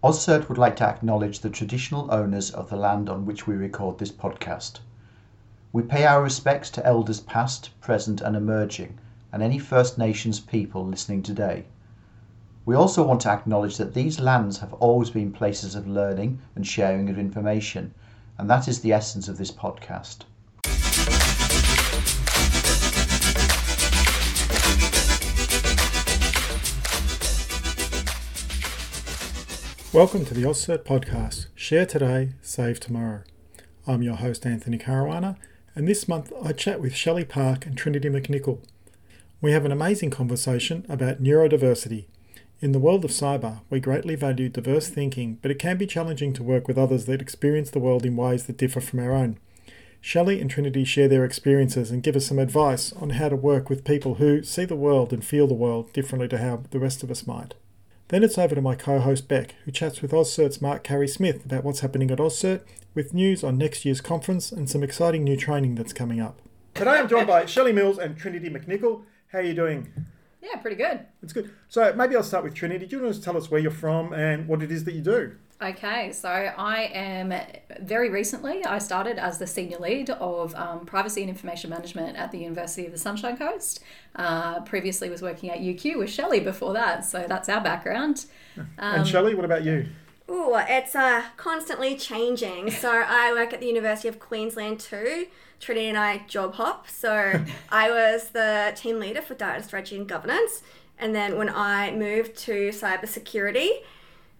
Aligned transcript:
AusCERT 0.00 0.48
would 0.48 0.58
like 0.58 0.76
to 0.76 0.86
acknowledge 0.86 1.40
the 1.40 1.50
traditional 1.50 2.08
owners 2.14 2.52
of 2.52 2.70
the 2.70 2.76
land 2.76 3.08
on 3.08 3.26
which 3.26 3.48
we 3.48 3.56
record 3.56 3.98
this 3.98 4.12
podcast. 4.12 4.78
We 5.72 5.82
pay 5.82 6.06
our 6.06 6.22
respects 6.22 6.70
to 6.70 6.86
elders 6.86 7.18
past, 7.18 7.70
present, 7.80 8.20
and 8.20 8.36
emerging, 8.36 8.96
and 9.32 9.42
any 9.42 9.58
First 9.58 9.98
Nations 9.98 10.38
people 10.38 10.86
listening 10.86 11.24
today. 11.24 11.64
We 12.64 12.76
also 12.76 13.04
want 13.04 13.22
to 13.22 13.30
acknowledge 13.30 13.76
that 13.78 13.94
these 13.94 14.20
lands 14.20 14.58
have 14.58 14.72
always 14.74 15.10
been 15.10 15.32
places 15.32 15.74
of 15.74 15.88
learning 15.88 16.38
and 16.54 16.64
sharing 16.64 17.10
of 17.10 17.18
information, 17.18 17.92
and 18.38 18.48
that 18.48 18.68
is 18.68 18.82
the 18.82 18.92
essence 18.92 19.26
of 19.26 19.36
this 19.36 19.50
podcast. 19.50 20.18
Welcome 29.90 30.26
to 30.26 30.34
the 30.34 30.42
AusCERT 30.42 30.84
podcast. 30.84 31.46
Share 31.54 31.86
today, 31.86 32.34
save 32.42 32.78
tomorrow. 32.78 33.22
I'm 33.86 34.02
your 34.02 34.16
host, 34.16 34.44
Anthony 34.44 34.76
Caruana, 34.76 35.38
and 35.74 35.88
this 35.88 36.06
month 36.06 36.30
I 36.44 36.52
chat 36.52 36.78
with 36.78 36.94
Shelly 36.94 37.24
Park 37.24 37.64
and 37.64 37.74
Trinity 37.74 38.10
McNicol. 38.10 38.58
We 39.40 39.52
have 39.52 39.64
an 39.64 39.72
amazing 39.72 40.10
conversation 40.10 40.84
about 40.90 41.22
neurodiversity. 41.22 42.04
In 42.60 42.72
the 42.72 42.78
world 42.78 43.02
of 43.02 43.10
cyber, 43.10 43.62
we 43.70 43.80
greatly 43.80 44.14
value 44.14 44.50
diverse 44.50 44.90
thinking, 44.90 45.38
but 45.40 45.50
it 45.50 45.58
can 45.58 45.78
be 45.78 45.86
challenging 45.86 46.34
to 46.34 46.42
work 46.42 46.68
with 46.68 46.76
others 46.76 47.06
that 47.06 47.22
experience 47.22 47.70
the 47.70 47.78
world 47.78 48.04
in 48.04 48.14
ways 48.14 48.44
that 48.44 48.58
differ 48.58 48.82
from 48.82 49.00
our 49.00 49.14
own. 49.14 49.38
Shelly 50.02 50.38
and 50.38 50.50
Trinity 50.50 50.84
share 50.84 51.08
their 51.08 51.24
experiences 51.24 51.90
and 51.90 52.02
give 52.02 52.14
us 52.14 52.26
some 52.26 52.38
advice 52.38 52.92
on 52.92 53.10
how 53.10 53.30
to 53.30 53.36
work 53.36 53.70
with 53.70 53.86
people 53.86 54.16
who 54.16 54.42
see 54.42 54.66
the 54.66 54.76
world 54.76 55.14
and 55.14 55.24
feel 55.24 55.46
the 55.46 55.54
world 55.54 55.94
differently 55.94 56.28
to 56.28 56.36
how 56.36 56.64
the 56.72 56.78
rest 56.78 57.02
of 57.02 57.10
us 57.10 57.26
might. 57.26 57.54
Then 58.08 58.24
it's 58.24 58.38
over 58.38 58.54
to 58.54 58.62
my 58.62 58.74
co 58.74 59.00
host 59.00 59.28
Bek, 59.28 59.50
who 59.64 59.70
chats 59.70 60.00
with 60.00 60.12
AusCERT's 60.12 60.62
Mark 60.62 60.82
Carey 60.82 61.08
Smith 61.08 61.44
about 61.44 61.62
what's 61.62 61.80
happening 61.80 62.10
at 62.10 62.18
AusCERT, 62.18 62.62
with 62.94 63.12
news 63.12 63.44
on 63.44 63.58
next 63.58 63.84
year's 63.84 64.00
conference 64.00 64.50
and 64.50 64.68
some 64.68 64.82
exciting 64.82 65.24
new 65.24 65.36
training 65.36 65.74
that's 65.74 65.92
coming 65.92 66.18
up. 66.18 66.40
Today 66.72 66.92
I'm 66.92 67.08
joined 67.08 67.26
by 67.26 67.44
Shelly 67.44 67.72
Mills 67.72 67.98
and 67.98 68.16
Trinity 68.16 68.48
McNicol. 68.48 69.02
How 69.30 69.40
are 69.40 69.42
you 69.42 69.52
doing? 69.52 69.92
Yeah, 70.40 70.56
pretty 70.56 70.76
good. 70.76 71.00
It's 71.22 71.34
good. 71.34 71.50
So 71.68 71.92
maybe 71.92 72.16
I'll 72.16 72.22
start 72.22 72.44
with 72.44 72.54
Trinity. 72.54 72.86
Do 72.86 72.96
you 72.96 73.02
want 73.02 73.14
to 73.14 73.20
tell 73.20 73.36
us 73.36 73.50
where 73.50 73.60
you're 73.60 73.70
from 73.70 74.14
and 74.14 74.48
what 74.48 74.62
it 74.62 74.72
is 74.72 74.84
that 74.84 74.94
you 74.94 75.02
do? 75.02 75.36
Okay, 75.60 76.12
so 76.12 76.28
I 76.28 76.84
am 76.94 77.34
very 77.80 78.10
recently, 78.10 78.64
I 78.64 78.78
started 78.78 79.18
as 79.18 79.38
the 79.38 79.46
senior 79.46 79.78
lead 79.78 80.08
of 80.08 80.54
um, 80.54 80.86
privacy 80.86 81.22
and 81.22 81.28
information 81.28 81.70
management 81.70 82.16
at 82.16 82.30
the 82.30 82.38
University 82.38 82.86
of 82.86 82.92
the 82.92 82.98
Sunshine 82.98 83.36
Coast. 83.36 83.80
Uh, 84.14 84.60
previously 84.60 85.10
was 85.10 85.20
working 85.20 85.50
at 85.50 85.58
UQ 85.58 85.98
with 85.98 86.10
Shelly 86.10 86.38
before 86.38 86.74
that, 86.74 87.04
so 87.04 87.24
that's 87.26 87.48
our 87.48 87.60
background. 87.60 88.26
Um, 88.56 88.68
and 88.78 89.08
Shelly, 89.08 89.34
what 89.34 89.44
about 89.44 89.64
you? 89.64 89.86
Oh, 90.28 90.64
it's 90.68 90.94
uh, 90.94 91.24
constantly 91.36 91.96
changing. 91.96 92.70
So 92.78 92.90
I 92.92 93.32
work 93.32 93.52
at 93.52 93.58
the 93.58 93.66
University 93.66 94.06
of 94.06 94.20
Queensland 94.20 94.78
too. 94.78 95.26
Trinity 95.58 95.88
and 95.88 95.98
I 95.98 96.18
job 96.28 96.54
hop. 96.54 96.88
So 96.88 97.44
I 97.70 97.90
was 97.90 98.28
the 98.28 98.72
team 98.76 99.00
leader 99.00 99.22
for 99.22 99.34
data 99.34 99.62
strategy 99.64 99.96
and 99.96 100.08
governance. 100.08 100.62
And 100.98 101.14
then 101.14 101.36
when 101.36 101.48
I 101.48 101.90
moved 101.90 102.36
to 102.38 102.68
cybersecurity, 102.68 103.70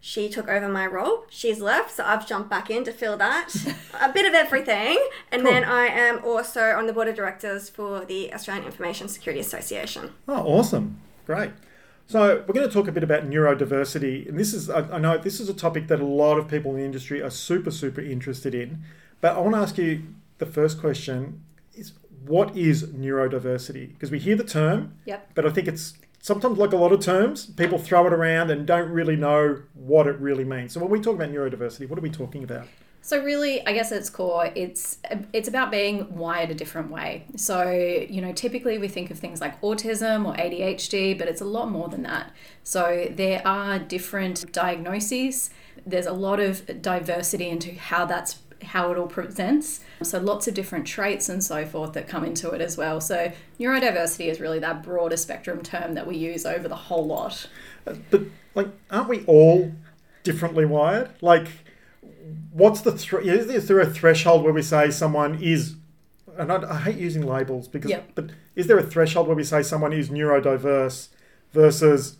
she 0.01 0.29
took 0.29 0.47
over 0.47 0.69
my 0.69 0.87
role. 0.87 1.25
She's 1.29 1.59
left, 1.59 1.91
so 1.91 2.05
I've 2.05 2.25
jumped 2.25 2.49
back 2.49 2.69
in 2.69 2.83
to 2.85 2.91
fill 2.91 3.17
that. 3.17 3.53
a 4.01 4.11
bit 4.11 4.25
of 4.25 4.33
everything. 4.33 4.97
And 5.31 5.43
cool. 5.43 5.51
then 5.51 5.63
I 5.65 5.87
am 5.87 6.23
also 6.23 6.71
on 6.71 6.87
the 6.87 6.93
board 6.93 7.07
of 7.07 7.15
directors 7.15 7.69
for 7.69 8.05
the 8.05 8.33
Australian 8.33 8.65
Information 8.65 9.09
Security 9.09 9.41
Association. 9.41 10.11
Oh, 10.27 10.41
awesome. 10.43 10.99
Great. 11.25 11.51
So 12.07 12.43
we're 12.47 12.53
going 12.55 12.67
to 12.67 12.73
talk 12.73 12.87
a 12.87 12.91
bit 12.91 13.03
about 13.03 13.29
neurodiversity, 13.29 14.27
and 14.27 14.39
this 14.39 14.51
is 14.51 14.67
I 14.67 14.97
know 14.97 15.19
this 15.19 15.39
is 15.39 15.47
a 15.47 15.53
topic 15.53 15.87
that 15.89 15.99
a 15.99 16.05
lot 16.05 16.39
of 16.39 16.47
people 16.47 16.71
in 16.71 16.77
the 16.77 16.83
industry 16.83 17.21
are 17.21 17.29
super 17.29 17.69
super 17.69 18.01
interested 18.01 18.55
in. 18.55 18.83
But 19.21 19.35
I 19.35 19.39
want 19.41 19.53
to 19.53 19.61
ask 19.61 19.77
you 19.77 20.01
the 20.39 20.47
first 20.47 20.79
question 20.79 21.43
is 21.75 21.93
what 22.25 22.57
is 22.57 22.83
neurodiversity? 22.83 23.89
Because 23.89 24.09
we 24.09 24.17
hear 24.17 24.35
the 24.35 24.43
term, 24.43 24.95
yep. 25.05 25.29
but 25.35 25.45
I 25.45 25.51
think 25.51 25.67
it's 25.67 25.93
sometimes 26.21 26.57
like 26.57 26.73
a 26.73 26.77
lot 26.77 26.91
of 26.91 26.99
terms, 26.99 27.45
people 27.45 27.77
throw 27.77 28.05
it 28.07 28.13
around 28.13 28.51
and 28.51 28.65
don't 28.65 28.89
really 28.89 29.15
know 29.15 29.61
what 29.73 30.07
it 30.07 30.19
really 30.19 30.43
means. 30.43 30.73
So 30.73 30.79
when 30.79 30.89
we 30.89 30.99
talk 30.99 31.15
about 31.15 31.29
neurodiversity, 31.29 31.89
what 31.89 31.97
are 31.97 32.01
we 32.01 32.09
talking 32.09 32.43
about? 32.43 32.67
So 33.01 33.23
really, 33.23 33.65
I 33.65 33.73
guess 33.73 33.91
at 33.91 33.99
its 33.99 34.09
core, 34.09 34.51
it's 34.55 34.99
it's 35.31 35.47
about 35.47 35.71
being 35.71 36.15
wired 36.15 36.51
a 36.51 36.53
different 36.53 36.91
way. 36.91 37.25
So 37.37 37.71
you 37.71 38.21
know, 38.21 38.33
typically 38.33 38.77
we 38.77 38.89
think 38.89 39.09
of 39.09 39.17
things 39.17 39.39
like 39.39 39.59
autism 39.61 40.27
or 40.27 40.35
ADHD, 40.35 41.17
but 41.17 41.27
it's 41.27 41.41
a 41.41 41.45
lot 41.45 41.71
more 41.71 41.87
than 41.87 42.03
that. 42.03 42.31
So 42.63 43.07
there 43.09 43.41
are 43.47 43.79
different 43.79 44.51
diagnoses. 44.51 45.49
There's 45.85 46.05
a 46.05 46.13
lot 46.13 46.39
of 46.41 46.81
diversity 46.81 47.47
into 47.47 47.73
how 47.75 48.05
that's 48.05 48.39
how 48.63 48.91
it 48.91 48.97
all 48.97 49.07
presents. 49.07 49.81
So 50.03 50.19
lots 50.19 50.47
of 50.47 50.53
different 50.53 50.85
traits 50.85 51.29
and 51.29 51.43
so 51.43 51.65
forth 51.65 51.93
that 51.93 52.07
come 52.07 52.23
into 52.23 52.49
it 52.51 52.61
as 52.61 52.77
well. 52.77 53.01
So 53.01 53.31
neurodiversity 53.59 54.27
is 54.27 54.39
really 54.39 54.59
that 54.59 54.83
broader 54.83 55.17
spectrum 55.17 55.61
term 55.61 55.93
that 55.95 56.07
we 56.07 56.17
use 56.17 56.45
over 56.45 56.67
the 56.67 56.75
whole 56.75 57.05
lot. 57.05 57.47
Uh, 57.85 57.95
but 58.09 58.21
like, 58.55 58.67
aren't 58.89 59.09
we 59.09 59.23
all 59.25 59.71
differently 60.23 60.65
wired? 60.65 61.11
Like 61.21 61.47
what's 62.51 62.81
the 62.81 62.91
th- 62.91 63.23
is 63.23 63.67
there 63.67 63.79
a 63.79 63.85
threshold 63.85 64.43
where 64.43 64.53
we 64.53 64.61
say 64.61 64.89
someone 64.91 65.41
is 65.41 65.75
and 66.37 66.51
I, 66.51 66.71
I 66.71 66.77
hate 66.79 66.97
using 66.97 67.25
labels 67.25 67.67
because 67.67 67.89
yep. 67.89 68.11
but 68.15 68.29
is 68.55 68.67
there 68.67 68.77
a 68.77 68.83
threshold 68.83 69.27
where 69.27 69.35
we 69.35 69.43
say 69.43 69.61
someone 69.61 69.93
is 69.93 70.09
neurodiverse 70.09 71.09
versus 71.51 72.17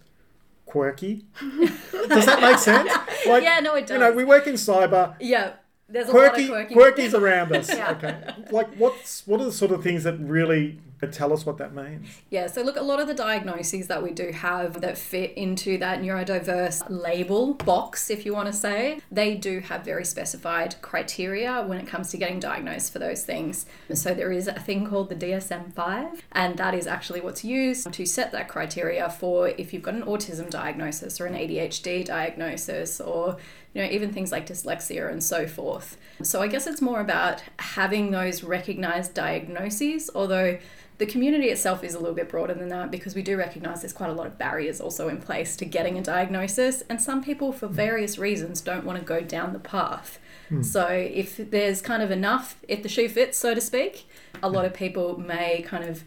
quirky 0.65 1.25
does 1.41 2.25
that 2.25 2.41
make 2.41 2.57
sense 2.57 2.91
like 3.27 3.43
yeah 3.43 3.59
no 3.59 3.75
it 3.75 3.87
does 3.87 3.91
you 3.91 3.99
know 3.99 4.11
we 4.11 4.23
work 4.23 4.45
in 4.47 4.55
cyber 4.55 5.15
yeah 5.19 5.53
there's 5.89 6.07
a 6.07 6.11
quirky, 6.11 6.47
lot 6.47 6.61
of 6.61 6.67
quirky 6.71 7.03
quirkies 7.03 7.13
around 7.13 7.55
us 7.55 7.69
yeah. 7.69 7.91
okay. 7.91 8.33
Like 8.51 8.73
what's 8.75 9.25
what 9.27 9.41
are 9.41 9.45
the 9.45 9.51
sort 9.51 9.71
of 9.71 9.83
things 9.83 10.03
that 10.03 10.19
really 10.19 10.79
tell 11.07 11.31
us 11.31 11.45
what 11.45 11.57
that 11.57 11.73
means. 11.73 12.07
Yeah, 12.29 12.47
so 12.47 12.61
look, 12.61 12.75
a 12.75 12.81
lot 12.81 12.99
of 12.99 13.07
the 13.07 13.13
diagnoses 13.13 13.87
that 13.87 14.03
we 14.03 14.11
do 14.11 14.31
have 14.31 14.81
that 14.81 14.97
fit 14.97 15.33
into 15.37 15.77
that 15.77 16.01
neurodiverse 16.01 16.83
label 16.89 17.53
box, 17.53 18.09
if 18.09 18.25
you 18.25 18.33
want 18.33 18.47
to 18.47 18.53
say, 18.53 18.99
they 19.11 19.35
do 19.35 19.59
have 19.61 19.85
very 19.85 20.03
specified 20.03 20.75
criteria 20.81 21.63
when 21.63 21.79
it 21.79 21.87
comes 21.87 22.11
to 22.11 22.17
getting 22.17 22.39
diagnosed 22.39 22.91
for 22.91 22.99
those 22.99 23.23
things. 23.23 23.65
So 23.93 24.13
there 24.13 24.31
is 24.31 24.47
a 24.47 24.59
thing 24.59 24.85
called 24.87 25.09
the 25.09 25.15
DSM 25.15 25.73
5, 25.73 26.23
and 26.33 26.57
that 26.57 26.73
is 26.73 26.87
actually 26.87 27.21
what's 27.21 27.43
used 27.43 27.91
to 27.91 28.05
set 28.05 28.31
that 28.33 28.49
criteria 28.49 29.09
for 29.09 29.49
if 29.49 29.73
you've 29.73 29.83
got 29.83 29.93
an 29.93 30.03
autism 30.03 30.49
diagnosis 30.49 31.21
or 31.21 31.25
an 31.25 31.33
ADHD 31.33 32.03
diagnosis 32.03 32.99
or 32.99 33.37
you 33.73 33.83
know, 33.83 33.89
even 33.89 34.11
things 34.11 34.31
like 34.31 34.47
dyslexia 34.47 35.11
and 35.11 35.23
so 35.23 35.47
forth. 35.47 35.97
So 36.23 36.41
I 36.41 36.47
guess 36.47 36.65
it's 36.67 36.81
more 36.81 37.01
about 37.01 37.43
having 37.59 38.11
those 38.11 38.43
recognized 38.43 39.13
diagnoses, 39.13 40.09
although 40.13 40.57
the 40.99 41.05
community 41.05 41.47
itself 41.47 41.83
is 41.83 41.95
a 41.95 41.99
little 41.99 42.13
bit 42.13 42.29
broader 42.29 42.53
than 42.53 42.67
that 42.67 42.91
because 42.91 43.15
we 43.15 43.21
do 43.21 43.37
recognize 43.37 43.81
there's 43.81 43.93
quite 43.93 44.09
a 44.09 44.13
lot 44.13 44.27
of 44.27 44.37
barriers 44.37 44.81
also 44.81 45.07
in 45.07 45.17
place 45.17 45.55
to 45.55 45.65
getting 45.65 45.97
a 45.97 46.01
diagnosis, 46.01 46.83
and 46.89 47.01
some 47.01 47.23
people, 47.23 47.53
for 47.53 47.67
various 47.67 48.17
reasons, 48.17 48.59
don't 48.59 48.83
want 48.83 48.99
to 48.99 49.05
go 49.05 49.21
down 49.21 49.53
the 49.53 49.59
path. 49.59 50.19
Hmm. 50.49 50.61
So, 50.61 50.87
if 50.87 51.37
there's 51.37 51.81
kind 51.81 52.03
of 52.03 52.11
enough, 52.11 52.57
if 52.67 52.83
the 52.83 52.89
shoe 52.89 53.07
fits, 53.07 53.37
so 53.37 53.55
to 53.55 53.61
speak, 53.61 54.09
a 54.43 54.49
lot 54.49 54.65
of 54.65 54.73
people 54.73 55.17
may 55.17 55.61
kind 55.61 55.85
of 55.85 56.03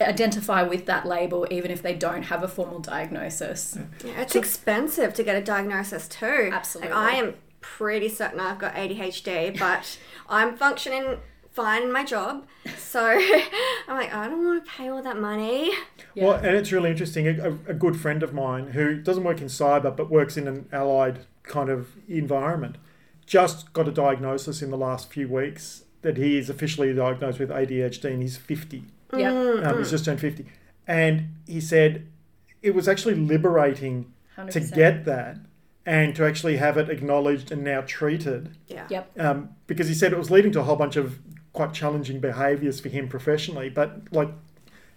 identify 0.00 0.62
with 0.62 0.86
that 0.86 1.06
label 1.06 1.46
even 1.50 1.70
if 1.70 1.82
they 1.82 1.94
don't 1.94 2.24
have 2.24 2.42
a 2.42 2.48
formal 2.48 2.78
diagnosis. 2.78 3.78
Yeah, 4.04 4.20
it's 4.20 4.34
so, 4.34 4.38
expensive 4.38 5.14
to 5.14 5.24
get 5.24 5.34
a 5.36 5.42
diagnosis 5.42 6.06
too. 6.06 6.50
Absolutely. 6.52 6.94
Like, 6.94 7.14
I 7.14 7.16
am 7.16 7.34
pretty 7.60 8.08
certain 8.08 8.38
I've 8.38 8.58
got 8.58 8.74
ADHD, 8.74 9.58
but 9.58 9.98
I'm 10.28 10.56
functioning 10.56 11.18
fine 11.56 11.82
in 11.82 11.90
my 11.90 12.04
job. 12.04 12.46
So 12.76 13.00
I'm 13.88 13.96
like, 13.96 14.12
I 14.14 14.28
don't 14.28 14.44
want 14.44 14.64
to 14.64 14.70
pay 14.70 14.88
all 14.88 15.02
that 15.02 15.18
money. 15.18 15.72
Yeah. 16.14 16.24
Well, 16.26 16.34
and 16.34 16.54
it's 16.54 16.70
really 16.70 16.90
interesting. 16.90 17.26
A, 17.26 17.48
a, 17.66 17.74
good 17.74 17.98
friend 17.98 18.22
of 18.22 18.32
mine 18.32 18.68
who 18.68 18.96
doesn't 18.96 19.24
work 19.24 19.40
in 19.40 19.46
cyber 19.46 19.94
but 19.96 20.10
works 20.10 20.36
in 20.36 20.46
an 20.46 20.68
allied 20.70 21.20
kind 21.42 21.70
of 21.70 21.88
environment 22.08 22.76
just 23.24 23.72
got 23.72 23.88
a 23.88 23.90
diagnosis 23.90 24.62
in 24.62 24.70
the 24.70 24.76
last 24.76 25.10
few 25.10 25.28
weeks 25.28 25.84
that 26.02 26.16
he 26.16 26.38
is 26.38 26.48
officially 26.48 26.94
diagnosed 26.94 27.40
with 27.40 27.50
ADHD 27.50 28.04
and 28.04 28.22
he's 28.22 28.36
50. 28.36 28.84
Yeah. 29.12 29.32
Mm-hmm. 29.32 29.66
Um, 29.66 29.78
he's 29.78 29.90
just 29.90 30.04
turned 30.04 30.20
50. 30.20 30.46
And 30.86 31.34
he 31.46 31.60
said 31.60 32.06
it 32.62 32.74
was 32.74 32.86
actually 32.86 33.14
liberating 33.14 34.12
100%. 34.38 34.50
to 34.52 34.60
get 34.60 35.04
that 35.06 35.38
and 35.84 36.14
to 36.16 36.24
actually 36.24 36.56
have 36.58 36.76
it 36.76 36.90
acknowledged 36.90 37.50
and 37.50 37.64
now 37.64 37.80
treated. 37.80 38.56
Yeah. 38.66 38.86
Yep. 38.90 39.18
Um, 39.18 39.50
because 39.66 39.88
he 39.88 39.94
said 39.94 40.12
it 40.12 40.18
was 40.18 40.30
leading 40.30 40.52
to 40.52 40.60
a 40.60 40.64
whole 40.64 40.76
bunch 40.76 40.96
of 40.96 41.18
quite 41.56 41.72
challenging 41.72 42.20
behaviors 42.20 42.78
for 42.78 42.88
him 42.88 43.08
professionally, 43.08 43.68
but 43.68 44.12
like 44.12 44.28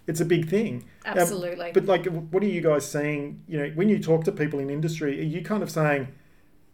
it's 0.06 0.20
a 0.20 0.24
big 0.24 0.48
thing. 0.48 0.84
Um, 1.04 1.18
Absolutely. 1.18 1.66
Um, 1.66 1.72
but 1.72 1.86
like, 1.86 2.06
what 2.06 2.42
are 2.42 2.46
you 2.46 2.60
guys 2.60 2.88
saying? 2.88 3.42
You 3.48 3.58
know, 3.58 3.68
when 3.74 3.88
you 3.88 3.98
talk 3.98 4.24
to 4.24 4.32
people 4.32 4.58
in 4.58 4.70
industry, 4.70 5.18
are 5.18 5.24
you 5.24 5.42
kind 5.42 5.62
of 5.62 5.70
saying 5.70 6.08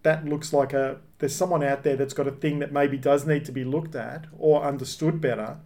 that 0.03 0.25
looks 0.25 0.53
like 0.53 0.73
a 0.73 0.99
there's 1.19 1.35
someone 1.35 1.63
out 1.63 1.83
there 1.83 1.97
that's 1.97 2.15
got 2.15 2.27
a 2.27 2.31
thing 2.31 2.59
that 2.59 2.73
maybe 2.73 2.99
does 2.99 3.27
need 3.27 3.45
to 3.47 3.53
be 3.53 3.65
looked 3.65 3.95
at 3.95 4.27
or 4.39 4.63
understood 4.63 5.21
better, 5.21 5.59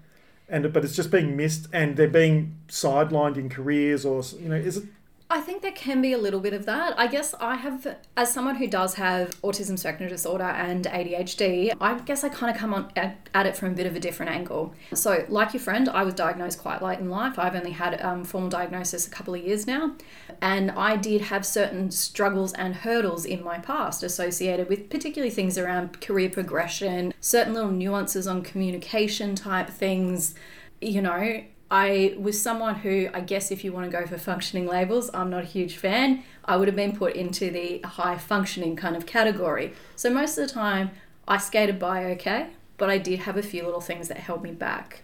and 0.48 0.72
but 0.72 0.84
it's 0.84 0.96
just 0.96 1.10
being 1.10 1.36
missed 1.36 1.66
and 1.72 1.96
they're 1.96 2.08
being 2.08 2.56
sidelined 2.68 3.36
in 3.36 3.48
careers 3.48 4.04
or 4.04 4.22
you 4.38 4.48
know 4.48 4.56
is 4.56 4.78
it 4.78 4.84
I 5.32 5.40
think 5.40 5.62
there 5.62 5.70
can 5.70 6.02
be 6.02 6.12
a 6.12 6.18
little 6.18 6.40
bit 6.40 6.52
of 6.52 6.66
that. 6.66 6.98
I 6.98 7.06
guess 7.06 7.34
I 7.38 7.54
have, 7.54 7.98
as 8.16 8.32
someone 8.32 8.56
who 8.56 8.66
does 8.66 8.94
have 8.94 9.40
autism 9.42 9.78
spectrum 9.78 10.08
disorder 10.08 10.42
and 10.42 10.86
ADHD, 10.86 11.72
I 11.80 12.00
guess 12.00 12.24
I 12.24 12.30
kind 12.30 12.52
of 12.52 12.60
come 12.60 12.74
on 12.74 12.90
at, 12.96 13.46
it 13.46 13.56
from 13.56 13.70
a 13.70 13.74
bit 13.74 13.86
of 13.86 13.94
a 13.94 14.00
different 14.00 14.32
angle. 14.32 14.74
So, 14.92 15.24
like 15.28 15.54
your 15.54 15.60
friend, 15.60 15.88
I 15.88 16.02
was 16.02 16.14
diagnosed 16.14 16.58
quite 16.58 16.82
late 16.82 16.98
in 16.98 17.08
life. 17.08 17.38
I've 17.38 17.54
only 17.54 17.70
had 17.70 18.00
um, 18.02 18.24
formal 18.24 18.50
diagnosis 18.50 19.06
a 19.06 19.10
couple 19.10 19.32
of 19.34 19.44
years 19.44 19.68
now, 19.68 19.94
and 20.42 20.72
I 20.72 20.96
did 20.96 21.20
have 21.20 21.46
certain 21.46 21.92
struggles 21.92 22.52
and 22.54 22.74
hurdles 22.74 23.24
in 23.24 23.44
my 23.44 23.58
past 23.58 24.02
associated 24.02 24.68
with 24.68 24.90
particularly 24.90 25.30
things 25.30 25.56
around 25.56 26.00
career 26.00 26.28
progression, 26.28 27.14
certain 27.20 27.54
little 27.54 27.70
nuances 27.70 28.26
on 28.26 28.42
communication 28.42 29.36
type 29.36 29.70
things. 29.70 30.34
You 30.80 31.02
know, 31.02 31.44
I 31.70 32.16
was 32.18 32.40
someone 32.40 32.76
who, 32.76 33.08
I 33.14 33.20
guess, 33.20 33.52
if 33.52 33.62
you 33.62 33.72
want 33.72 33.90
to 33.90 33.96
go 33.96 34.04
for 34.04 34.18
functioning 34.18 34.66
labels, 34.66 35.08
I'm 35.14 35.30
not 35.30 35.44
a 35.44 35.46
huge 35.46 35.76
fan. 35.76 36.24
I 36.44 36.56
would 36.56 36.66
have 36.66 36.76
been 36.76 36.96
put 36.96 37.14
into 37.14 37.50
the 37.50 37.80
high 37.84 38.18
functioning 38.18 38.74
kind 38.74 38.96
of 38.96 39.06
category. 39.06 39.72
So 39.94 40.10
most 40.10 40.36
of 40.36 40.48
the 40.48 40.52
time, 40.52 40.90
I 41.28 41.38
skated 41.38 41.78
by 41.78 42.06
okay, 42.06 42.48
but 42.76 42.90
I 42.90 42.98
did 42.98 43.20
have 43.20 43.36
a 43.36 43.42
few 43.42 43.64
little 43.64 43.80
things 43.80 44.08
that 44.08 44.16
held 44.16 44.42
me 44.42 44.50
back. 44.50 45.02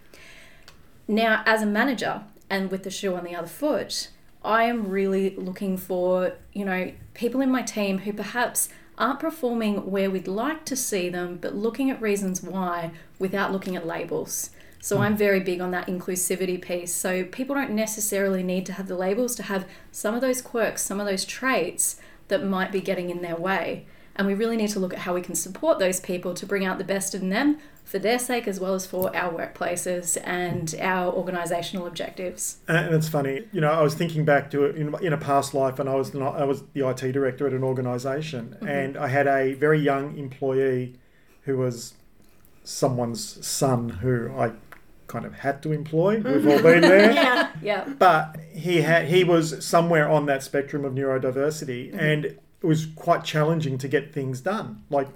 Now, 1.06 1.42
as 1.46 1.62
a 1.62 1.66
manager 1.66 2.24
and 2.50 2.68
with 2.70 2.82
the 2.82 2.90
shoe 2.90 3.14
on 3.14 3.22
the 3.22 3.36
other 3.36 3.46
foot, 3.46 4.08
I 4.44 4.64
am 4.64 4.88
really 4.88 5.36
looking 5.36 5.76
for, 5.76 6.32
you 6.52 6.64
know, 6.64 6.92
people 7.14 7.40
in 7.40 7.50
my 7.50 7.62
team 7.62 7.98
who 7.98 8.12
perhaps 8.12 8.68
aren't 8.98 9.20
performing 9.20 9.90
where 9.90 10.10
we'd 10.10 10.26
like 10.26 10.64
to 10.64 10.74
see 10.74 11.08
them, 11.08 11.38
but 11.40 11.54
looking 11.54 11.90
at 11.90 12.00
reasons 12.00 12.42
why 12.42 12.90
without 13.18 13.52
looking 13.52 13.76
at 13.76 13.86
labels. 13.86 14.50
So 14.80 14.98
I'm 14.98 15.16
very 15.16 15.40
big 15.40 15.60
on 15.60 15.70
that 15.72 15.86
inclusivity 15.86 16.60
piece. 16.60 16.94
So 16.94 17.24
people 17.24 17.54
don't 17.54 17.72
necessarily 17.72 18.42
need 18.42 18.66
to 18.66 18.72
have 18.74 18.88
the 18.88 18.96
labels 18.96 19.34
to 19.36 19.42
have 19.44 19.66
some 19.90 20.14
of 20.14 20.20
those 20.20 20.42
quirks, 20.42 20.82
some 20.82 21.00
of 21.00 21.06
those 21.06 21.24
traits 21.24 22.00
that 22.28 22.44
might 22.44 22.72
be 22.72 22.80
getting 22.80 23.10
in 23.10 23.22
their 23.22 23.36
way. 23.36 23.86
And 24.14 24.26
we 24.26 24.34
really 24.34 24.56
need 24.56 24.70
to 24.70 24.78
look 24.78 24.94
at 24.94 25.00
how 25.00 25.14
we 25.14 25.20
can 25.20 25.34
support 25.34 25.78
those 25.78 26.00
people 26.00 26.34
to 26.34 26.46
bring 26.46 26.64
out 26.64 26.78
the 26.78 26.84
best 26.84 27.14
in 27.14 27.28
them 27.28 27.58
for 27.84 27.98
their 28.00 28.18
sake 28.18 28.48
as 28.48 28.58
well 28.58 28.74
as 28.74 28.84
for 28.84 29.14
our 29.14 29.32
workplaces 29.32 30.18
and 30.24 30.74
our 30.80 31.12
organisational 31.12 31.86
objectives. 31.86 32.58
And 32.66 32.92
it's 32.94 33.08
funny, 33.08 33.46
you 33.52 33.60
know, 33.60 33.70
I 33.70 33.82
was 33.82 33.94
thinking 33.94 34.24
back 34.24 34.50
to 34.50 34.64
it 34.64 34.76
in, 34.76 34.94
in 35.02 35.12
a 35.12 35.16
past 35.16 35.54
life, 35.54 35.78
and 35.78 35.88
I 35.88 35.94
was 35.94 36.12
not, 36.12 36.34
I 36.34 36.44
was 36.44 36.64
the 36.72 36.88
IT 36.88 37.12
director 37.12 37.46
at 37.46 37.52
an 37.52 37.62
organisation, 37.62 38.56
mm-hmm. 38.56 38.66
and 38.66 38.96
I 38.96 39.06
had 39.06 39.28
a 39.28 39.52
very 39.54 39.78
young 39.78 40.18
employee 40.18 40.98
who 41.42 41.58
was 41.58 41.94
someone's 42.64 43.46
son 43.46 43.88
who 43.88 44.32
I 44.36 44.50
kind 45.06 45.24
of 45.24 45.34
had 45.34 45.62
to 45.62 45.72
employ. 45.72 46.20
We've 46.24 46.46
all 46.46 46.62
been 46.62 46.82
there. 46.82 47.12
yeah. 47.12 47.50
yeah. 47.62 47.88
But 47.98 48.36
he 48.52 48.82
had 48.82 49.06
he 49.08 49.24
was 49.24 49.64
somewhere 49.64 50.08
on 50.08 50.26
that 50.26 50.42
spectrum 50.42 50.84
of 50.84 50.92
neurodiversity, 50.92 51.90
mm-hmm. 51.90 51.98
and 51.98 52.24
it 52.24 52.40
was 52.62 52.86
quite 52.86 53.24
challenging 53.24 53.78
to 53.78 53.88
get 53.88 54.12
things 54.12 54.40
done. 54.40 54.82
Like, 54.90 55.08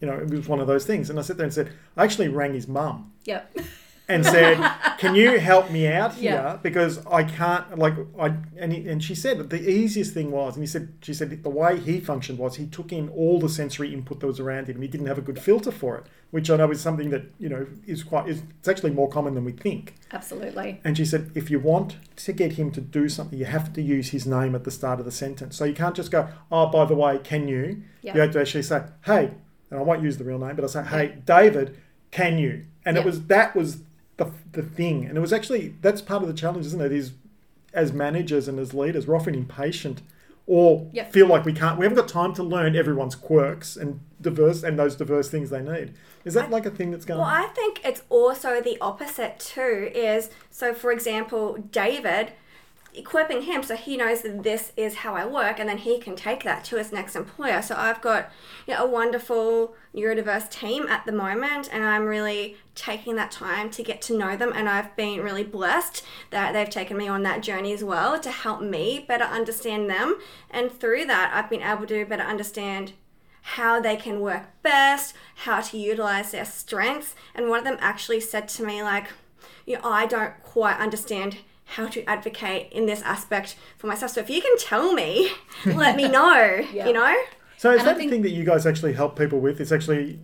you 0.00 0.06
know, 0.06 0.14
it 0.14 0.30
was 0.30 0.48
one 0.48 0.60
of 0.60 0.66
those 0.66 0.86
things. 0.86 1.10
And 1.10 1.18
I 1.18 1.22
sat 1.22 1.36
there 1.36 1.44
and 1.44 1.52
said, 1.52 1.72
I 1.96 2.04
actually 2.04 2.28
rang 2.28 2.54
his 2.54 2.66
mum. 2.66 3.12
Yep. 3.24 3.58
and 4.08 4.24
said, 4.24 4.56
"Can 4.98 5.14
you 5.14 5.38
help 5.38 5.70
me 5.70 5.86
out 5.86 6.14
here? 6.14 6.32
Yeah. 6.32 6.58
Because 6.62 7.04
I 7.06 7.24
can't 7.24 7.78
like 7.78 7.94
I." 8.18 8.34
And, 8.56 8.72
he, 8.72 8.88
and 8.88 9.04
she 9.04 9.14
said 9.14 9.38
that 9.38 9.50
the 9.50 9.68
easiest 9.68 10.14
thing 10.14 10.30
was, 10.30 10.56
and 10.56 10.62
he 10.62 10.66
said, 10.66 10.94
she 11.02 11.12
said 11.12 11.42
the 11.42 11.50
way 11.50 11.78
he 11.78 12.00
functioned 12.00 12.38
was 12.38 12.56
he 12.56 12.66
took 12.66 12.92
in 12.92 13.08
all 13.10 13.38
the 13.38 13.48
sensory 13.48 13.92
input 13.92 14.20
that 14.20 14.26
was 14.26 14.40
around 14.40 14.68
him. 14.68 14.80
He 14.80 14.88
didn't 14.88 15.06
have 15.06 15.18
a 15.18 15.22
good 15.22 15.38
filter 15.38 15.70
for 15.70 15.96
it, 15.98 16.04
which 16.30 16.50
I 16.50 16.56
know 16.56 16.70
is 16.70 16.80
something 16.80 17.10
that 17.10 17.24
you 17.38 17.48
know 17.48 17.66
is 17.86 18.02
quite 18.02 18.28
is 18.28 18.42
it's 18.58 18.68
actually 18.68 18.92
more 18.92 19.08
common 19.08 19.34
than 19.34 19.44
we 19.44 19.52
think. 19.52 19.94
Absolutely. 20.12 20.80
And 20.84 20.96
she 20.96 21.04
said, 21.04 21.30
if 21.34 21.50
you 21.50 21.60
want 21.60 21.96
to 22.16 22.32
get 22.32 22.52
him 22.52 22.70
to 22.72 22.80
do 22.80 23.08
something, 23.08 23.38
you 23.38 23.44
have 23.44 23.72
to 23.74 23.82
use 23.82 24.08
his 24.10 24.26
name 24.26 24.54
at 24.54 24.64
the 24.64 24.70
start 24.70 24.98
of 24.98 25.04
the 25.04 25.12
sentence. 25.12 25.56
So 25.56 25.64
you 25.64 25.74
can't 25.74 25.94
just 25.94 26.10
go, 26.10 26.28
"Oh, 26.50 26.66
by 26.66 26.86
the 26.86 26.94
way, 26.94 27.18
can 27.18 27.46
you?" 27.46 27.82
Yep. 28.02 28.14
You 28.14 28.20
have 28.22 28.32
to 28.32 28.40
actually 28.40 28.62
say, 28.62 28.84
"Hey," 29.04 29.32
and 29.70 29.78
I 29.78 29.82
won't 29.82 30.02
use 30.02 30.16
the 30.16 30.24
real 30.24 30.38
name, 30.38 30.56
but 30.56 30.62
I'll 30.62 30.68
say, 30.68 30.84
"Hey, 30.84 31.04
yep. 31.08 31.26
David." 31.26 31.78
Can 32.10 32.38
you? 32.38 32.64
And 32.86 32.96
it 32.96 33.04
was 33.04 33.26
that 33.26 33.54
was 33.54 33.82
the, 34.18 34.30
the 34.52 34.62
thing. 34.62 35.06
And 35.06 35.16
it 35.16 35.20
was 35.20 35.32
actually, 35.32 35.74
that's 35.80 36.02
part 36.02 36.22
of 36.22 36.28
the 36.28 36.34
challenge, 36.34 36.66
isn't 36.66 36.80
it? 36.80 36.92
Is 36.92 37.12
as 37.72 37.92
managers 37.92 38.46
and 38.46 38.58
as 38.58 38.74
leaders, 38.74 39.06
we're 39.06 39.16
often 39.16 39.34
impatient 39.34 40.02
or 40.46 40.88
yep. 40.92 41.12
feel 41.12 41.26
like 41.26 41.44
we 41.44 41.52
can't, 41.52 41.78
we 41.78 41.84
haven't 41.84 41.96
got 41.96 42.08
time 42.08 42.32
to 42.34 42.42
learn 42.42 42.74
everyone's 42.74 43.14
quirks 43.14 43.76
and 43.76 44.00
diverse 44.20 44.62
and 44.62 44.78
those 44.78 44.96
diverse 44.96 45.28
things 45.28 45.50
they 45.50 45.60
need. 45.60 45.92
Is 46.24 46.34
that 46.34 46.46
I, 46.46 46.48
like 46.48 46.66
a 46.66 46.70
thing 46.70 46.90
that's 46.90 47.04
going 47.04 47.20
Well, 47.20 47.28
I 47.28 47.46
think 47.48 47.80
it's 47.84 48.02
also 48.08 48.60
the 48.60 48.78
opposite 48.80 49.38
too, 49.38 49.90
is 49.94 50.30
so 50.50 50.72
for 50.72 50.90
example, 50.90 51.58
David 51.70 52.32
equipping 52.98 53.42
him 53.42 53.62
so 53.62 53.76
he 53.76 53.96
knows 53.96 54.22
that 54.22 54.42
this 54.42 54.72
is 54.76 54.96
how 54.96 55.14
I 55.14 55.24
work 55.24 55.58
and 55.58 55.68
then 55.68 55.78
he 55.78 55.98
can 55.98 56.16
take 56.16 56.42
that 56.44 56.64
to 56.64 56.76
his 56.76 56.92
next 56.92 57.16
employer. 57.16 57.62
So 57.62 57.74
I've 57.76 58.00
got 58.00 58.30
you 58.66 58.74
know, 58.74 58.84
a 58.84 58.88
wonderful 58.88 59.74
neurodiverse 59.94 60.50
team 60.50 60.86
at 60.88 61.06
the 61.06 61.12
moment 61.12 61.68
and 61.72 61.84
I'm 61.84 62.04
really 62.04 62.56
taking 62.74 63.16
that 63.16 63.30
time 63.30 63.70
to 63.70 63.82
get 63.82 64.02
to 64.02 64.16
know 64.16 64.36
them 64.36 64.52
and 64.54 64.68
I've 64.68 64.94
been 64.96 65.22
really 65.22 65.44
blessed 65.44 66.04
that 66.30 66.52
they've 66.52 66.68
taken 66.68 66.96
me 66.96 67.08
on 67.08 67.22
that 67.22 67.42
journey 67.42 67.72
as 67.72 67.84
well 67.84 68.18
to 68.20 68.30
help 68.30 68.60
me 68.60 69.04
better 69.06 69.24
understand 69.24 69.88
them 69.88 70.18
and 70.50 70.70
through 70.70 71.06
that 71.06 71.32
I've 71.34 71.50
been 71.50 71.62
able 71.62 71.86
to 71.86 72.04
better 72.04 72.22
understand 72.22 72.92
how 73.40 73.80
they 73.80 73.96
can 73.96 74.20
work 74.20 74.42
best, 74.62 75.14
how 75.36 75.60
to 75.60 75.78
utilize 75.78 76.32
their 76.32 76.44
strengths 76.44 77.14
and 77.34 77.48
one 77.48 77.58
of 77.58 77.64
them 77.64 77.78
actually 77.80 78.20
said 78.20 78.48
to 78.48 78.64
me 78.64 78.82
like 78.82 79.06
you 79.66 79.76
know, 79.76 79.82
I 79.84 80.06
don't 80.06 80.42
quite 80.42 80.78
understand 80.78 81.38
how 81.68 81.86
to 81.86 82.02
advocate 82.08 82.72
in 82.72 82.86
this 82.86 83.02
aspect 83.02 83.56
for 83.76 83.86
myself. 83.86 84.12
So 84.12 84.20
if 84.20 84.30
you 84.30 84.40
can 84.40 84.56
tell 84.58 84.94
me, 84.94 85.30
let 85.66 85.96
me 85.96 86.08
know, 86.08 86.64
yeah. 86.72 86.86
you 86.86 86.92
know? 86.92 87.16
So 87.56 87.72
is 87.72 87.80
and 87.80 87.88
that 87.88 87.96
think... 87.96 88.10
the 88.10 88.16
thing 88.16 88.22
that 88.22 88.30
you 88.30 88.44
guys 88.44 88.66
actually 88.66 88.94
help 88.94 89.18
people 89.18 89.40
with? 89.40 89.60
It's 89.60 89.72
actually 89.72 90.18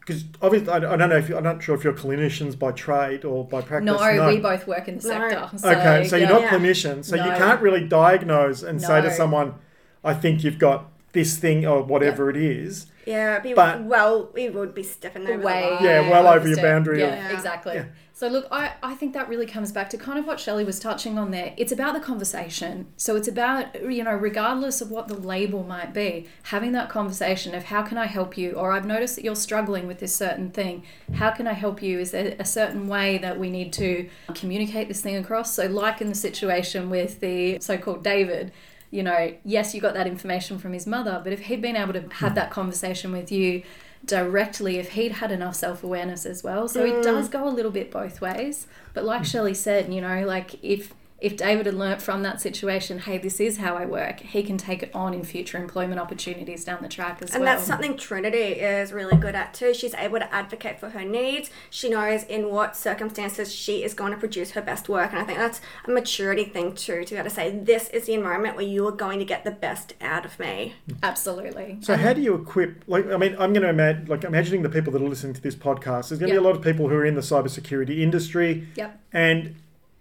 because 0.00 0.24
obviously 0.42 0.70
I, 0.70 0.80
don't 0.80 1.08
know 1.08 1.16
if 1.16 1.30
you, 1.30 1.36
I'm 1.36 1.44
not 1.44 1.62
sure 1.62 1.74
if 1.74 1.82
you're 1.82 1.94
clinicians 1.94 2.58
by 2.58 2.72
trade 2.72 3.24
or 3.24 3.44
by 3.46 3.62
practice. 3.62 3.86
No, 3.86 4.16
no. 4.16 4.28
we 4.28 4.38
both 4.38 4.66
work 4.66 4.86
in 4.86 4.96
the 4.96 5.02
sector. 5.02 5.40
No. 5.40 5.50
So, 5.56 5.70
okay, 5.70 6.06
so 6.06 6.16
yeah. 6.16 6.28
you're 6.28 6.40
not 6.40 6.42
yeah. 6.42 6.50
clinicians, 6.50 7.06
so 7.06 7.16
no. 7.16 7.24
you 7.24 7.30
can't 7.32 7.60
really 7.62 7.86
diagnose 7.86 8.62
and 8.62 8.80
no. 8.80 8.86
say 8.86 9.00
to 9.00 9.10
someone, 9.10 9.54
"I 10.02 10.12
think 10.12 10.44
you've 10.44 10.58
got 10.58 10.90
this 11.12 11.38
thing 11.38 11.66
or 11.66 11.82
whatever 11.82 12.28
it 12.28 12.36
is." 12.36 12.86
Yeah, 13.06 13.38
be, 13.38 13.54
but 13.54 13.84
well, 13.84 14.30
we 14.34 14.48
would 14.50 14.74
be 14.74 14.82
stepping 14.82 15.26
over 15.26 15.38
way, 15.38 15.76
yeah, 15.80 16.08
well 16.10 16.26
over 16.26 16.48
your 16.48 16.56
boundary. 16.56 17.00
Yeah, 17.00 17.28
of, 17.28 17.34
exactly. 17.34 17.84
So 18.16 18.28
look, 18.28 18.46
I, 18.52 18.74
I 18.80 18.94
think 18.94 19.12
that 19.14 19.28
really 19.28 19.44
comes 19.44 19.72
back 19.72 19.90
to 19.90 19.98
kind 19.98 20.20
of 20.20 20.24
what 20.24 20.38
Shelly 20.38 20.64
was 20.64 20.78
touching 20.78 21.18
on 21.18 21.32
there. 21.32 21.52
It's 21.56 21.72
about 21.72 21.94
the 21.94 22.00
conversation. 22.00 22.86
So 22.96 23.16
it's 23.16 23.26
about, 23.26 23.90
you 23.92 24.04
know, 24.04 24.14
regardless 24.14 24.80
of 24.80 24.88
what 24.88 25.08
the 25.08 25.14
label 25.16 25.64
might 25.64 25.92
be, 25.92 26.28
having 26.44 26.70
that 26.72 26.88
conversation 26.88 27.56
of 27.56 27.64
how 27.64 27.82
can 27.82 27.98
I 27.98 28.06
help 28.06 28.38
you? 28.38 28.52
Or 28.52 28.70
I've 28.70 28.86
noticed 28.86 29.16
that 29.16 29.24
you're 29.24 29.34
struggling 29.34 29.88
with 29.88 29.98
this 29.98 30.14
certain 30.14 30.52
thing. 30.52 30.84
How 31.14 31.32
can 31.32 31.48
I 31.48 31.54
help 31.54 31.82
you? 31.82 31.98
Is 31.98 32.12
there 32.12 32.36
a 32.38 32.44
certain 32.44 32.86
way 32.86 33.18
that 33.18 33.36
we 33.36 33.50
need 33.50 33.72
to 33.74 34.08
communicate 34.32 34.86
this 34.86 35.00
thing 35.00 35.16
across? 35.16 35.52
So 35.52 35.66
like 35.66 36.00
in 36.00 36.08
the 36.08 36.14
situation 36.14 36.90
with 36.90 37.18
the 37.18 37.58
so-called 37.58 38.04
David, 38.04 38.52
you 38.92 39.02
know, 39.02 39.34
yes, 39.44 39.74
you 39.74 39.80
got 39.80 39.94
that 39.94 40.06
information 40.06 40.56
from 40.60 40.72
his 40.72 40.86
mother, 40.86 41.20
but 41.24 41.32
if 41.32 41.40
he'd 41.40 41.60
been 41.60 41.74
able 41.74 41.94
to 41.94 42.08
have 42.14 42.36
that 42.36 42.52
conversation 42.52 43.10
with 43.10 43.32
you 43.32 43.64
directly 44.04 44.78
if 44.78 44.90
he'd 44.90 45.12
had 45.12 45.30
enough 45.30 45.54
self 45.56 45.82
awareness 45.82 46.26
as 46.26 46.42
well. 46.42 46.68
So 46.68 46.84
mm. 46.84 46.98
it 46.98 47.02
does 47.02 47.28
go 47.28 47.46
a 47.46 47.50
little 47.50 47.70
bit 47.70 47.90
both 47.90 48.20
ways. 48.20 48.66
But 48.92 49.04
like 49.04 49.24
Shelly 49.24 49.54
said, 49.54 49.92
you 49.92 50.00
know, 50.00 50.24
like 50.24 50.62
if 50.62 50.92
if 51.20 51.36
David 51.36 51.66
had 51.66 51.74
learnt 51.74 52.02
from 52.02 52.22
that 52.22 52.40
situation, 52.40 52.98
hey, 52.98 53.18
this 53.18 53.40
is 53.40 53.58
how 53.58 53.76
I 53.76 53.86
work, 53.86 54.20
he 54.20 54.42
can 54.42 54.58
take 54.58 54.82
it 54.82 54.94
on 54.94 55.14
in 55.14 55.22
future 55.22 55.56
employment 55.56 56.00
opportunities 56.00 56.64
down 56.64 56.82
the 56.82 56.88
track 56.88 57.22
as 57.22 57.30
and 57.30 57.42
well. 57.42 57.52
And 57.52 57.58
that's 57.58 57.66
something 57.66 57.96
Trinity 57.96 58.60
is 58.60 58.92
really 58.92 59.16
good 59.16 59.34
at 59.34 59.54
too. 59.54 59.72
She's 59.72 59.94
able 59.94 60.18
to 60.18 60.34
advocate 60.34 60.80
for 60.80 60.90
her 60.90 61.04
needs. 61.04 61.50
She 61.70 61.88
knows 61.88 62.24
in 62.24 62.50
what 62.50 62.76
circumstances 62.76 63.54
she 63.54 63.84
is 63.84 63.94
going 63.94 64.12
to 64.12 64.18
produce 64.18 64.50
her 64.50 64.60
best 64.60 64.88
work. 64.88 65.12
And 65.12 65.18
I 65.18 65.24
think 65.24 65.38
that's 65.38 65.60
a 65.86 65.90
maturity 65.90 66.44
thing 66.44 66.74
too, 66.74 67.04
to 67.04 67.10
be 67.14 67.16
able 67.16 67.30
to 67.30 67.34
say, 67.34 67.58
this 67.58 67.88
is 67.90 68.06
the 68.06 68.14
environment 68.14 68.56
where 68.56 68.66
you 68.66 68.86
are 68.86 68.92
going 68.92 69.18
to 69.20 69.24
get 69.24 69.44
the 69.44 69.50
best 69.50 69.94
out 70.00 70.24
of 70.26 70.38
me. 70.38 70.74
Absolutely. 71.02 71.78
So, 71.80 71.96
how 71.96 72.12
do 72.12 72.20
you 72.20 72.34
equip, 72.34 72.82
like, 72.86 73.06
I 73.06 73.16
mean, 73.16 73.32
I'm 73.38 73.52
going 73.52 73.62
to 73.62 73.70
imagine, 73.70 74.06
like, 74.06 74.24
imagining 74.24 74.62
the 74.62 74.68
people 74.68 74.92
that 74.92 75.00
are 75.00 75.08
listening 75.08 75.34
to 75.34 75.40
this 75.40 75.54
podcast, 75.54 76.08
there's 76.08 76.18
going 76.18 76.28
to 76.28 76.34
yep. 76.34 76.42
be 76.42 76.44
a 76.44 76.48
lot 76.48 76.56
of 76.56 76.62
people 76.62 76.88
who 76.88 76.96
are 76.96 77.04
in 77.04 77.14
the 77.14 77.20
cybersecurity 77.20 78.00
industry. 78.00 78.68
Yep. 78.74 79.00
And 79.12 79.56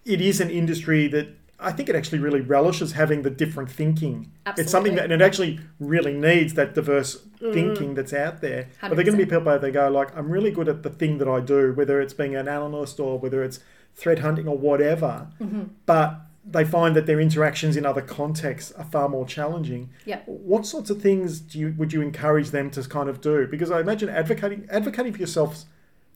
it 0.05 0.22
is 0.22 0.41
an 0.41 0.50
industry 0.50 1.07
that 1.07 1.27
I 1.60 1.72
think 1.72 1.89
it 1.89 1.95
actually 1.95 2.19
really 2.19 2.41
relishes 2.41 2.93
having 2.93 3.22
the 3.22 3.29
different 3.29 3.72
thinking. 3.72 4.31
Absolutely. 4.45 4.62
It's 4.63 4.72
something 4.72 4.95
that, 4.95 5.05
and 5.05 5.13
it 5.13 5.22
actually 5.22 5.60
really 5.79 6.13
needs 6.13 6.55
that 6.55 6.74
diverse 6.74 7.17
mm. 7.39 7.53
thinking 7.53 7.95
that's 7.95 8.13
out 8.13 8.41
there. 8.41 8.67
100%. 8.81 8.89
But 8.89 8.95
they're 8.95 9.05
going 9.05 9.17
to 9.17 9.25
be 9.25 9.29
people 9.29 9.60
there 9.60 9.72
go 9.72 9.89
like, 9.89 10.15
I'm 10.15 10.29
really 10.29 10.51
good 10.51 10.67
at 10.67 10.83
the 10.83 10.89
thing 10.89 11.19
that 11.19 11.27
I 11.27 11.39
do, 11.39 11.74
whether 11.74 12.01
it's 12.01 12.13
being 12.13 12.36
an 12.36 12.48
analyst 12.48 13.00
or 13.00 13.17
whether 13.17 13.43
it's 13.43 13.60
threat 13.95 14.19
hunting 14.19 14.48
or 14.48 14.57
whatever. 14.57 15.29
Mm-hmm. 15.39 15.63
But 15.86 16.19
they 16.45 16.65
find 16.65 16.95
that 16.95 17.05
their 17.05 17.22
interactions 17.22 17.77
in 17.77 17.86
other 17.86 18.01
contexts 18.01 18.72
are 18.74 18.83
far 18.83 19.07
more 19.07 19.25
challenging. 19.25 19.89
Yeah. 20.05 20.22
What 20.25 20.65
sorts 20.65 20.89
of 20.89 21.01
things 21.01 21.39
do 21.39 21.57
you 21.57 21.74
would 21.77 21.93
you 21.93 22.01
encourage 22.01 22.50
them 22.50 22.69
to 22.72 22.83
kind 22.83 23.07
of 23.07 23.22
do? 23.22 23.48
Because 23.48 23.72
I 23.72 23.79
imagine 23.79 24.10
advocating 24.10 24.67
advocating 24.69 25.13
for 25.13 25.19
yourself 25.19 25.63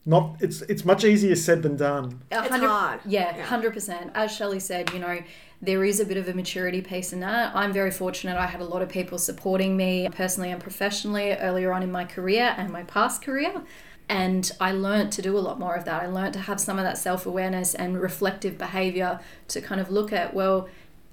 not 0.08 0.36
it's 0.40 0.62
it's 0.62 0.86
much 0.86 1.04
easier 1.04 1.36
said 1.36 1.62
than 1.62 1.76
done. 1.76 2.22
It's 2.30 2.48
hard. 2.48 3.00
Yeah, 3.04 3.42
hundred 3.42 3.68
yeah. 3.68 3.74
percent. 3.74 4.10
As 4.14 4.34
Shelly 4.34 4.58
said, 4.58 4.90
you 4.94 5.00
know, 5.00 5.20
there 5.60 5.84
is 5.84 6.00
a 6.00 6.06
bit 6.06 6.16
of 6.16 6.26
a 6.28 6.32
maturity 6.32 6.80
piece 6.80 7.12
in 7.12 7.20
that. 7.20 7.54
I'm 7.54 7.74
very 7.74 7.90
fortunate. 7.90 8.38
I 8.38 8.46
had 8.46 8.62
a 8.62 8.64
lot 8.64 8.80
of 8.80 8.88
people 8.88 9.18
supporting 9.18 9.76
me 9.76 10.08
personally 10.10 10.50
and 10.50 10.62
professionally 10.62 11.34
earlier 11.34 11.74
on 11.74 11.82
in 11.82 11.92
my 11.92 12.06
career 12.06 12.54
and 12.56 12.72
my 12.72 12.84
past 12.84 13.20
career. 13.20 13.62
And 14.08 14.50
I 14.58 14.72
learned 14.72 15.12
to 15.12 15.20
do 15.20 15.36
a 15.36 15.40
lot 15.40 15.58
more 15.58 15.74
of 15.74 15.84
that. 15.84 16.02
I 16.02 16.06
learned 16.06 16.32
to 16.32 16.40
have 16.40 16.58
some 16.58 16.78
of 16.78 16.84
that 16.84 16.96
self 16.96 17.26
awareness 17.26 17.74
and 17.74 18.00
reflective 18.00 18.56
behavior 18.56 19.20
to 19.48 19.60
kind 19.60 19.78
of 19.78 19.90
look 19.90 20.10
at, 20.10 20.32
well, 20.32 20.70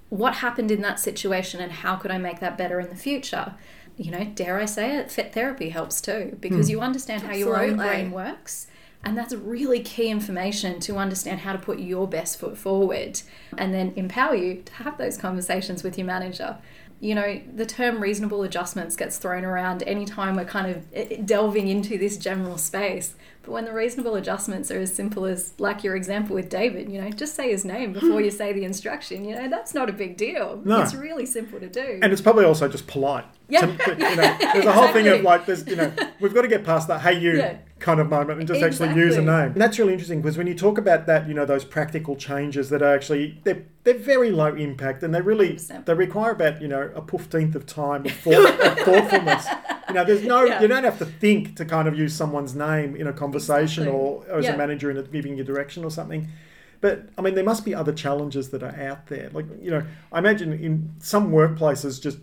what 0.08 0.36
happened 0.36 0.70
in 0.70 0.80
that 0.80 0.98
situation 0.98 1.60
and 1.60 1.70
how 1.70 1.96
could 1.96 2.10
I 2.10 2.16
make 2.16 2.40
that 2.40 2.56
better 2.56 2.80
in 2.80 2.88
the 2.88 2.96
future? 2.96 3.56
You 3.98 4.10
know, 4.10 4.24
dare 4.24 4.58
I 4.58 4.64
say 4.64 4.96
it, 4.96 5.10
fit 5.10 5.34
therapy 5.34 5.68
helps 5.68 6.00
too 6.00 6.38
because 6.40 6.68
hmm. 6.68 6.72
you 6.72 6.80
understand 6.80 7.24
how 7.24 7.34
your 7.34 7.62
own 7.62 7.76
brain 7.76 8.10
works. 8.10 8.68
And 9.06 9.16
that's 9.16 9.32
really 9.32 9.78
key 9.78 10.08
information 10.08 10.80
to 10.80 10.96
understand 10.96 11.38
how 11.38 11.52
to 11.52 11.60
put 11.60 11.78
your 11.78 12.08
best 12.08 12.40
foot 12.40 12.58
forward 12.58 13.20
and 13.56 13.72
then 13.72 13.92
empower 13.94 14.34
you 14.34 14.62
to 14.62 14.72
have 14.72 14.98
those 14.98 15.16
conversations 15.16 15.84
with 15.84 15.96
your 15.96 16.08
manager. 16.08 16.58
You 16.98 17.14
know, 17.14 17.40
the 17.54 17.66
term 17.66 18.00
reasonable 18.00 18.42
adjustments 18.42 18.96
gets 18.96 19.16
thrown 19.18 19.44
around 19.44 19.84
anytime 19.84 20.34
we're 20.34 20.44
kind 20.44 20.74
of 20.74 20.82
eh, 20.92 21.18
delving 21.24 21.68
into 21.68 21.96
this 21.98 22.16
general 22.16 22.58
space. 22.58 23.14
But 23.46 23.52
when 23.52 23.64
the 23.64 23.72
reasonable 23.72 24.16
adjustments 24.16 24.70
are 24.72 24.80
as 24.80 24.92
simple 24.92 25.24
as, 25.24 25.54
like 25.58 25.84
your 25.84 25.94
example 25.96 26.34
with 26.34 26.50
David, 26.50 26.90
you 26.90 27.00
know, 27.00 27.08
just 27.10 27.34
say 27.36 27.50
his 27.50 27.64
name 27.64 27.92
before 27.92 28.20
you 28.20 28.30
say 28.32 28.52
the 28.52 28.64
instruction, 28.64 29.24
you 29.24 29.36
know, 29.36 29.48
that's 29.48 29.72
not 29.72 29.88
a 29.88 29.92
big 29.92 30.16
deal. 30.16 30.60
No. 30.64 30.82
It's 30.82 30.94
really 30.94 31.24
simple 31.26 31.60
to 31.60 31.68
do. 31.68 32.00
And 32.02 32.12
it's 32.12 32.20
probably 32.20 32.44
also 32.44 32.68
just 32.68 32.88
polite. 32.88 33.24
Yeah. 33.48 33.60
To- 33.60 33.90
you 33.92 33.98
know, 34.16 34.36
there's 34.52 34.64
a 34.66 34.72
whole 34.72 34.88
thing 34.88 35.06
of 35.06 35.22
like, 35.22 35.46
there's, 35.46 35.64
you 35.66 35.76
know, 35.76 35.92
we've 36.20 36.34
got 36.34 36.42
to 36.42 36.48
get 36.48 36.64
past 36.64 36.88
that 36.88 37.00
"Hey 37.02 37.18
you" 37.20 37.38
Yeah. 37.38 37.58
kind 37.78 38.00
of 38.00 38.08
moment 38.10 38.40
and 38.40 38.48
just 38.48 38.60
actually 38.62 38.94
use 39.00 39.16
a 39.16 39.22
name. 39.22 39.52
And 39.52 39.60
that's 39.60 39.78
really 39.78 39.92
interesting 39.92 40.20
because 40.20 40.36
when 40.36 40.48
you 40.48 40.54
talk 40.56 40.76
about 40.78 41.06
that, 41.06 41.28
you 41.28 41.34
know, 41.34 41.44
those 41.46 41.64
practical 41.64 42.16
changes 42.16 42.70
that 42.70 42.82
are 42.82 42.92
actually 42.92 43.40
they're 43.44 43.62
they're 43.84 43.94
very 43.98 44.32
low 44.32 44.52
impact 44.56 45.04
and 45.04 45.14
they 45.14 45.20
really 45.20 45.50
100%. 45.54 45.84
they 45.86 45.94
require 45.94 46.32
about 46.32 46.60
you 46.60 46.66
know 46.66 46.90
a 46.96 47.02
fifteenth 47.06 47.54
of 47.54 47.66
time 47.66 48.04
of, 48.04 48.10
thought, 48.12 48.60
of 48.60 48.78
thoughtfulness. 48.80 49.46
You 49.88 49.94
know, 49.94 50.04
there's 50.04 50.24
no 50.24 50.42
Yeah. 50.46 50.60
you 50.60 50.66
don't 50.66 50.82
have 50.82 50.98
to 50.98 51.06
think 51.06 51.54
to 51.56 51.64
kind 51.64 51.86
of 51.86 51.96
use 51.96 52.12
someone's 52.16 52.56
name 52.56 52.96
in 52.96 53.06
a 53.06 53.12
conversation 53.12 53.35
Exactly. 53.36 53.86
or, 53.88 54.24
or 54.30 54.38
as 54.38 54.44
Yeah. 54.44 54.54
a 54.54 54.58
manager 54.58 54.90
in 54.90 55.02
giving 55.12 55.36
you 55.36 55.44
direction 55.44 55.84
or 55.84 55.90
something. 55.90 56.28
But 56.80 57.08
I 57.16 57.22
mean, 57.22 57.34
there 57.34 57.44
must 57.44 57.64
be 57.64 57.74
other 57.74 57.92
challenges 57.92 58.50
that 58.50 58.62
are 58.62 58.74
out 58.76 59.06
there. 59.06 59.30
Like 59.32 59.46
you 59.62 59.70
know, 59.70 59.82
I 60.12 60.18
imagine 60.18 60.52
in 60.52 60.90
some 60.98 61.30
workplaces, 61.32 62.00
just 62.00 62.18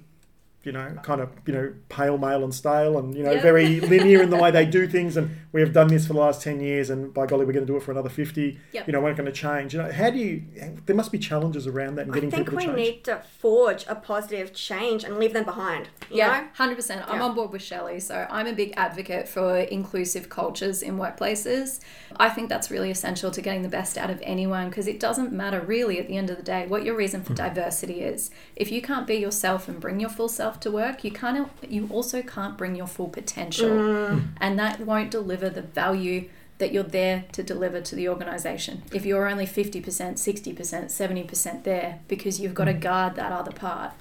you 0.64 0.72
know, 0.72 0.96
kind 1.04 1.20
of 1.22 1.30
you 1.46 1.54
know, 1.54 1.74
pale 1.90 2.18
male 2.18 2.44
and 2.44 2.54
stale, 2.54 2.98
and 2.98 3.16
you 3.16 3.24
know, 3.24 3.32
Yeah. 3.34 3.42
very 3.42 3.80
linear 3.82 4.22
in 4.22 4.30
the 4.30 4.38
way 4.38 4.50
they 4.52 4.66
do 4.66 4.88
things. 4.98 5.18
And 5.18 5.30
we 5.52 5.60
have 5.62 5.74
done 5.74 5.88
this 5.88 6.08
for 6.08 6.14
the 6.14 6.20
last 6.20 6.42
ten 6.42 6.60
years, 6.62 6.90
and 6.90 7.14
by 7.14 7.26
golly, 7.26 7.46
we're 7.46 7.52
going 7.54 7.66
to 7.66 7.72
do 7.72 7.78
it 7.78 7.84
for 7.84 7.92
another 7.92 8.10
fifty. 8.10 8.60
Yep. 8.72 8.88
You 8.88 8.94
know, 8.94 9.02
we're 9.02 9.10
not 9.10 9.18
going 9.18 9.32
to 9.32 9.38
change. 9.38 9.74
You 9.74 9.82
know, 9.82 9.92
how 9.92 10.10
do 10.10 10.18
you? 10.18 10.44
There 10.86 10.96
must 10.96 11.12
be 11.12 11.20
challenges 11.20 11.68
around 11.68 11.96
that 11.96 12.04
and 12.04 12.12
I 12.12 12.16
getting 12.16 12.32
think 12.32 12.46
people 12.50 12.58
we 12.58 12.64
to 12.66 12.74
change. 12.76 12.78
need 12.96 13.04
to 13.06 13.22
forge 13.40 13.86
a 13.88 13.96
positive 13.96 14.54
change 14.54 15.04
and 15.04 15.18
leave 15.20 15.34
them 15.34 15.44
behind. 15.46 15.90
You 16.10 16.18
Yeah, 16.18 16.28
know? 16.42 16.48
hundred 16.54 16.76
percent. 16.76 17.04
I'm 17.08 17.18
Yeah. 17.18 17.24
on 17.26 17.36
board 17.36 17.52
with 17.52 17.62
Shelly. 17.62 18.00
So 18.00 18.26
I'm 18.30 18.48
a 18.48 18.54
big 18.54 18.74
advocate 18.78 19.28
for 19.28 19.58
inclusive 19.58 20.30
cultures 20.30 20.82
in 20.82 20.98
workplaces. 20.98 21.80
I 22.18 22.30
think 22.30 22.48
that's 22.50 22.70
really 22.72 22.92
essential 22.92 23.32
to 23.32 23.42
getting 23.42 23.64
the 23.64 23.70
best 23.70 23.98
out 23.98 24.10
of 24.10 24.20
anyone 24.24 24.70
because 24.70 24.88
it 24.88 25.00
doesn't 25.00 25.32
matter 25.32 25.60
really 25.60 26.00
at 26.00 26.08
the 26.08 26.16
end 26.18 26.30
of 26.30 26.38
the 26.38 26.44
day 26.44 26.66
what 26.68 26.84
your 26.86 26.96
reason 26.96 27.22
Hmm. 27.22 27.28
for 27.28 27.34
diversity 27.34 28.02
is. 28.02 28.30
If 28.56 28.72
you 28.72 28.82
can't 28.82 29.08
be 29.08 29.16
yourself 29.16 29.68
and 29.68 29.80
bring 29.80 30.00
your 30.00 30.10
full 30.10 30.30
self 30.30 30.53
to 30.62 30.72
work, 30.72 31.04
you 31.04 31.12
can't. 31.12 31.50
You 31.68 31.88
also 31.92 32.22
can't 32.22 32.58
bring 32.58 32.76
your 32.76 32.88
full 32.88 33.10
potential, 33.10 33.70
Hmm. 33.70 34.20
and 34.40 34.58
that 34.60 34.80
won't 34.82 35.12
deliver 35.12 35.50
the 35.50 35.62
value 35.62 36.30
that 36.60 36.72
you're 36.72 36.84
there 36.84 37.26
to 37.32 37.44
deliver 37.44 37.82
to 37.82 37.96
the 37.96 38.08
organization. 38.08 38.84
If 38.94 39.06
you're 39.06 39.28
only 39.28 39.46
50%, 39.46 40.18
60%, 40.20 40.92
70% 40.92 41.64
there 41.64 42.00
because 42.08 42.40
you've 42.40 42.54
got 42.54 42.66
to 42.66 42.74
guard 42.74 43.16
that 43.16 43.32
other 43.32 43.52
part. 43.52 43.92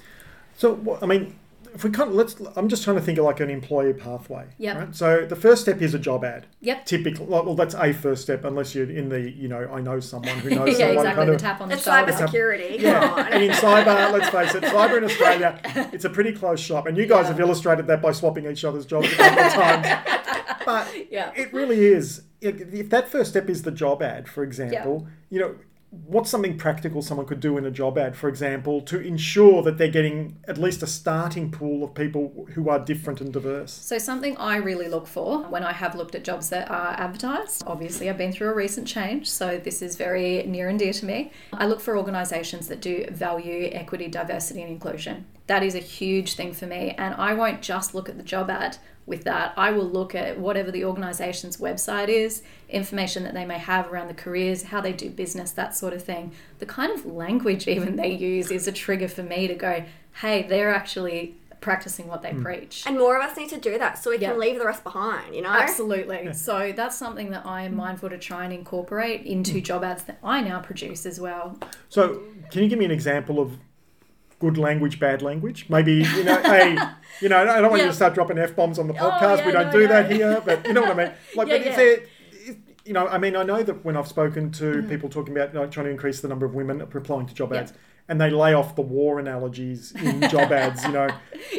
So, 0.58 0.98
I 1.02 1.06
mean, 1.06 1.34
if 1.74 1.84
we 1.84 1.90
can't, 1.90 2.14
let's. 2.14 2.36
I'm 2.56 2.68
just 2.68 2.84
trying 2.84 2.96
to 2.96 3.02
think 3.02 3.18
of 3.18 3.24
like 3.24 3.40
an 3.40 3.50
employee 3.50 3.92
pathway. 3.92 4.46
yeah 4.58 4.78
Right? 4.78 4.94
So 4.94 5.24
the 5.26 5.36
first 5.36 5.62
step 5.62 5.80
is 5.80 5.94
a 5.94 5.98
job 5.98 6.24
ad. 6.24 6.46
Yep. 6.60 6.86
Typically, 6.86 7.26
well, 7.26 7.54
that's 7.54 7.74
a 7.74 7.92
first 7.92 8.22
step, 8.22 8.44
unless 8.44 8.74
you're 8.74 8.90
in 8.90 9.08
the, 9.08 9.20
you 9.30 9.48
know, 9.48 9.68
I 9.72 9.80
know 9.80 10.00
someone 10.00 10.36
who 10.38 10.50
knows 10.54 10.78
yeah, 10.78 10.86
someone 10.88 10.96
exactly. 10.98 11.14
kind 11.14 11.28
The 11.30 11.34
of. 11.34 11.40
tap 11.40 11.60
on 11.60 11.68
the 11.68 11.74
It's 11.74 11.84
shoulder. 11.84 12.12
cyber 12.12 12.18
security. 12.26 12.76
Come 12.76 12.84
Yeah, 12.84 13.10
on. 13.12 13.26
and 13.28 13.42
in 13.44 13.50
cyber, 13.52 14.12
let's 14.12 14.28
face 14.28 14.54
it, 14.54 14.62
cyber 14.64 14.98
in 14.98 15.04
Australia, 15.10 15.60
it's 15.92 16.04
a 16.04 16.10
pretty 16.10 16.32
close 16.32 16.60
shop, 16.60 16.86
and 16.86 16.96
you 16.96 17.06
guys 17.06 17.24
Yeah. 17.24 17.28
have 17.32 17.40
illustrated 17.40 17.86
that 17.86 18.02
by 18.02 18.12
swapping 18.12 18.46
each 18.46 18.64
other's 18.64 18.86
jobs 18.86 19.12
a 19.12 19.16
couple 19.16 19.44
of 19.44 19.52
times. 19.52 19.86
But 20.64 20.88
Yeah. 21.10 21.32
it 21.34 21.52
really 21.52 21.84
is. 21.86 22.22
If 22.40 22.72
if 22.74 22.90
that 22.90 23.08
first 23.08 23.30
step 23.30 23.48
is 23.48 23.62
the 23.62 23.70
job 23.70 24.02
ad, 24.02 24.28
for 24.28 24.42
example, 24.42 25.06
you 25.30 25.38
know, 25.40 25.54
what's 25.92 26.30
something 26.30 26.56
practical 26.56 27.02
someone 27.02 27.26
could 27.26 27.40
do 27.40 27.58
in 27.58 27.66
a 27.66 27.70
job 27.70 27.98
ad, 27.98 28.16
for 28.16 28.28
example, 28.28 28.80
to 28.80 28.98
ensure 28.98 29.62
that 29.62 29.76
they're 29.76 29.88
getting 29.88 30.38
at 30.48 30.56
least 30.56 30.82
a 30.82 30.86
starting 30.86 31.50
pool 31.50 31.84
of 31.84 31.94
people 31.94 32.46
who 32.54 32.70
are 32.70 32.78
different 32.78 33.20
and 33.20 33.30
diverse? 33.30 33.72
So, 33.72 33.98
something 33.98 34.34
I 34.38 34.56
really 34.56 34.88
look 34.88 35.06
for 35.06 35.42
when 35.44 35.62
I 35.62 35.72
have 35.72 35.94
looked 35.94 36.14
at 36.14 36.24
jobs 36.24 36.48
that 36.48 36.70
are 36.70 36.94
advertised, 36.98 37.62
obviously, 37.66 38.08
I've 38.08 38.16
been 38.16 38.32
through 38.32 38.48
a 38.48 38.54
recent 38.54 38.88
change, 38.88 39.30
so 39.30 39.58
this 39.58 39.82
is 39.82 39.96
very 39.96 40.42
near 40.44 40.68
and 40.68 40.78
dear 40.78 40.94
to 40.94 41.04
me. 41.04 41.30
I 41.52 41.66
look 41.66 41.80
for 41.80 41.96
organisations 41.96 42.68
that 42.68 42.80
do 42.80 43.06
value 43.10 43.68
equity, 43.72 44.08
diversity, 44.08 44.62
and 44.62 44.72
inclusion. 44.72 45.26
That 45.46 45.62
is 45.62 45.74
a 45.74 45.80
huge 45.80 46.34
thing 46.34 46.54
for 46.54 46.66
me, 46.66 46.94
and 46.96 47.14
I 47.16 47.34
won't 47.34 47.60
just 47.60 47.94
look 47.94 48.08
at 48.08 48.16
the 48.16 48.22
job 48.22 48.48
ad 48.48 48.78
with 49.06 49.24
that. 49.24 49.52
I 49.56 49.72
will 49.72 49.88
look 49.88 50.14
at 50.14 50.38
whatever 50.38 50.70
the 50.70 50.84
organisation's 50.84 51.56
website 51.56 52.08
is, 52.08 52.42
information 52.68 53.24
that 53.24 53.34
they 53.34 53.44
may 53.44 53.58
have 53.58 53.92
around 53.92 54.08
the 54.08 54.14
careers, 54.14 54.64
how 54.64 54.80
they 54.80 54.92
do 54.92 55.10
business, 55.10 55.50
that 55.52 55.74
sort 55.76 55.92
of 55.92 56.04
thing. 56.04 56.32
The 56.58 56.66
kind 56.66 56.92
of 56.92 57.04
language 57.04 57.66
even 57.68 57.96
they 57.96 58.12
use 58.12 58.50
is 58.50 58.68
a 58.68 58.72
trigger 58.72 59.08
for 59.08 59.22
me 59.22 59.48
to 59.48 59.54
go, 59.54 59.84
hey, 60.20 60.44
they're 60.44 60.74
actually 60.74 61.36
practicing 61.60 62.08
what 62.08 62.22
they 62.22 62.32
hmm. 62.32 62.42
preach. 62.42 62.84
And 62.86 62.98
more 62.98 63.16
of 63.16 63.22
us 63.22 63.36
need 63.36 63.48
to 63.50 63.58
do 63.58 63.78
that 63.78 63.96
so 63.96 64.10
we 64.10 64.18
Yeah. 64.18 64.30
can 64.30 64.40
leave 64.40 64.58
the 64.58 64.66
rest 64.66 64.84
behind, 64.84 65.34
you 65.34 65.42
know? 65.42 65.48
Absolutely. 65.48 66.32
So 66.34 66.72
that's 66.74 66.98
something 66.98 67.30
that 67.30 67.46
I 67.46 67.62
am 67.62 67.74
mindful 67.74 68.10
to 68.10 68.18
try 68.18 68.44
and 68.44 68.52
incorporate 68.52 69.24
into 69.24 69.52
hmm. 69.52 69.60
job 69.60 69.84
ads 69.84 70.02
that 70.04 70.18
I 70.22 70.42
now 70.42 70.60
produce 70.60 71.06
as 71.06 71.20
well. 71.20 71.58
So, 71.88 72.20
can 72.50 72.64
you 72.64 72.68
give 72.68 72.78
me 72.78 72.84
an 72.84 72.90
example 72.90 73.40
of 73.40 73.56
good 74.42 74.58
language, 74.58 74.98
bad 74.98 75.22
language? 75.22 75.58
Maybe 75.68 75.94
you 76.18 76.24
know, 76.24 76.40
hey, 76.42 76.76
you 77.22 77.28
know, 77.30 77.38
I 77.38 77.60
don't 77.60 77.70
want 77.70 77.82
you 77.82 77.88
to 77.88 77.94
start 77.94 78.12
dropping 78.14 78.38
f 78.38 78.54
bombs 78.56 78.78
on 78.78 78.86
the 78.88 78.94
Oh, 78.94 79.10
podcast. 79.10 79.38
yeah, 79.38 79.46
we 79.46 79.52
don't 79.52 79.66
no, 79.66 79.72
do 79.72 79.80
no. 79.86 79.86
that 79.94 80.10
here, 80.10 80.42
but 80.44 80.66
you 80.66 80.72
know 80.74 80.82
what 80.82 80.90
I 80.98 81.04
mean. 81.04 81.12
Like, 81.36 81.48
Yeah, 81.48 81.54
but 81.58 81.64
yeah. 81.64 81.70
if 81.70 81.76
there, 81.76 81.96
if, 82.50 82.56
you 82.84 82.92
know, 82.92 83.06
I 83.06 83.18
mean, 83.18 83.34
I 83.36 83.44
know 83.44 83.62
that 83.62 83.84
when 83.86 83.96
I've 83.96 84.08
spoken 84.08 84.50
to 84.60 84.64
Mm-hmm. 84.64 84.88
people 84.92 85.08
talking 85.08 85.32
about 85.36 85.54
like, 85.54 85.70
trying 85.70 85.86
to 85.86 85.90
increase 85.92 86.20
the 86.20 86.28
number 86.28 86.44
of 86.46 86.54
women 86.54 86.80
applying 86.80 87.26
to 87.26 87.34
job 87.34 87.52
Yeah. 87.52 87.60
ads. 87.60 87.72
And 88.08 88.20
they 88.20 88.30
lay 88.30 88.52
off 88.52 88.74
the 88.74 88.82
war 88.82 89.20
analogies 89.20 89.92
in 89.92 90.28
job 90.28 90.50
ads, 90.62 90.84
you 90.84 90.92
know. 90.98 91.08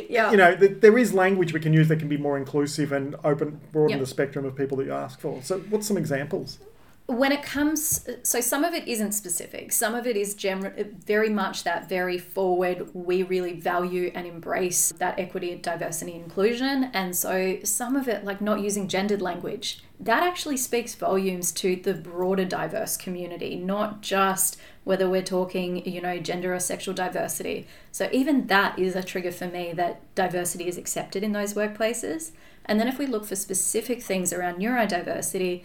Yeah. 0.10 0.30
You 0.32 0.38
know, 0.38 0.56
th- 0.56 0.82
there 0.82 0.98
is 0.98 1.14
language 1.14 1.54
we 1.54 1.62
can 1.62 1.72
use 1.74 1.88
that 1.88 2.00
can 2.00 2.10
be 2.10 2.18
more 2.18 2.38
inclusive 2.38 2.92
and 2.92 3.16
open, 3.24 3.62
broaden 3.72 3.92
Yeah. 3.98 4.04
the 4.06 4.06
spectrum 4.16 4.44
of 4.46 4.54
people 4.62 4.76
that 4.80 4.86
you 4.86 4.94
ask 4.94 5.20
for. 5.22 5.42
So, 5.42 5.60
what's 5.72 5.88
some 5.88 5.98
examples? 5.98 6.60
When 7.06 7.34
it 7.34 7.44
comes 7.44 8.08
so 8.24 8.40
some 8.40 8.64
of 8.64 8.74
it 8.74 8.88
isn't 8.88 9.12
specific. 9.12 9.74
Some 9.74 9.94
of 9.94 10.08
it 10.08 10.16
is 10.16 10.36
general 10.36 10.72
very 11.06 11.30
much 11.30 11.64
that 11.66 11.90
very 11.90 12.18
forward 12.18 12.90
we 12.94 13.24
really 13.24 13.60
value 13.60 14.10
and 14.16 14.26
embrace 14.26 14.94
that 14.94 15.20
equity 15.20 15.54
diversity 15.56 16.14
inclusion. 16.14 16.86
And 16.94 17.14
so 17.16 17.60
some 17.64 17.98
of 17.98 18.08
it 18.08 18.24
like 18.24 18.40
not 18.40 18.62
using 18.62 18.88
gendered 18.88 19.22
language 19.22 19.84
that 20.00 20.24
actually 20.24 20.58
speaks 20.58 20.96
volumes 20.96 21.52
to 21.52 21.76
the 21.76 21.94
broader 21.94 22.44
diverse 22.46 22.98
community 22.98 23.56
not 23.56 24.02
just 24.02 24.58
whether 24.84 25.10
we're 25.10 25.22
talking 25.22 25.86
you 25.86 26.02
know 26.02 26.20
gender 26.20 26.54
or 26.54 26.60
sexual 26.60 26.94
diversity. 26.94 27.68
So 27.92 28.08
even 28.14 28.48
that 28.48 28.80
is 28.80 28.96
a 28.96 29.04
trigger 29.04 29.32
for 29.32 29.48
me 29.48 29.74
that 29.74 30.02
diversity 30.16 30.68
is 30.70 30.78
accepted 30.78 31.22
in 31.22 31.34
those 31.34 31.54
workplaces. 31.54 32.32
And 32.66 32.80
then 32.80 32.88
if 32.88 32.98
we 32.98 33.08
look 33.08 33.26
for 33.26 33.36
specific 33.36 34.02
things 34.02 34.32
around 34.32 34.56
neurodiversity 34.56 35.64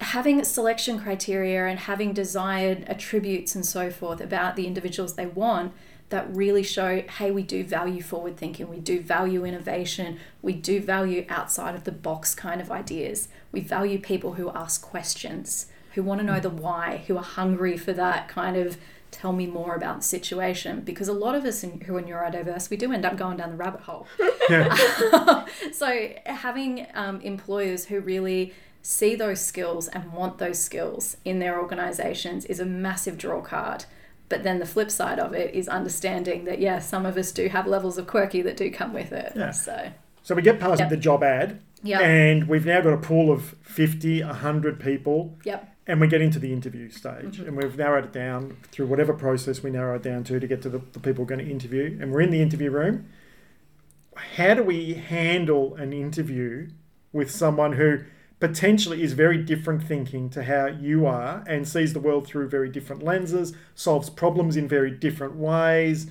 having 0.00 0.42
selection 0.44 0.98
criteria 0.98 1.66
and 1.66 1.80
having 1.80 2.12
desired 2.12 2.84
attributes 2.86 3.54
and 3.54 3.64
so 3.66 3.90
forth 3.90 4.20
about 4.20 4.56
the 4.56 4.66
individuals 4.66 5.14
they 5.14 5.26
want 5.26 5.72
that 6.10 6.34
really 6.34 6.62
show 6.62 7.02
hey 7.18 7.30
we 7.30 7.42
do 7.42 7.64
value 7.64 8.02
forward 8.02 8.36
thinking 8.36 8.68
we 8.68 8.78
do 8.78 9.00
value 9.00 9.44
innovation 9.44 10.18
we 10.44 10.52
do 10.52 10.78
value 10.80 11.24
outside 11.30 11.74
of 11.74 11.84
the 11.84 11.92
box 11.92 12.34
kind 12.34 12.60
of 12.60 12.70
ideas. 12.70 13.28
We 13.50 13.60
value 13.60 13.98
people 13.98 14.34
who 14.34 14.50
ask 14.50 14.82
questions 14.82 15.66
who 15.94 16.02
want 16.02 16.20
to 16.20 16.26
know 16.26 16.38
the 16.38 16.50
why 16.50 17.04
who 17.06 17.16
are 17.16 17.24
hungry 17.24 17.78
for 17.78 17.92
that 17.94 18.28
kind 18.28 18.56
of 18.56 18.76
tell 19.10 19.32
me 19.32 19.46
more 19.46 19.74
about 19.74 19.98
the 19.98 20.02
situation. 20.02 20.80
Because 20.80 21.08
a 21.08 21.12
lot 21.12 21.34
of 21.34 21.44
us 21.44 21.64
in, 21.64 21.80
who 21.82 21.96
are 21.96 22.02
neurodiverse 22.02 22.68
we 22.68 22.76
do 22.76 22.92
end 22.92 23.06
up 23.06 23.16
going 23.16 23.38
down 23.38 23.50
the 23.50 23.56
rabbit 23.56 23.80
hole. 23.80 24.06
Yeah. 24.50 25.46
so 25.72 26.10
having 26.26 26.86
um, 26.92 27.22
employers 27.22 27.86
who 27.86 28.00
really 28.00 28.52
see 28.86 29.14
those 29.14 29.40
skills 29.40 29.88
and 29.88 30.12
want 30.12 30.36
those 30.36 30.58
skills 30.58 31.16
in 31.24 31.38
their 31.38 31.58
organizations 31.58 32.44
is 32.44 32.60
a 32.60 32.64
massive 32.66 33.16
draw 33.16 33.40
card 33.40 33.86
but 34.28 34.42
then 34.42 34.58
the 34.58 34.66
flip 34.66 34.90
side 34.90 35.18
of 35.18 35.32
it 35.32 35.54
is 35.54 35.68
understanding 35.68 36.44
that 36.44 36.58
yeah 36.58 36.78
some 36.78 37.06
of 37.06 37.16
us 37.16 37.32
do 37.32 37.48
have 37.48 37.66
levels 37.66 37.96
of 37.96 38.06
quirky 38.06 38.42
that 38.42 38.56
do 38.58 38.70
come 38.70 38.92
with 38.92 39.10
it 39.10 39.32
Yeah. 39.34 39.50
so 39.52 39.90
So 40.22 40.34
we 40.34 40.42
get 40.42 40.60
past 40.60 40.80
Yep. 40.80 40.90
the 40.90 40.96
job 40.98 41.22
ad. 41.22 41.60
Yep. 41.82 42.00
And 42.00 42.48
we've 42.48 42.64
now 42.64 42.80
got 42.80 42.94
a 42.94 42.96
pool 42.98 43.30
of 43.30 43.54
50, 43.62 44.22
100 44.22 44.80
people. 44.80 45.36
Yep. 45.44 45.68
And 45.86 46.00
we 46.00 46.06
get 46.08 46.22
into 46.22 46.38
the 46.38 46.50
interview 46.50 46.88
stage. 46.90 47.36
Mm-hmm. 47.36 47.46
And 47.46 47.56
we've 47.58 47.76
narrowed 47.76 48.04
it 48.06 48.12
down 48.14 48.56
through 48.72 48.86
whatever 48.86 49.12
process 49.12 49.62
we 49.62 49.70
narrow 49.70 49.96
it 49.96 50.02
down 50.02 50.24
to 50.24 50.40
to 50.40 50.46
get 50.46 50.62
to 50.62 50.70
the, 50.70 50.80
the 50.92 51.00
people 51.00 51.24
we're 51.24 51.28
going 51.34 51.44
to 51.44 51.50
interview. 51.50 51.98
And 52.00 52.10
we're 52.10 52.22
in 52.22 52.30
the 52.30 52.40
interview 52.40 52.70
room. 52.70 53.04
How 54.36 54.54
do 54.54 54.62
we 54.62 54.94
handle 54.94 55.74
an 55.74 55.92
interview 55.92 56.68
with 57.12 57.30
someone 57.30 57.72
who 57.74 57.98
potentially 58.40 59.02
is 59.02 59.12
very 59.14 59.38
different 59.38 59.82
thinking 59.82 60.28
to 60.30 60.42
how 60.42 60.66
you 60.66 61.06
are 61.06 61.42
and 61.46 61.66
sees 61.66 61.92
the 61.92 62.00
world 62.00 62.26
through 62.26 62.48
very 62.48 62.68
different 62.68 63.02
lenses, 63.02 63.54
solves 63.74 64.10
problems 64.10 64.56
in 64.56 64.68
very 64.68 64.90
different 64.90 65.36
ways, 65.36 66.08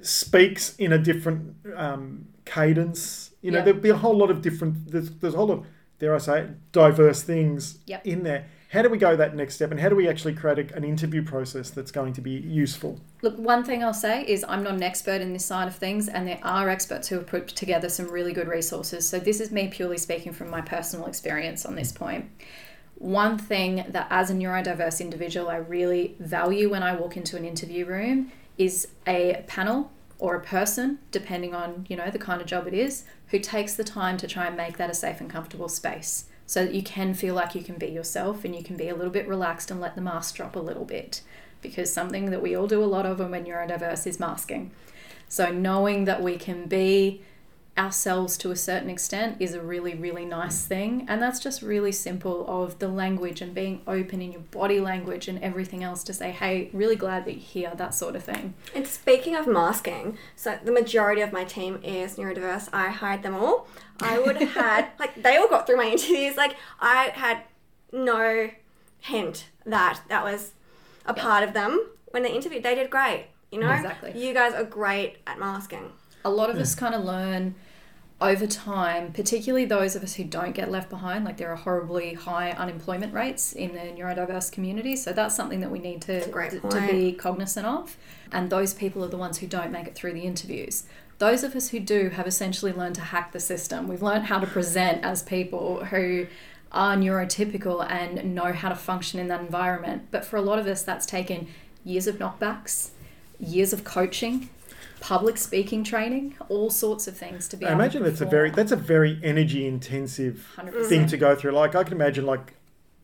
speaks 0.00 0.74
in 0.76 0.92
a 0.92 0.98
different 0.98 1.54
um, 1.74 2.26
cadence? 2.44 3.32
You 3.42 3.50
know, 3.50 3.58
Yeah. 3.58 3.64
there'd 3.64 3.82
be 3.82 3.90
a 3.90 3.96
whole 3.96 4.16
lot 4.16 4.30
of 4.30 4.40
different, 4.42 4.90
there's, 4.90 5.10
there's 5.10 5.34
a 5.34 5.36
whole 5.36 5.48
lot 5.48 5.58
of, 5.58 5.66
dare 5.98 6.14
I 6.14 6.18
say, 6.18 6.48
diverse 6.72 7.22
things 7.22 7.78
Yep. 7.86 8.06
in 8.06 8.22
there. 8.22 8.46
How 8.72 8.82
do 8.82 8.88
we 8.88 8.98
go 8.98 9.14
that 9.14 9.36
next 9.36 9.54
step 9.54 9.70
and 9.70 9.78
how 9.78 9.88
do 9.88 9.94
we 9.94 10.08
actually 10.08 10.34
create 10.34 10.58
a, 10.58 10.76
an 10.76 10.82
interview 10.82 11.22
process 11.22 11.70
that's 11.70 11.92
going 11.92 12.12
to 12.14 12.20
be 12.20 12.32
useful? 12.32 12.98
Look, 13.22 13.38
one 13.38 13.62
thing 13.62 13.84
I'll 13.84 13.94
say 13.94 14.24
is 14.26 14.44
I'm 14.48 14.64
not 14.64 14.74
an 14.74 14.82
expert 14.82 15.20
in 15.20 15.32
this 15.32 15.44
side 15.44 15.68
of 15.68 15.76
things, 15.76 16.08
and 16.08 16.26
there 16.26 16.40
are 16.42 16.68
experts 16.68 17.06
who 17.08 17.16
have 17.16 17.26
put 17.26 17.48
together 17.48 17.88
some 17.88 18.08
really 18.08 18.32
good 18.32 18.48
resources. 18.48 19.08
So, 19.08 19.20
this 19.20 19.40
is 19.40 19.52
me 19.52 19.68
purely 19.68 19.98
speaking 19.98 20.32
from 20.32 20.50
my 20.50 20.60
personal 20.60 21.06
experience 21.06 21.64
on 21.64 21.76
this 21.76 21.92
point. 21.92 22.28
One 22.96 23.38
thing 23.38 23.84
that, 23.88 24.08
as 24.10 24.30
a 24.30 24.34
neurodiverse 24.34 25.00
individual, 25.00 25.48
I 25.48 25.56
really 25.56 26.16
value 26.18 26.70
when 26.70 26.82
I 26.82 26.96
walk 26.96 27.16
into 27.16 27.36
an 27.36 27.44
interview 27.44 27.86
room 27.86 28.32
is 28.58 28.88
a 29.06 29.44
panel 29.46 29.92
or 30.18 30.34
a 30.34 30.40
person, 30.40 30.98
depending 31.12 31.54
on 31.54 31.86
you 31.88 31.96
know 31.96 32.10
the 32.10 32.18
kind 32.18 32.40
of 32.40 32.48
job 32.48 32.66
it 32.66 32.74
is, 32.74 33.04
who 33.28 33.38
takes 33.38 33.74
the 33.74 33.84
time 33.84 34.16
to 34.16 34.26
try 34.26 34.46
and 34.46 34.56
make 34.56 34.76
that 34.78 34.90
a 34.90 34.94
safe 34.94 35.20
and 35.20 35.30
comfortable 35.30 35.68
space, 35.68 36.24
so 36.46 36.64
that 36.64 36.74
you 36.74 36.82
can 36.82 37.12
feel 37.12 37.34
like 37.34 37.54
you 37.54 37.62
can 37.62 37.76
be 37.76 37.88
yourself 37.88 38.44
and 38.44 38.54
you 38.54 38.62
can 38.62 38.76
be 38.76 38.88
a 38.88 38.94
little 38.94 39.10
bit 39.10 39.26
relaxed 39.26 39.70
and 39.70 39.80
let 39.80 39.96
the 39.96 40.00
mask 40.00 40.36
drop 40.36 40.54
a 40.54 40.60
little 40.60 40.84
bit 40.84 41.20
because 41.60 41.92
something 41.92 42.30
that 42.30 42.40
we 42.40 42.54
all 42.54 42.68
do 42.68 42.82
a 42.82 42.86
lot 42.86 43.04
of 43.04 43.18
when 43.18 43.30
we're 43.32 43.42
neurodiverse 43.42 44.06
is 44.06 44.20
masking. 44.20 44.70
So 45.28 45.50
knowing 45.50 46.04
that 46.04 46.22
we 46.22 46.36
can 46.36 46.66
be 46.66 47.22
ourselves 47.78 48.38
to 48.38 48.50
a 48.50 48.56
certain 48.56 48.88
extent 48.88 49.36
is 49.38 49.52
a 49.54 49.60
really 49.60 49.94
really 49.94 50.24
nice 50.24 50.64
thing 50.64 51.04
and 51.08 51.20
that's 51.20 51.38
just 51.38 51.60
really 51.60 51.92
simple 51.92 52.46
of 52.48 52.78
the 52.78 52.88
language 52.88 53.42
and 53.42 53.54
being 53.54 53.82
open 53.86 54.22
in 54.22 54.32
your 54.32 54.40
body 54.50 54.80
language 54.80 55.28
and 55.28 55.38
everything 55.42 55.84
else 55.84 56.02
to 56.02 56.12
say 56.14 56.30
hey 56.30 56.70
really 56.72 56.96
glad 56.96 57.24
that 57.26 57.32
you're 57.32 57.40
here 57.40 57.72
that 57.76 57.94
sort 57.94 58.16
of 58.16 58.22
thing 58.24 58.54
And 58.74 58.86
speaking 58.86 59.36
of 59.36 59.46
masking, 59.46 60.16
so 60.36 60.58
the 60.64 60.72
majority 60.72 61.20
of 61.20 61.32
my 61.32 61.44
team 61.44 61.80
is 61.82 62.16
neurodiverse. 62.16 62.68
I 62.72 62.88
hired 62.88 63.22
them 63.22 63.34
all. 63.34 63.68
I 64.00 64.18
would 64.18 64.36
have 64.36 64.52
had, 64.52 64.88
like, 64.98 65.22
they 65.22 65.36
all 65.36 65.48
got 65.48 65.66
through 65.66 65.76
my 65.76 65.84
interviews. 65.86 66.36
Like, 66.36 66.56
I 66.80 67.10
had 67.14 67.42
no 67.92 68.50
hint 69.00 69.46
that 69.64 70.00
that 70.08 70.24
was 70.24 70.52
a 71.06 71.14
part 71.14 71.42
of 71.44 71.52
them. 71.54 71.72
When 72.10 72.22
they 72.22 72.32
interviewed, 72.34 72.62
they 72.62 72.74
did 72.74 72.90
great. 72.90 73.28
You 73.50 73.60
know? 73.60 73.70
Exactly. 73.70 74.12
You 74.14 74.34
guys 74.34 74.52
are 74.54 74.64
great 74.64 75.18
at 75.26 75.38
masking. 75.38 75.92
a 76.24 76.30
lot 76.30 76.50
of 76.50 76.56
us 76.56 76.74
kind 76.74 76.94
of 76.94 77.04
learn 77.04 77.54
over 78.18 78.46
time, 78.46 79.12
particularly 79.12 79.66
those 79.66 79.94
of 79.94 80.02
us 80.02 80.14
who 80.14 80.24
don't 80.24 80.52
get 80.52 80.70
left 80.70 80.88
behind. 80.88 81.24
Like 81.24 81.36
there 81.36 81.50
are 81.52 81.56
horribly 81.56 82.14
high 82.14 82.52
unemployment 82.52 83.12
rates 83.12 83.52
in 83.52 83.74
the 83.74 83.80
neurodiverse 83.80 84.50
community, 84.50 84.96
so 84.96 85.12
that's 85.12 85.34
something 85.34 85.60
that 85.60 85.70
we 85.70 85.78
need 85.78 86.00
to 86.02 86.20
to 86.70 86.86
be 86.90 87.12
cognizant 87.12 87.66
of. 87.66 87.96
And 88.32 88.48
those 88.48 88.72
people 88.72 89.04
are 89.04 89.08
the 89.08 89.18
ones 89.18 89.38
who 89.38 89.46
don't 89.46 89.70
make 89.70 89.86
it 89.86 89.94
through 89.94 90.14
the 90.14 90.22
interviews. 90.22 90.84
Those 91.18 91.44
of 91.44 91.54
us 91.54 91.68
who 91.68 91.80
do 91.80 92.08
have 92.10 92.26
essentially 92.26 92.72
learned 92.72 92.94
to 92.96 93.00
hack 93.02 93.32
the 93.32 93.40
system. 93.40 93.86
We've 93.86 94.02
learned 94.02 94.26
how 94.26 94.38
to 94.38 94.46
present 94.46 95.04
as 95.04 95.22
people 95.22 95.84
who 95.86 96.26
are 96.72 96.96
neurotypical 96.96 97.88
and 97.90 98.34
know 98.34 98.52
how 98.52 98.70
to 98.70 98.74
function 98.74 99.20
in 99.20 99.28
that 99.28 99.40
environment. 99.40 100.08
But 100.10 100.24
for 100.24 100.36
a 100.36 100.42
lot 100.42 100.58
of 100.58 100.66
us, 100.66 100.82
that's 100.82 101.06
taken 101.06 101.48
years 101.84 102.06
of 102.06 102.16
knockbacks, 102.16 102.90
years 103.38 103.72
of 103.72 103.84
coaching, 103.84 104.50
public 105.00 105.36
speaking 105.36 105.84
training, 105.84 106.34
all 106.48 106.70
sorts 106.70 107.06
of 107.06 107.16
things 107.16 107.48
to 107.48 107.56
be 107.56 107.66
I 107.66 107.72
imagine 107.72 108.04
it's 108.04 108.20
a 108.20 108.26
very 108.26 108.50
that's 108.50 108.72
a 108.72 108.76
very 108.76 109.20
energy 109.22 109.66
intensive 109.66 110.46
100%. 110.56 110.86
thing 110.88 111.06
to 111.08 111.16
go 111.16 111.34
through. 111.36 111.52
Like 111.52 111.74
I 111.74 111.84
can 111.84 111.92
imagine, 111.94 112.26
like 112.26 112.54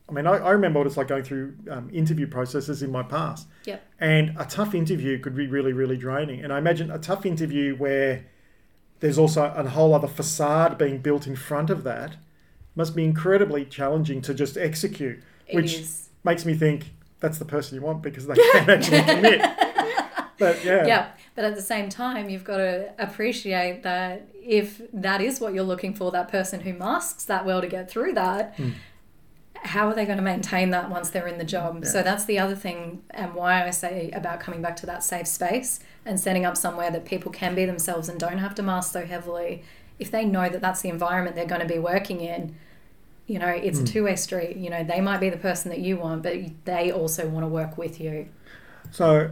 I 0.09 0.12
mean, 0.12 0.26
I, 0.26 0.33
I 0.37 0.50
remember 0.50 0.81
what 0.81 0.87
it's 0.87 0.96
like 0.96 1.09
going 1.09 1.22
through 1.24 1.55
um, 1.70 1.88
interview 1.92 2.26
processes 2.26 2.83
in 2.83 2.90
my 2.90 3.02
past, 3.02 3.46
Yep. 3.64 3.83
and 4.00 4.35
a 4.38 4.44
tough 4.44 4.74
interview 4.74 5.18
could 5.18 5.35
be 5.35 5.46
really, 5.46 5.72
really 5.72 5.96
draining. 5.96 6.42
And 6.44 6.52
I 6.52 6.59
imagine 6.59 6.90
a 6.90 6.98
tough 6.98 7.24
interview 7.24 7.76
where 7.76 8.24
there's 9.00 9.16
also 9.18 9.44
a 9.57 9.68
whole 9.68 9.94
other 9.94 10.09
facade 10.09 10.76
being 10.78 10.98
built 10.98 11.26
in 11.26 11.35
front 11.37 11.70
of 11.70 11.83
that 11.85 12.16
must 12.74 12.94
be 12.96 13.05
incredibly 13.05 13.64
challenging 13.64 14.20
to 14.22 14.35
just 14.35 14.57
execute, 14.57 15.22
It 15.46 15.57
which 15.57 15.74
is. 15.74 16.09
makes 16.24 16.44
me 16.44 16.55
think 16.55 16.92
that's 17.20 17.38
the 17.38 17.44
person 17.44 17.74
you 17.76 17.83
want 17.83 18.02
because 18.02 18.26
they 18.26 18.35
can 18.52 18.70
actually 18.70 19.02
commit. 19.02 19.40
But 20.42 20.64
yeah, 20.64 20.87
Yeah, 20.87 21.09
but 21.37 21.44
at 21.44 21.55
the 21.55 21.62
same 21.62 21.88
time, 21.88 22.28
you've 22.28 22.44
got 22.44 22.57
to 22.59 22.92
appreciate 22.98 23.83
that 23.83 24.28
if 24.42 24.81
that 24.92 25.20
is 25.20 25.40
what 25.40 25.55
you're 25.55 25.64
looking 25.64 25.94
for, 25.94 26.11
that 26.12 26.28
person 26.28 26.61
who 26.61 26.72
masks 26.74 27.24
that 27.24 27.44
well 27.46 27.61
to 27.61 27.66
get 27.68 27.90
through 27.90 28.12
that, 28.14 28.55
Hmm. 28.57 28.70
how 29.55 29.87
are 29.88 29.94
they 29.94 30.05
going 30.05 30.18
to 30.18 30.24
maintain 30.24 30.70
that 30.70 30.90
once 30.90 31.11
they're 31.11 31.28
in 31.28 31.38
the 31.38 31.44
job? 31.44 31.85
So 31.87 32.02
that's 32.02 32.24
the 32.24 32.38
other 32.38 32.57
thing, 32.57 33.02
and 33.11 33.35
why 33.35 33.64
I 33.64 33.70
say 33.70 34.11
about 34.12 34.40
coming 34.40 34.61
back 34.61 34.74
to 34.76 34.87
that 34.87 35.05
safe 35.05 35.28
space 35.28 35.78
and 36.05 36.18
setting 36.18 36.44
up 36.44 36.57
somewhere 36.57 36.90
that 36.90 37.05
people 37.05 37.31
can 37.31 37.55
be 37.55 37.64
themselves 37.64 38.09
and 38.09 38.18
don't 38.18 38.38
have 38.38 38.55
to 38.57 38.62
mask 38.62 38.92
so 38.92 39.07
heavily. 39.07 39.62
If 40.00 40.11
they 40.11 40.24
know 40.24 40.48
that 40.48 40.61
that's 40.61 40.81
the 40.83 40.88
environment 40.88 41.37
they're 41.37 41.46
going 41.46 41.61
to 41.61 41.72
be 41.76 41.78
working 41.78 42.20
in, 42.20 42.57
you 43.28 43.38
know, 43.38 43.46
it's 43.48 43.78
Hmm. 43.78 43.85
a 43.85 43.87
two 43.87 44.05
way 44.05 44.16
street. 44.16 44.57
You 44.57 44.68
know, 44.70 44.83
they 44.83 45.00
might 45.00 45.20
be 45.20 45.31
the 45.31 45.37
person 45.37 45.70
that 45.70 45.78
you 45.78 45.96
want, 45.96 46.24
but 46.24 46.35
they 46.64 46.90
also 46.90 47.28
want 47.28 47.44
to 47.44 47.48
work 47.48 47.78
with 47.78 48.00
you. 48.00 48.26
So 48.90 49.31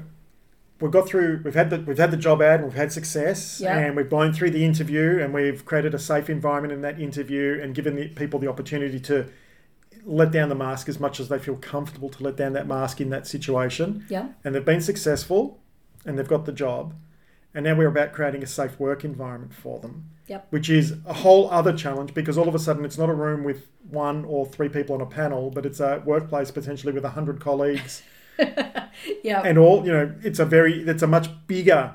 we've 0.80 0.90
got 0.90 1.06
through. 1.08 1.40
We've 1.44 1.54
had 1.54 1.70
the 1.70 1.78
we've 1.80 1.98
had 1.98 2.10
the 2.10 2.16
job 2.16 2.40
ad. 2.42 2.60
and 2.60 2.64
We've 2.68 2.76
had 2.76 2.92
success, 2.92 3.60
Yeah. 3.60 3.76
and 3.78 3.96
we've 3.96 4.08
blown 4.08 4.32
through 4.32 4.50
the 4.50 4.64
interview, 4.64 5.20
and 5.22 5.32
we've 5.34 5.64
created 5.64 5.94
a 5.94 5.98
safe 5.98 6.28
environment 6.30 6.72
in 6.72 6.80
that 6.82 7.00
interview, 7.00 7.58
and 7.62 7.74
given 7.74 7.96
the 7.96 8.08
people 8.08 8.38
the 8.40 8.48
opportunity 8.48 9.00
to 9.00 9.26
let 10.04 10.30
down 10.32 10.48
the 10.48 10.54
mask 10.54 10.88
as 10.88 10.98
much 10.98 11.20
as 11.20 11.28
they 11.28 11.38
feel 11.38 11.56
comfortable 11.56 12.08
to 12.08 12.22
let 12.24 12.36
down 12.36 12.52
that 12.54 12.66
mask 12.66 13.00
in 13.00 13.10
that 13.10 13.26
situation. 13.26 14.04
Yeah. 14.08 14.28
And 14.44 14.54
they've 14.54 14.64
been 14.64 14.80
successful, 14.80 15.60
and 16.06 16.18
they've 16.18 16.26
got 16.28 16.46
the 16.46 16.52
job, 16.52 16.94
and 17.54 17.64
now 17.64 17.74
we're 17.74 17.88
about 17.88 18.12
creating 18.12 18.42
a 18.42 18.46
safe 18.46 18.78
work 18.80 19.04
environment 19.04 19.52
for 19.54 19.78
them. 19.80 20.06
Yep. 20.28 20.46
Which 20.50 20.70
is 20.70 20.94
a 21.06 21.12
whole 21.12 21.50
other 21.50 21.72
challenge 21.76 22.14
because 22.14 22.38
all 22.38 22.46
of 22.48 22.54
a 22.54 22.58
sudden 22.60 22.84
it's 22.84 22.96
not 22.96 23.08
a 23.10 23.14
room 23.14 23.42
with 23.42 23.66
one 23.90 24.24
or 24.24 24.46
three 24.46 24.68
people 24.68 24.94
on 24.94 25.00
a 25.00 25.06
panel, 25.06 25.50
but 25.50 25.66
it's 25.66 25.80
a 25.80 26.02
workplace 26.06 26.52
potentially 26.52 26.92
with 26.92 27.04
a 27.04 27.10
hundred 27.10 27.40
colleagues 27.40 28.00
Yeah. 29.24 29.42
and 29.44 29.58
all 29.58 29.84
you 29.86 29.92
know 29.92 30.14
it's 30.22 30.38
a 30.38 30.44
very 30.44 30.82
it's 30.82 31.02
a 31.02 31.06
much 31.06 31.28
bigger 31.46 31.94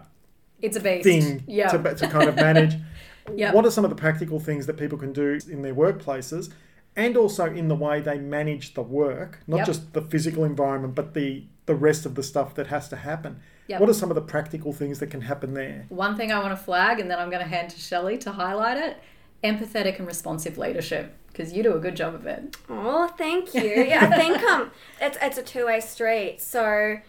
it's 0.62 0.78
a 0.78 0.80
beast. 0.80 1.04
thing 1.04 1.44
Yeah. 1.48 1.68
to, 1.70 1.96
to 1.96 2.08
kind 2.08 2.30
of 2.30 2.36
manage 2.36 2.76
Yeah. 3.36 3.54
what 3.54 3.66
are 3.66 3.72
some 3.72 3.84
of 3.84 3.90
the 3.90 3.96
practical 3.96 4.40
things 4.40 4.66
that 4.68 4.78
people 4.78 4.98
can 4.98 5.12
do 5.14 5.40
in 5.50 5.62
their 5.62 5.74
workplaces 5.76 6.52
and 6.96 7.18
also 7.18 7.46
in 7.46 7.68
the 7.68 7.76
way 7.76 8.00
they 8.00 8.18
manage 8.20 8.74
the 8.74 8.82
work 8.82 9.40
not 9.48 9.58
Yep. 9.58 9.66
just 9.68 9.94
the 9.94 10.02
physical 10.02 10.44
environment 10.44 10.96
but 10.96 11.14
the 11.14 11.44
the 11.66 11.76
rest 11.76 12.06
of 12.06 12.14
the 12.16 12.24
stuff 12.24 12.54
that 12.56 12.68
has 12.68 12.88
to 12.90 12.96
happen 12.96 13.40
Yep. 13.68 13.80
what 13.82 13.90
are 13.90 13.94
some 13.94 14.12
of 14.12 14.16
the 14.16 14.22
practical 14.22 14.72
things 14.74 15.00
that 15.00 15.08
can 15.08 15.22
happen 15.22 15.54
there 15.56 15.86
One 15.90 16.16
thing 16.16 16.32
I 16.32 16.38
want 16.40 16.52
to 16.58 16.64
flag, 16.64 17.00
and 17.00 17.10
then 17.10 17.18
I'm 17.18 17.32
going 17.32 17.42
to 17.42 17.50
hand 17.50 17.72
to 17.72 17.80
Shelly 17.80 18.16
to 18.20 18.32
highlight 18.32 18.78
it 18.78 18.98
empathetic 19.44 19.98
and 20.00 20.08
responsive 20.08 20.58
leadership, 20.60 21.14
because 21.36 21.54
you 21.54 21.64
do 21.64 21.76
a 21.76 21.80
good 21.80 21.96
job 21.96 22.16
of 22.16 22.26
it. 22.26 22.56
Oh, 22.70 23.08
thank 23.18 23.54
you. 23.54 23.62
Yeah, 23.86 24.10
I 24.12 24.18
think 24.18 24.42
um, 24.44 24.72
it's 25.02 25.18
it's 25.22 25.38
a 25.38 25.44
two 25.44 25.66
way 25.66 25.80
street. 25.80 26.42
So 26.42 27.00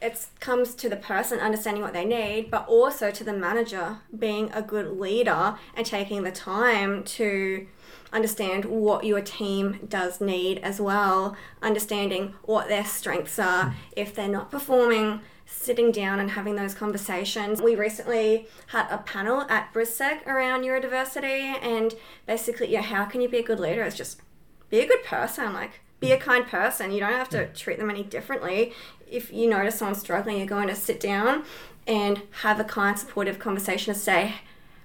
it 0.00 0.26
comes 0.40 0.74
to 0.76 0.88
the 0.88 0.96
person 0.96 1.38
understanding 1.40 1.82
what 1.82 1.92
they 1.92 2.04
need, 2.04 2.50
but 2.50 2.66
also 2.68 3.10
to 3.10 3.24
the 3.24 3.32
manager 3.32 3.98
being 4.16 4.50
a 4.52 4.62
good 4.62 4.98
leader 4.98 5.56
and 5.74 5.84
taking 5.84 6.22
the 6.22 6.30
time 6.30 7.02
to 7.04 7.66
understand 8.12 8.64
what 8.64 9.04
your 9.04 9.20
team 9.20 9.80
does 9.88 10.20
need 10.20 10.58
as 10.58 10.80
well, 10.80 11.36
understanding 11.62 12.34
what 12.42 12.68
their 12.68 12.84
strengths 12.84 13.38
are. 13.38 13.74
If 13.92 14.14
they're 14.14 14.28
not 14.28 14.50
performing, 14.50 15.20
sitting 15.50 15.90
down 15.90 16.20
and 16.20 16.32
having 16.32 16.56
those 16.56 16.74
conversations. 16.74 17.62
We 17.62 17.74
recently 17.74 18.46
had 18.68 18.86
a 18.90 18.98
panel 18.98 19.42
at 19.48 19.72
BRISSEC 19.72 20.26
around 20.26 20.62
neurodiversity 20.62 21.56
and 21.62 21.94
basically, 22.26 22.70
yeah, 22.70 22.82
how 22.82 23.06
can 23.06 23.22
you 23.22 23.28
be 23.28 23.38
a 23.38 23.42
good 23.42 23.58
leader? 23.58 23.82
It's 23.82 23.96
just 23.96 24.20
be 24.68 24.80
a 24.80 24.86
good 24.86 25.02
person, 25.04 25.54
like 25.54 25.80
be 26.00 26.12
a 26.12 26.18
kind 26.18 26.46
person. 26.46 26.92
You 26.92 27.00
don't 27.00 27.12
have 27.12 27.30
to 27.30 27.48
treat 27.54 27.78
them 27.78 27.88
any 27.88 28.04
differently. 28.04 28.74
If 29.10 29.32
you 29.32 29.48
notice 29.48 29.78
someone's 29.78 30.00
struggling, 30.00 30.36
you're 30.36 30.46
going 30.46 30.68
to 30.68 30.76
sit 30.76 31.00
down 31.00 31.44
and 31.86 32.22
have 32.42 32.60
a 32.60 32.64
kind, 32.64 32.98
supportive 32.98 33.38
conversation 33.38 33.94
to 33.94 33.98
say, 33.98 34.34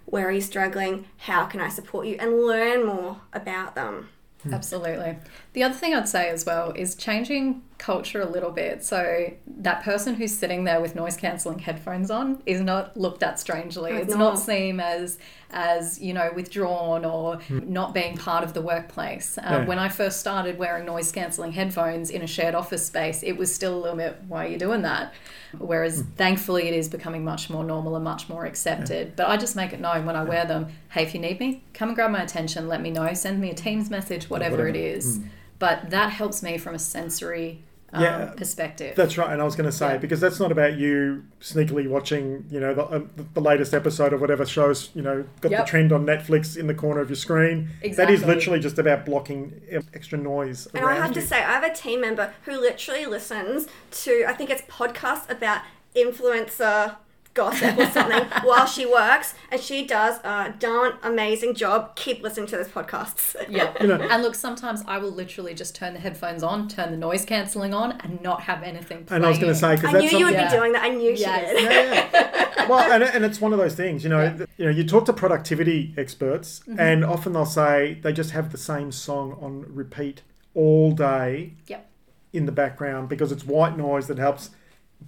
where 0.06 0.28
are 0.28 0.32
you 0.32 0.42
struggling? 0.42 1.06
How 1.18 1.46
can 1.46 1.60
I 1.60 1.68
support 1.68 2.08
you? 2.08 2.16
And 2.20 2.46
learn 2.46 2.86
more 2.86 3.20
about 3.34 3.76
them. 3.76 4.10
Hmm. 4.44 4.54
Absolutely. 4.54 5.18
The 5.54 5.64
other 5.64 5.76
thing 5.76 5.94
I'd 5.94 6.10
say 6.10 6.30
as 6.30 6.46
well 6.46 6.72
is 6.76 6.96
changing 6.96 7.62
culture 7.78 8.22
a 8.22 8.26
little 8.26 8.50
bit. 8.50 8.84
So 8.84 9.34
that 9.46 9.84
person 9.84 10.16
who's 10.16 10.36
sitting 10.36 10.64
there 10.64 10.82
with 10.82 10.96
noise 10.96 11.18
cancelling 11.18 11.60
headphones 11.60 12.10
on 12.10 12.42
is 12.46 12.62
not 12.62 12.98
looked 12.98 13.22
at 13.22 13.40
strangely. 13.40 13.92
Oh, 13.92 13.98
it's 13.98 14.14
no. 14.14 14.18
not 14.18 14.40
seen 14.40 14.80
as 14.80 15.20
as 15.52 16.02
you 16.02 16.14
know 16.14 16.32
withdrawn 16.34 17.06
or 17.06 17.36
hmm. 17.36 17.72
not 17.72 17.94
being 17.94 18.18
part 18.18 18.44
of 18.44 18.54
the 18.54 18.62
workplace. 18.62 19.38
Um, 19.38 19.54
Yeah. 19.54 19.66
When 19.66 19.78
I 19.78 19.90
first 19.90 20.20
started 20.20 20.58
wearing 20.58 20.86
noise 20.86 21.12
cancelling 21.12 21.52
headphones 21.52 22.10
in 22.10 22.24
a 22.24 22.28
shared 22.28 22.56
office 22.56 22.88
space, 22.88 23.22
it 23.22 23.34
was 23.38 23.54
still 23.54 23.78
a 23.78 23.80
little 23.80 23.98
bit, 23.98 24.18
why 24.28 24.46
are 24.46 24.50
you 24.50 24.58
doing 24.58 24.82
that? 24.82 25.14
Whereas 25.60 26.02
hmm. 26.02 26.12
thankfully 26.16 26.68
it 26.68 26.74
is 26.74 26.90
becoming 26.90 27.24
much 27.24 27.52
more 27.52 27.64
normal 27.64 27.96
and 27.96 28.04
much 28.04 28.28
more 28.30 28.46
accepted. 28.46 29.16
But 29.16 29.28
I 29.28 29.38
just 29.38 29.56
make 29.56 29.74
it 29.74 29.80
known 29.80 30.08
when 30.08 30.16
I 30.16 30.24
wear 30.24 30.46
them, 30.46 30.70
hey, 30.90 31.04
if 31.04 31.14
you 31.14 31.20
need 31.20 31.40
me, 31.40 31.64
come 31.74 31.90
and 31.90 31.96
grab 31.96 32.10
my 32.10 32.24
attention, 32.24 32.68
let 32.68 32.82
me 32.82 32.90
know, 32.90 33.14
send 33.14 33.40
me 33.40 33.52
a 33.52 33.54
Teams 33.54 33.92
message, 33.92 34.30
whatever, 34.30 34.68
it 34.68 34.76
is. 34.76 35.18
Hmm. 35.18 35.28
But 35.64 35.92
that 35.92 36.10
helps 36.12 36.44
me 36.44 36.58
from 36.58 36.76
a 36.76 36.80
sensory 36.80 37.64
um, 37.94 38.02
Yeah. 38.04 38.26
perspective. 38.36 38.98
That's 38.98 39.18
right, 39.18 39.32
and 39.32 39.42
I 39.42 39.46
was 39.46 39.56
going 39.56 39.70
to 39.70 39.72
say 39.72 39.92
Yeah. 39.92 39.98
because 39.98 40.20
that's 40.20 40.38
not 40.38 40.52
about 40.52 40.74
you 40.78 41.24
sneakily 41.40 41.88
watching, 41.88 42.44
you 42.50 42.60
know, 42.60 42.74
the, 42.74 42.84
uh, 42.84 43.02
the 43.34 43.40
latest 43.40 43.74
episode 43.74 44.12
of 44.12 44.20
whatever 44.20 44.46
shows, 44.46 44.90
you 44.94 45.02
know, 45.02 45.24
got 45.40 45.52
Yep. 45.52 45.60
the 45.66 45.70
trend 45.70 45.94
on 45.94 46.06
Netflix 46.06 46.58
in 46.58 46.68
the 46.68 46.74
corner 46.74 47.00
of 47.00 47.10
your 47.10 47.16
screen. 47.16 47.70
That 47.82 47.86
Exactly. 47.88 48.16
is 48.16 48.26
literally 48.26 48.60
just 48.60 48.78
about 48.78 49.06
blocking 49.06 49.62
extra 49.94 50.18
noise 50.18 50.68
And 50.74 50.84
I 50.84 50.96
have 50.96 51.16
you. 51.16 51.22
to 51.22 51.26
say, 51.26 51.38
I 51.38 51.52
have 51.54 51.64
a 51.64 51.74
team 51.74 52.02
member 52.02 52.34
who 52.44 52.60
literally 52.60 53.06
listens 53.06 53.68
to, 54.04 54.26
I 54.28 54.34
think 54.34 54.50
it's 54.50 54.64
podcasts 54.64 55.30
about 55.30 55.62
influencer 55.96 56.96
gossip 57.34 57.78
or 57.78 57.86
something 57.88 58.24
while 58.44 58.66
she 58.66 58.86
works, 58.86 59.34
and 59.52 59.60
she 59.60 59.86
does 59.86 60.18
a 60.24 60.54
darn 60.60 60.94
amazing 61.04 61.56
job. 61.56 61.96
Keep 61.96 62.22
listening 62.24 62.48
to 62.48 62.58
those 62.58 62.68
podcasts. 62.68 63.36
Yeah. 63.50 63.74
You 63.82 63.88
know- 63.88 63.96
and 64.10 64.22
look, 64.24 64.36
sometimes 64.36 64.84
I 64.88 64.98
will 64.98 65.12
literally 65.12 65.54
just 65.54 65.76
turn 65.76 65.94
the 65.94 66.00
headphones 66.00 66.44
on, 66.44 66.68
turn 66.70 66.92
the 66.92 66.98
noise 66.98 67.26
cancelling 67.26 67.74
on, 67.74 67.94
and 68.02 68.22
not 68.22 68.42
have 68.44 68.64
anything 68.64 69.06
playing. 69.06 69.18
and 69.18 69.26
I 69.26 69.30
was 69.30 69.40
going 69.40 69.52
to 69.54 69.60
say 69.60 69.76
because 69.76 69.94
I 69.96 70.00
knew 70.00 70.10
something. 70.10 70.20
you 70.20 70.26
would 70.26 70.34
Yeah. 70.36 70.50
be 70.52 70.58
doing 70.58 70.72
that. 70.74 70.84
I 70.84 70.90
knew 70.90 71.16
she 71.16 71.22
Yes. 71.24 71.52
did. 71.54 71.64
yeah, 71.64 72.10
yeah. 72.14 72.68
well, 72.70 72.92
and, 72.92 73.04
and 73.04 73.26
it's 73.26 73.42
one 73.42 73.52
of 73.52 73.60
those 73.60 73.76
things, 73.76 74.04
you 74.04 74.10
know. 74.10 74.22
Yeah. 74.24 74.46
You 74.58 74.66
know, 74.66 74.72
you 74.72 74.84
talk 74.86 75.06
to 75.06 75.14
productivity 75.14 75.94
experts, 75.98 76.60
Mm-hmm. 76.68 76.80
and 76.80 77.04
often 77.04 77.34
they'll 77.34 77.46
say 77.46 78.00
they 78.04 78.14
just 78.14 78.32
have 78.32 78.52
the 78.52 78.58
same 78.58 78.92
song 78.92 79.38
on 79.42 79.66
repeat 79.68 80.22
all 80.54 80.92
day 80.92 81.54
Yep. 81.68 81.90
in 82.32 82.46
the 82.46 82.52
background 82.52 83.10
because 83.10 83.32
it's 83.32 83.44
white 83.46 83.76
noise 83.78 84.08
that 84.08 84.18
helps 84.20 84.52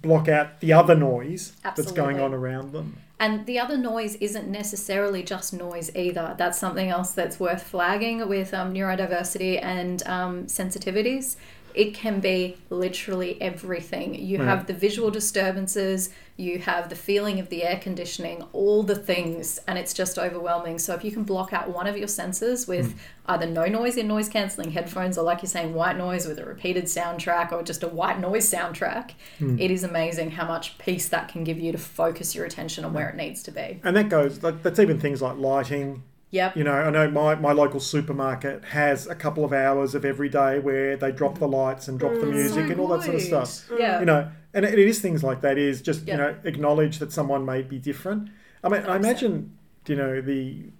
block 0.01 0.27
out 0.27 0.59
the 0.59 0.73
other 0.73 0.95
noise 0.95 1.53
that's 1.63 1.91
going 1.91 2.19
on 2.19 2.33
around 2.33 2.71
them. 2.71 2.97
And 3.19 3.45
the 3.45 3.59
other 3.59 3.77
noise 3.77 4.15
isn't 4.15 4.49
necessarily 4.49 5.23
just 5.23 5.53
noise 5.53 5.89
either. 5.95 6.35
That's 6.37 6.59
something 6.59 6.89
else 6.89 7.13
that's 7.13 7.39
worth 7.39 7.63
flagging 7.63 8.27
with 8.27 8.53
um, 8.53 8.73
neurodiversity 8.73 9.63
and 9.63 10.05
um, 10.05 10.45
sensitivities. 10.47 11.37
It 11.75 11.93
can 11.93 12.19
be 12.19 12.57
literally 12.69 13.41
everything. 13.41 14.15
You 14.15 14.39
have 14.41 14.67
the 14.67 14.73
visual 14.73 15.11
disturbances, 15.11 16.09
you 16.37 16.59
have 16.59 16.89
the 16.89 16.95
feeling 16.95 17.39
of 17.39 17.49
the 17.49 17.63
air 17.63 17.77
conditioning, 17.77 18.43
all 18.51 18.83
the 18.83 18.95
things, 18.95 19.59
and 19.67 19.77
it's 19.77 19.93
just 19.93 20.17
overwhelming. 20.17 20.79
So, 20.79 20.93
if 20.93 21.03
you 21.03 21.11
can 21.11 21.23
block 21.23 21.53
out 21.53 21.69
one 21.69 21.87
of 21.87 21.97
your 21.97 22.07
senses 22.07 22.67
with 22.67 22.91
hmm. 22.91 22.97
either 23.27 23.45
no 23.45 23.65
noise 23.65 23.95
in 23.95 24.07
noise 24.07 24.27
cancelling 24.27 24.71
headphones, 24.71 25.17
or 25.17 25.23
like 25.23 25.41
you're 25.41 25.49
saying, 25.49 25.73
white 25.73 25.97
noise 25.97 26.27
with 26.27 26.39
a 26.39 26.45
repeated 26.45 26.85
soundtrack, 26.85 27.51
or 27.51 27.63
just 27.63 27.83
a 27.83 27.87
white 27.87 28.19
noise 28.19 28.49
soundtrack, 28.49 29.11
hmm. 29.39 29.57
it 29.59 29.71
is 29.71 29.83
amazing 29.83 30.31
how 30.31 30.45
much 30.45 30.77
peace 30.77 31.07
that 31.09 31.29
can 31.29 31.43
give 31.43 31.59
you 31.59 31.71
to 31.71 31.77
focus 31.77 32.35
your 32.35 32.45
attention 32.45 32.83
on 32.83 32.93
where 32.93 33.09
it 33.09 33.15
needs 33.15 33.41
to 33.43 33.51
be. 33.51 33.79
And 33.83 33.95
that 33.95 34.09
goes, 34.09 34.43
like, 34.43 34.61
that's 34.61 34.79
even 34.79 34.99
things 34.99 35.21
like 35.21 35.37
lighting. 35.37 36.03
Yep. 36.31 36.57
You 36.57 36.63
know, 36.63 36.73
I 36.73 36.89
know 36.89 37.09
my, 37.09 37.35
my 37.35 37.51
local 37.51 37.79
supermarket 37.79 38.65
has 38.65 39.07
a 39.07 39.15
couple 39.15 39.45
of 39.45 39.53
hours 39.53 39.95
of 39.95 40.03
every 40.03 40.27
day 40.27 40.59
where 40.59 40.97
they 40.97 41.11
drop 41.11 41.37
the 41.37 41.47
lights 41.47 41.87
and 41.87 41.97
drop 41.97 42.13
the 42.13 42.25
mm. 42.25 42.33
music 42.33 42.69
and 42.69 42.79
all 42.79 42.87
that 42.89 43.03
sort 43.03 43.15
of 43.15 43.21
stuff. 43.21 43.69
Yeah. 43.77 43.99
You 43.99 44.05
know, 44.05 44.29
and 44.53 44.65
it 44.65 44.79
is 44.79 44.99
things 44.99 45.23
like 45.23 45.41
that 45.41 45.57
is 45.57 45.81
just, 45.81 46.05
Yeah. 46.07 46.13
you 46.13 46.17
know, 46.17 46.35
acknowledge 46.43 46.99
that 46.99 47.11
someone 47.11 47.45
may 47.45 47.61
be 47.61 47.79
different. 47.79 48.29
I 48.63 48.69
mean, 48.69 48.81
I 48.81 48.95
imagine, 48.95 49.57
you 49.87 49.95
know, 49.95 50.21
the 50.21 50.71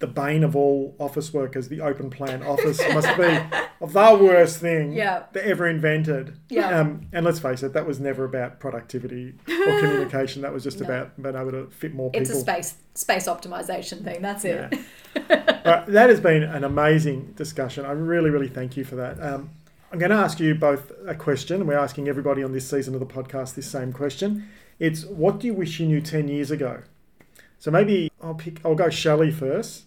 the 0.00 0.06
bane 0.06 0.44
of 0.44 0.54
all 0.54 0.94
office 1.00 1.32
workers, 1.34 1.68
the 1.68 1.80
open 1.80 2.08
plan 2.08 2.42
office 2.44 2.80
must 2.94 3.08
be 3.16 3.24
the 3.80 4.18
worst 4.22 4.58
thing 4.60 4.92
Yeah. 4.92 5.24
that 5.32 5.44
ever 5.44 5.66
invented. 5.66 6.36
Yeah. 6.48 6.78
Um, 6.80 7.08
and 7.12 7.24
let's 7.26 7.40
face 7.40 7.62
it, 7.64 7.72
that 7.72 7.84
was 7.86 7.98
never 7.98 8.24
about 8.24 8.60
productivity 8.60 9.34
or 9.48 9.54
communication. 9.80 10.42
That 10.42 10.52
was 10.52 10.62
just 10.62 10.78
No. 10.80 10.86
about 10.86 11.20
being 11.20 11.34
able 11.34 11.50
to 11.50 11.66
fit 11.70 11.94
more 11.94 12.10
people. 12.10 12.22
It's 12.22 12.30
a 12.30 12.40
space 12.40 12.74
space 12.94 13.26
optimization 13.26 14.04
thing. 14.04 14.22
That's 14.22 14.44
it. 14.44 14.72
All 15.16 15.22
right, 15.72 15.86
that 15.88 16.10
has 16.10 16.20
been 16.20 16.42
an 16.44 16.62
amazing 16.64 17.32
discussion. 17.36 17.84
I 17.84 17.92
really, 17.92 18.30
really 18.30 18.48
thank 18.48 18.76
you 18.76 18.84
for 18.84 18.94
that. 18.96 19.20
Um, 19.20 19.50
I'm 19.90 19.98
going 19.98 20.10
to 20.10 20.16
ask 20.16 20.38
you 20.38 20.54
both 20.54 20.92
a 21.06 21.14
question. 21.14 21.66
We're 21.66 21.78
asking 21.78 22.08
everybody 22.08 22.42
on 22.44 22.52
this 22.52 22.68
season 22.68 22.94
of 22.94 23.00
the 23.00 23.06
podcast 23.06 23.54
this 23.54 23.68
same 23.70 23.92
question. 23.92 24.48
It's 24.78 25.04
what 25.04 25.40
do 25.40 25.46
you 25.48 25.54
wish 25.54 25.80
you 25.80 25.86
knew 25.86 26.00
10 26.00 26.28
years 26.28 26.50
ago? 26.50 26.82
So 27.58 27.70
maybe 27.72 28.12
I'll 28.22 28.34
pick, 28.34 28.60
I'll 28.64 28.74
go 28.76 28.90
Shelly 28.90 29.30
first. 29.32 29.84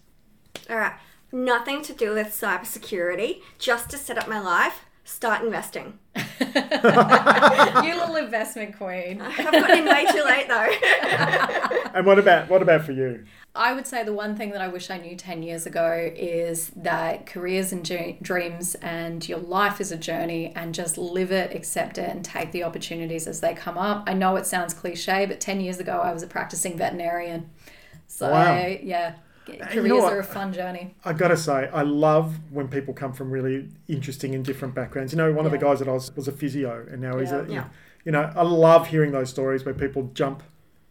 All 0.70 0.76
right. 0.76 0.94
Nothing 1.32 1.82
to 1.82 1.92
do 1.94 2.14
with 2.14 2.28
cybersecurity, 2.28 3.40
just 3.58 3.88
to 3.90 3.96
set 3.96 4.18
up 4.18 4.28
my 4.28 4.38
life, 4.38 4.84
start 5.04 5.42
investing. 5.42 5.98
you 6.40 7.94
little 7.96 8.16
investment 8.16 8.76
queen. 8.76 9.20
I've 9.20 9.36
gotten 9.36 9.78
in 9.78 9.84
way 9.86 10.06
too 10.10 10.24
late 10.24 10.48
though. 10.48 10.68
And 11.94 12.06
what 12.06 12.18
about, 12.18 12.48
what 12.48 12.62
about 12.62 12.86
for 12.86 12.92
you? 12.92 13.26
I 13.54 13.74
would 13.74 13.86
say 13.86 14.02
the 14.02 14.14
one 14.14 14.34
thing 14.34 14.50
that 14.52 14.62
I 14.62 14.68
wish 14.68 14.88
I 14.88 14.96
knew 14.96 15.14
10 15.14 15.42
years 15.42 15.66
ago 15.66 16.10
is 16.16 16.70
that 16.74 17.26
careers 17.26 17.70
and 17.70 17.84
dreams 18.22 18.74
and 18.76 19.28
your 19.28 19.38
life 19.38 19.78
is 19.78 19.92
a 19.92 19.98
journey 19.98 20.54
and 20.56 20.74
just 20.74 20.96
live 20.96 21.30
it, 21.30 21.54
accept 21.54 21.98
it, 21.98 22.08
and 22.08 22.24
take 22.24 22.50
the 22.52 22.64
opportunities 22.64 23.26
as 23.26 23.40
they 23.40 23.52
come 23.52 23.76
up. 23.76 24.04
I 24.06 24.14
know 24.14 24.36
it 24.36 24.46
sounds 24.46 24.72
cliche, 24.72 25.26
but 25.26 25.38
10 25.38 25.60
years 25.60 25.80
ago 25.80 26.00
I 26.00 26.14
was 26.14 26.22
a 26.22 26.26
practicing 26.26 26.78
veterinarian. 26.78 27.50
So, 28.06 28.30
Wow. 28.30 28.56
yeah, 28.82 29.16
Uh, 29.48 29.52
you 29.52 29.58
careers 29.66 29.88
know 29.88 29.96
what? 29.96 30.12
are 30.12 30.20
a 30.20 30.24
fun 30.24 30.52
journey. 30.52 30.94
I 31.04 31.12
got 31.12 31.28
to 31.28 31.36
say, 31.36 31.68
I 31.72 31.82
love 31.82 32.38
when 32.50 32.68
people 32.68 32.94
come 32.94 33.12
from 33.12 33.30
really 33.30 33.68
interesting 33.88 34.34
and 34.34 34.44
different 34.44 34.74
backgrounds. 34.74 35.12
You 35.12 35.18
know, 35.18 35.32
one 35.32 35.46
of 35.46 35.52
the 35.52 35.58
guys 35.58 35.78
that 35.80 35.88
I 35.88 35.92
was 35.92 36.14
was 36.14 36.28
a 36.28 36.32
physio, 36.32 36.86
and 36.90 37.00
now 37.00 37.18
he's 37.18 37.32
a 37.32 37.44
Yeah. 37.48 37.54
Yeah. 37.54 37.64
you 38.04 38.12
know, 38.12 38.32
I 38.34 38.42
love 38.42 38.88
hearing 38.88 39.12
those 39.12 39.30
stories 39.30 39.64
where 39.64 39.74
people 39.74 40.10
jump 40.14 40.42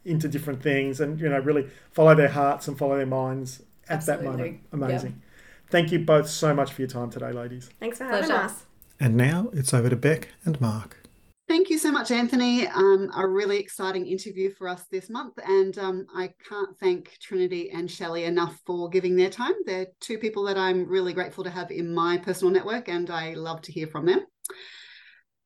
into 0.04 0.28
different 0.28 0.62
things 0.64 1.00
and 1.00 1.20
you 1.20 1.30
know 1.30 1.40
really 1.40 1.68
follow 1.92 2.16
their 2.16 2.30
hearts 2.30 2.68
and 2.68 2.78
follow 2.78 2.98
their 2.98 3.06
minds 3.06 3.62
at 3.88 4.06
that 4.08 4.24
moment. 4.24 4.62
Absolutely. 4.72 4.88
Amazing. 4.88 5.22
Thank 5.70 5.92
you 5.92 6.00
both 6.00 6.28
so 6.28 6.54
much 6.54 6.74
for 6.74 6.82
your 6.82 6.90
time 6.90 7.10
today, 7.10 7.32
ladies. 7.32 7.70
Thanks 7.80 7.98
for 8.00 8.06
having 8.06 8.26
Pleasure. 8.26 8.44
us. 8.44 8.66
And 9.00 9.16
now 9.16 9.50
it's 9.54 9.74
over 9.74 9.90
to 9.90 9.96
Bek 9.96 10.30
and 10.44 10.60
Mark. 10.60 10.98
Thank 11.52 11.70
you 11.70 11.78
so 11.78 11.92
much, 11.92 12.12
Anthony. 12.12 12.66
Um, 12.66 13.12
a 13.14 13.28
really 13.28 13.60
exciting 13.60 14.08
interview 14.08 14.52
for 14.52 14.70
us 14.70 14.86
this 14.90 15.10
month. 15.10 15.34
And 15.46 15.78
um, 15.78 16.06
I 16.16 16.30
can't 16.48 16.80
thank 16.80 17.18
Trinity 17.20 17.72
and 17.72 17.92
Shelly 17.92 18.24
enough 18.24 18.58
for 18.66 18.88
giving 18.88 19.18
their 19.18 19.30
time. 19.30 19.52
They're 19.66 19.88
two 20.00 20.18
people 20.18 20.44
that 20.44 20.58
I'm 20.58 20.88
really 20.88 21.12
grateful 21.12 21.44
to 21.44 21.50
have 21.50 21.70
in 21.70 21.94
my 21.94 22.16
personal 22.16 22.54
network, 22.54 22.88
and 22.88 23.10
I 23.10 23.34
love 23.34 23.62
to 23.64 23.74
hear 23.74 23.88
from 23.88 24.06
them. 24.06 24.22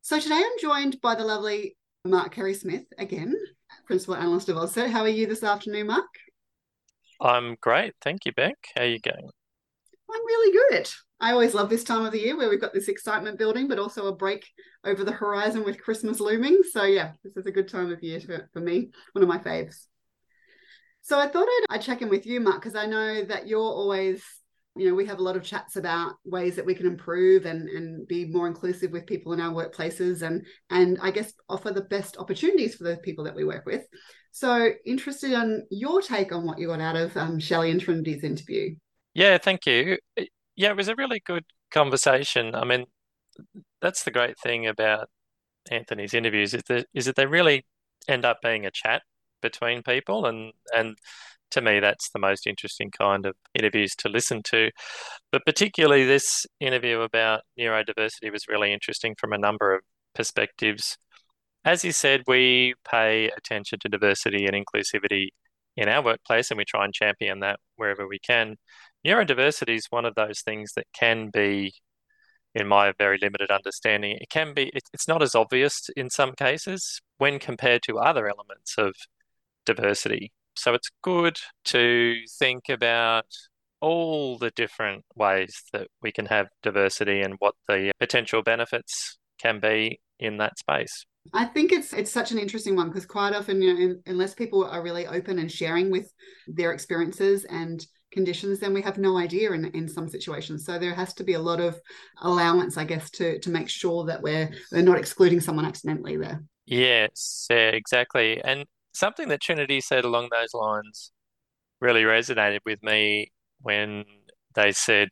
So 0.04 0.20
today 0.20 0.36
I'm 0.36 0.60
joined 0.62 1.02
by 1.02 1.16
the 1.16 1.26
lovely 1.26 1.76
Mark 2.06 2.36
Carey 2.36 2.54
Smith, 2.54 2.86
again, 3.00 3.36
Principal 3.88 4.14
Analyst 4.14 4.50
of 4.50 4.58
AusCERT. 4.58 4.92
How 4.92 5.02
are 5.02 5.10
you 5.10 5.26
this 5.26 5.42
afternoon, 5.42 5.88
Mark? 5.88 6.06
I'm 7.20 7.58
great. 7.62 7.96
Thank 8.04 8.28
you, 8.28 8.32
Bek. 8.32 8.54
How 8.76 8.84
are 8.84 8.86
you 8.86 9.00
going? 9.00 9.32
I'm 10.16 10.26
really 10.26 10.58
good. 10.70 10.90
I 11.20 11.32
always 11.32 11.54
love 11.54 11.70
this 11.70 11.84
time 11.84 12.06
of 12.06 12.12
the 12.12 12.20
year 12.20 12.38
where 12.38 12.50
we've 12.50 12.62
got 12.62 12.74
this 12.74 12.88
excitement 12.88 13.38
building, 13.38 13.68
but 13.68 13.80
also 13.80 14.08
a 14.08 14.16
break 14.16 14.48
over 14.86 15.04
the 15.04 15.12
horizon 15.12 15.66
with 15.66 15.82
Christmas 15.82 16.20
looming. 16.20 16.62
So, 16.72 16.84
yeah, 16.84 17.12
this 17.24 17.36
is 17.36 17.46
a 17.46 17.52
good 17.52 17.68
time 17.68 17.92
of 17.92 18.02
year 18.02 18.22
for, 18.54 18.60
me, 18.60 18.92
one 19.14 19.24
of 19.24 19.30
my 19.30 19.38
faves. 19.38 19.88
So, 21.02 21.20
I 21.20 21.28
thought 21.28 21.48
I'd, 21.48 21.76
I'd 21.76 21.82
check 21.82 22.02
in 22.02 22.10
with 22.10 22.26
you, 22.26 22.40
Mark, 22.40 22.62
because 22.62 22.76
I 22.76 22.86
know 22.86 23.26
that 23.26 23.48
you're 23.48 23.60
always, 23.60 24.24
you 24.76 24.88
know, 24.88 24.96
we 24.96 25.06
have 25.06 25.20
a 25.20 25.24
lot 25.24 25.36
of 25.36 25.44
chats 25.44 25.76
about 25.76 26.16
ways 26.24 26.56
that 26.56 26.66
we 26.66 26.76
can 26.76 26.88
improve 26.88 27.46
and, 27.46 27.68
and 27.68 28.08
be 28.08 28.26
more 28.26 28.48
inclusive 28.48 28.92
with 28.92 29.06
people 29.08 29.34
in 29.34 29.42
our 29.42 29.54
workplaces 29.54 30.22
and, 30.22 30.46
and 30.70 30.98
I 31.02 31.12
guess 31.12 31.34
offer 31.50 31.72
the 31.72 31.82
best 31.82 32.18
opportunities 32.18 32.76
for 32.76 32.86
the 32.86 32.98
people 32.98 33.26
that 33.26 33.36
we 33.36 33.44
work 33.44 33.66
with. 33.66 33.86
So, 34.32 34.72
interested 34.86 35.32
in 35.32 35.66
your 35.72 36.02
take 36.02 36.32
on 36.32 36.46
what 36.46 36.60
you 36.60 36.68
got 36.68 36.82
out 36.82 36.96
of 36.96 37.16
um, 37.18 37.40
Shelly 37.40 37.72
and 37.72 37.82
Trinity's 37.82 38.24
interview. 38.24 38.76
Yeah, 39.16 39.38
thank 39.40 39.66
you. 39.66 39.98
Uh, 40.20 40.24
Yeah, 40.56 40.70
it 40.72 40.78
was 40.78 40.88
a 40.88 40.96
really 40.96 41.20
good 41.20 41.46
conversation. 41.72 42.56
I 42.56 42.64
mean, 42.66 42.86
that's 43.82 44.04
the 44.04 44.12
great 44.12 44.40
thing 44.40 44.68
about 44.68 45.10
Anthony's 45.72 46.14
interviews 46.16 46.54
is 46.56 46.64
that 46.70 46.88
is 46.96 47.06
that 47.08 47.16
they 47.18 47.26
really 47.28 47.66
end 48.10 48.26
up 48.26 48.40
being 48.44 48.66
a 48.68 48.72
chat 48.72 49.04
between 49.42 49.84
people, 49.84 50.26
and 50.28 50.54
and 50.76 50.98
to 51.52 51.62
me, 51.62 51.80
that's 51.82 52.12
the 52.12 52.20
most 52.20 52.48
interesting 52.48 52.92
kind 52.92 53.26
of 53.28 53.36
interviews 53.56 53.96
to 53.98 54.10
listen 54.10 54.44
to. 54.46 54.72
But 55.32 55.46
particularly 55.46 56.06
this 56.06 56.46
interview 56.62 57.02
about 57.02 57.44
neurodiversity 57.60 58.32
was 58.34 58.48
really 58.50 58.74
interesting 58.74 59.16
from 59.20 59.34
a 59.34 59.38
number 59.40 59.76
of 59.76 59.84
perspectives. 60.16 60.98
As 61.66 61.84
you 61.84 61.92
said, 61.92 62.24
we 62.28 62.76
pay 62.90 63.30
attention 63.32 63.80
to 63.80 63.90
diversity 63.90 64.46
and 64.46 64.56
inclusivity 64.56 65.30
in 65.76 65.90
our 65.90 66.04
workplace, 66.04 66.52
and 66.52 66.58
we 66.58 66.66
try 66.66 66.86
and 66.86 66.94
champion 66.94 67.40
that 67.42 67.60
wherever 67.76 68.08
we 68.08 68.20
can. 68.20 68.58
Neurodiversity 69.06 69.76
is 69.76 69.86
one 69.90 70.06
of 70.06 70.16
those 70.16 70.42
things 70.42 70.74
that 70.76 70.88
can 70.94 71.30
be, 71.30 71.74
in 72.56 72.68
my 72.68 72.94
very 72.98 73.20
limited 73.22 73.52
understanding, 73.52 74.18
it 74.20 74.30
can 74.30 74.54
be, 74.54 74.72
it's 74.74 75.08
not 75.08 75.22
as 75.22 75.36
obvious 75.36 75.90
in 75.96 76.10
some 76.10 76.34
cases 76.34 77.02
when 77.18 77.38
compared 77.38 77.84
to 77.84 78.00
other 78.00 78.28
elements 78.28 78.76
of 78.78 78.96
diversity. 79.66 80.32
So 80.56 80.74
it's 80.74 80.90
good 81.04 81.38
to 81.66 82.16
think 82.40 82.70
about 82.70 83.26
all 83.82 84.38
the 84.38 84.52
different 84.52 85.04
ways 85.16 85.62
that 85.74 85.88
we 86.02 86.12
can 86.12 86.26
have 86.28 86.48
diversity 86.64 87.22
and 87.22 87.36
what 87.40 87.54
the 87.68 87.92
potential 88.00 88.42
benefits 88.42 89.18
can 89.38 89.60
be 89.60 90.00
in 90.20 90.38
that 90.38 90.58
space. 90.58 91.06
I 91.34 91.46
think 91.46 91.72
it's 91.72 91.92
it's 91.92 92.12
such 92.12 92.32
an 92.32 92.40
interesting 92.40 92.76
one 92.76 92.88
because 92.88 93.06
quite 93.06 93.34
often, 93.34 93.62
you 93.62 93.74
know, 93.74 93.80
in, 93.80 94.02
unless 94.06 94.34
people 94.34 94.64
are 94.64 94.82
really 94.82 95.08
open 95.08 95.40
and 95.40 95.52
sharing 95.52 95.92
with 95.92 96.12
their 96.48 96.72
experiences 96.72 97.46
and 97.46 97.86
conditions, 98.16 98.60
then 98.60 98.74
we 98.74 98.82
have 98.82 98.98
no 98.98 99.18
idea 99.18 99.52
in, 99.52 99.66
in 99.66 99.88
some 99.88 100.08
situations. 100.10 100.66
So 100.66 100.80
there 100.80 100.96
has 100.96 101.14
to 101.16 101.24
be 101.24 101.34
a 101.34 101.40
lot 101.40 101.60
of 101.60 101.80
allowance, 102.22 102.78
I 102.78 102.86
guess, 102.86 103.12
to 103.12 103.38
to 103.40 103.50
make 103.52 103.70
sure 103.70 104.06
that 104.06 104.24
we're 104.24 104.50
we're 104.72 104.82
not 104.82 104.98
excluding 104.98 105.42
someone 105.42 105.66
accidentally 105.66 106.18
there. 106.18 106.44
Yes, 106.66 107.46
yeah, 107.50 107.70
exactly. 107.70 108.42
And 108.44 108.66
something 108.94 109.28
that 109.30 109.42
Trinity 109.42 109.82
said 109.82 110.06
along 110.06 110.30
those 110.32 110.54
lines 110.56 111.12
really 111.80 112.04
resonated 112.04 112.60
with 112.66 112.82
me 112.82 113.32
when 113.62 114.06
they 114.56 114.72
said 114.72 115.10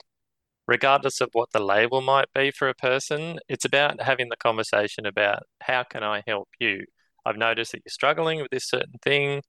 regardless 0.67 1.21
of 1.21 1.29
what 1.33 1.51
the 1.51 1.59
label 1.59 2.01
might 2.01 2.31
be 2.33 2.51
for 2.51 2.69
a 2.69 2.73
person, 2.73 3.37
it's 3.49 3.65
about 3.65 4.01
having 4.01 4.29
the 4.29 4.37
conversation 4.37 5.05
about 5.05 5.43
how 5.61 5.83
can 5.83 6.03
I 6.03 6.23
help 6.25 6.49
you? 6.59 6.85
I've 7.25 7.37
noticed 7.37 7.73
that 7.73 7.81
you're 7.85 7.91
struggling 7.91 8.41
with 8.41 8.51
this 8.51 8.67
certain 8.67 8.99
thing. 9.03 9.41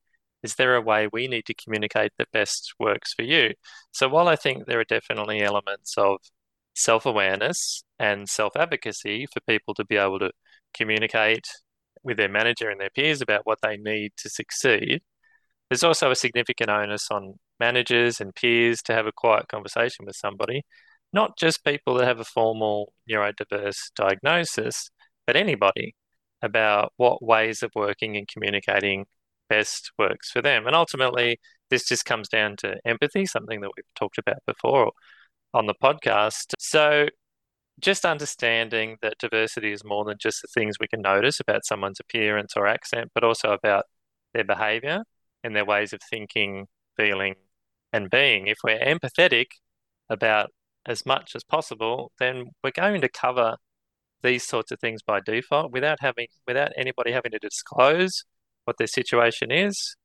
Is 0.44 0.56
there 0.56 0.76
a 0.76 0.80
way 0.82 1.08
we 1.12 1.28
need 1.28 1.46
to 1.46 1.54
communicate 1.54 2.12
that 2.18 2.32
best 2.32 2.74
works 2.78 3.14
for 3.14 3.22
you? 3.22 3.54
So 3.92 4.08
while 4.08 4.28
I 4.28 4.36
think 4.36 4.66
there 4.66 4.80
are 4.80 4.84
definitely 4.84 5.42
elements 5.42 5.94
of 5.98 6.18
self 6.74 7.06
awareness 7.06 7.84
and 7.98 8.28
self 8.28 8.56
advocacy 8.56 9.26
for 9.32 9.40
people 9.48 9.74
to 9.74 9.84
be 9.86 9.96
able 9.96 10.18
to 10.20 10.30
communicate 10.74 11.46
with 12.04 12.18
their 12.18 12.28
manager 12.28 12.70
and 12.70 12.80
their 12.80 12.90
peers 12.90 13.22
about 13.22 13.42
what 13.46 13.58
they 13.62 13.76
need 13.78 14.12
to 14.18 14.28
succeed, 14.30 15.02
there's 15.70 15.84
also 15.84 16.10
a 16.10 16.16
significant 16.16 16.70
onus 16.70 17.10
on 17.10 17.34
managers 17.60 18.20
and 18.20 18.34
peers 18.34 18.82
to 18.82 18.94
have 18.94 19.06
a 19.06 19.12
quiet 19.12 19.48
conversation 19.48 20.04
with 20.06 20.16
somebody 20.16 20.62
not 21.14 21.38
just 21.38 21.64
people 21.64 21.94
that 21.94 22.06
have 22.06 22.20
a 22.20 22.24
formal 22.24 22.92
neurodiverse 23.08 23.92
diagnosis, 23.94 24.90
but 25.26 25.36
anybody 25.36 25.94
about 26.42 26.92
what 26.96 27.22
ways 27.22 27.62
of 27.62 27.70
working 27.74 28.16
and 28.16 28.28
communicating 28.28 29.06
best 29.54 29.92
works 29.98 30.30
for 30.30 30.42
them. 30.42 30.66
And 30.66 30.74
ultimately, 30.74 31.38
this 31.70 31.86
just 31.86 32.04
comes 32.04 32.28
down 32.28 32.56
to 32.58 32.76
empathy, 32.84 33.26
something 33.26 33.60
that 33.60 33.70
we've 33.76 33.94
talked 33.94 34.18
about 34.18 34.38
before 34.46 34.92
on 35.52 35.66
the 35.66 35.74
podcast. 35.82 36.54
So, 36.58 37.08
just 37.80 38.04
understanding 38.04 38.96
that 39.02 39.18
diversity 39.18 39.72
is 39.72 39.84
more 39.84 40.04
than 40.04 40.16
just 40.20 40.42
the 40.42 40.48
things 40.54 40.76
we 40.78 40.88
can 40.88 41.02
notice 41.02 41.40
about 41.40 41.64
someone's 41.64 42.00
appearance 42.00 42.52
or 42.56 42.66
accent, 42.66 43.10
but 43.14 43.24
also 43.24 43.50
about 43.50 43.84
their 44.32 44.44
behavior 44.44 45.02
and 45.42 45.56
their 45.56 45.64
ways 45.64 45.92
of 45.92 46.00
thinking, 46.08 46.66
feeling, 46.96 47.34
and 47.92 48.10
being. 48.10 48.46
If 48.46 48.58
we're 48.64 48.78
empathetic 48.78 49.46
about 50.08 50.50
as 50.86 51.04
much 51.06 51.32
as 51.34 51.42
possible, 51.44 52.12
then 52.18 52.44
we're 52.62 52.70
going 52.70 53.00
to 53.00 53.08
cover 53.08 53.56
these 54.22 54.44
sorts 54.44 54.72
of 54.72 54.80
things 54.80 55.02
by 55.02 55.20
default 55.20 55.70
without 55.72 55.98
having 56.00 56.28
without 56.46 56.72
anybody 56.76 57.12
having 57.12 57.32
to 57.32 57.38
disclose 57.38 58.24
what 58.64 58.78
their 58.78 58.86
situation 58.86 59.50
is, 59.50 59.96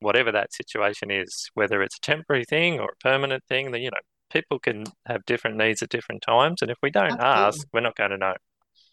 whatever 0.00 0.32
that 0.32 0.52
situation 0.52 1.10
is, 1.10 1.50
whether 1.54 1.82
it's 1.82 1.96
a 1.96 2.00
temporary 2.00 2.44
thing 2.44 2.78
or 2.78 2.90
a 2.90 3.08
permanent 3.08 3.42
thing. 3.48 3.70
That 3.72 3.80
you 3.80 3.90
know, 3.90 4.00
people 4.30 4.58
can 4.58 4.84
have 5.06 5.24
different 5.24 5.56
needs 5.56 5.82
at 5.82 5.88
different 5.88 6.22
times, 6.22 6.62
and 6.62 6.70
if 6.70 6.78
we 6.82 6.90
don't 6.90 7.12
Absolutely. 7.12 7.26
ask, 7.26 7.66
we're 7.72 7.80
not 7.80 7.96
going 7.96 8.10
to 8.10 8.18
know. 8.18 8.34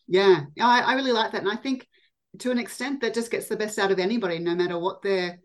Yeah, 0.08 0.41
I, 0.60 0.82
I 0.82 0.93
really 0.93 1.12
like 1.12 1.32
that, 1.32 1.41
and 1.41 1.52
I 1.52 1.56
think 1.56 1.88
to 2.39 2.52
an 2.52 2.60
extent 2.60 3.02
that 3.02 3.13
just 3.13 3.32
gets 3.32 3.48
the 3.48 3.58
best 3.58 3.80
out 3.80 3.91
of 3.91 4.00
anybody, 4.00 4.39
no 4.39 4.56
matter 4.56 4.78
what 4.78 5.02
their 5.02 5.39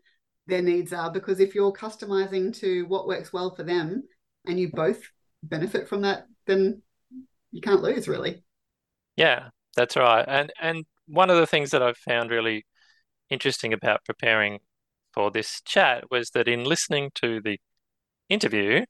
their 0.47 0.61
needs 0.61 0.93
are. 0.93 1.11
Because 1.11 1.39
if 1.39 1.55
you're 1.55 1.73
customizing 1.73 2.55
to 2.59 2.85
what 2.85 3.07
works 3.07 3.33
well 3.33 3.55
for 3.55 3.63
them, 3.63 4.03
and 4.45 4.59
you 4.59 4.69
both 4.71 5.01
benefit 5.43 5.87
from 5.87 6.01
that, 6.01 6.27
then 6.45 6.81
you 7.51 7.61
can't 7.61 7.81
lose 7.81 8.07
really. 8.07 8.43
Yeah, 9.15 9.49
that's 9.75 9.95
right. 9.95 10.25
And 10.27 10.51
and 10.61 10.85
one 11.07 11.29
of 11.29 11.37
the 11.37 11.47
things 11.47 11.71
that 11.71 11.81
I've 11.81 11.97
found 11.97 12.31
really 12.31 12.65
interesting 13.29 13.73
about 13.73 14.05
preparing 14.05 14.59
for 15.13 15.31
this 15.31 15.61
chat 15.65 16.05
was 16.11 16.31
that 16.31 16.47
in 16.47 16.63
listening 16.63 17.11
to 17.15 17.41
the 17.41 17.59
interview, 18.29 18.85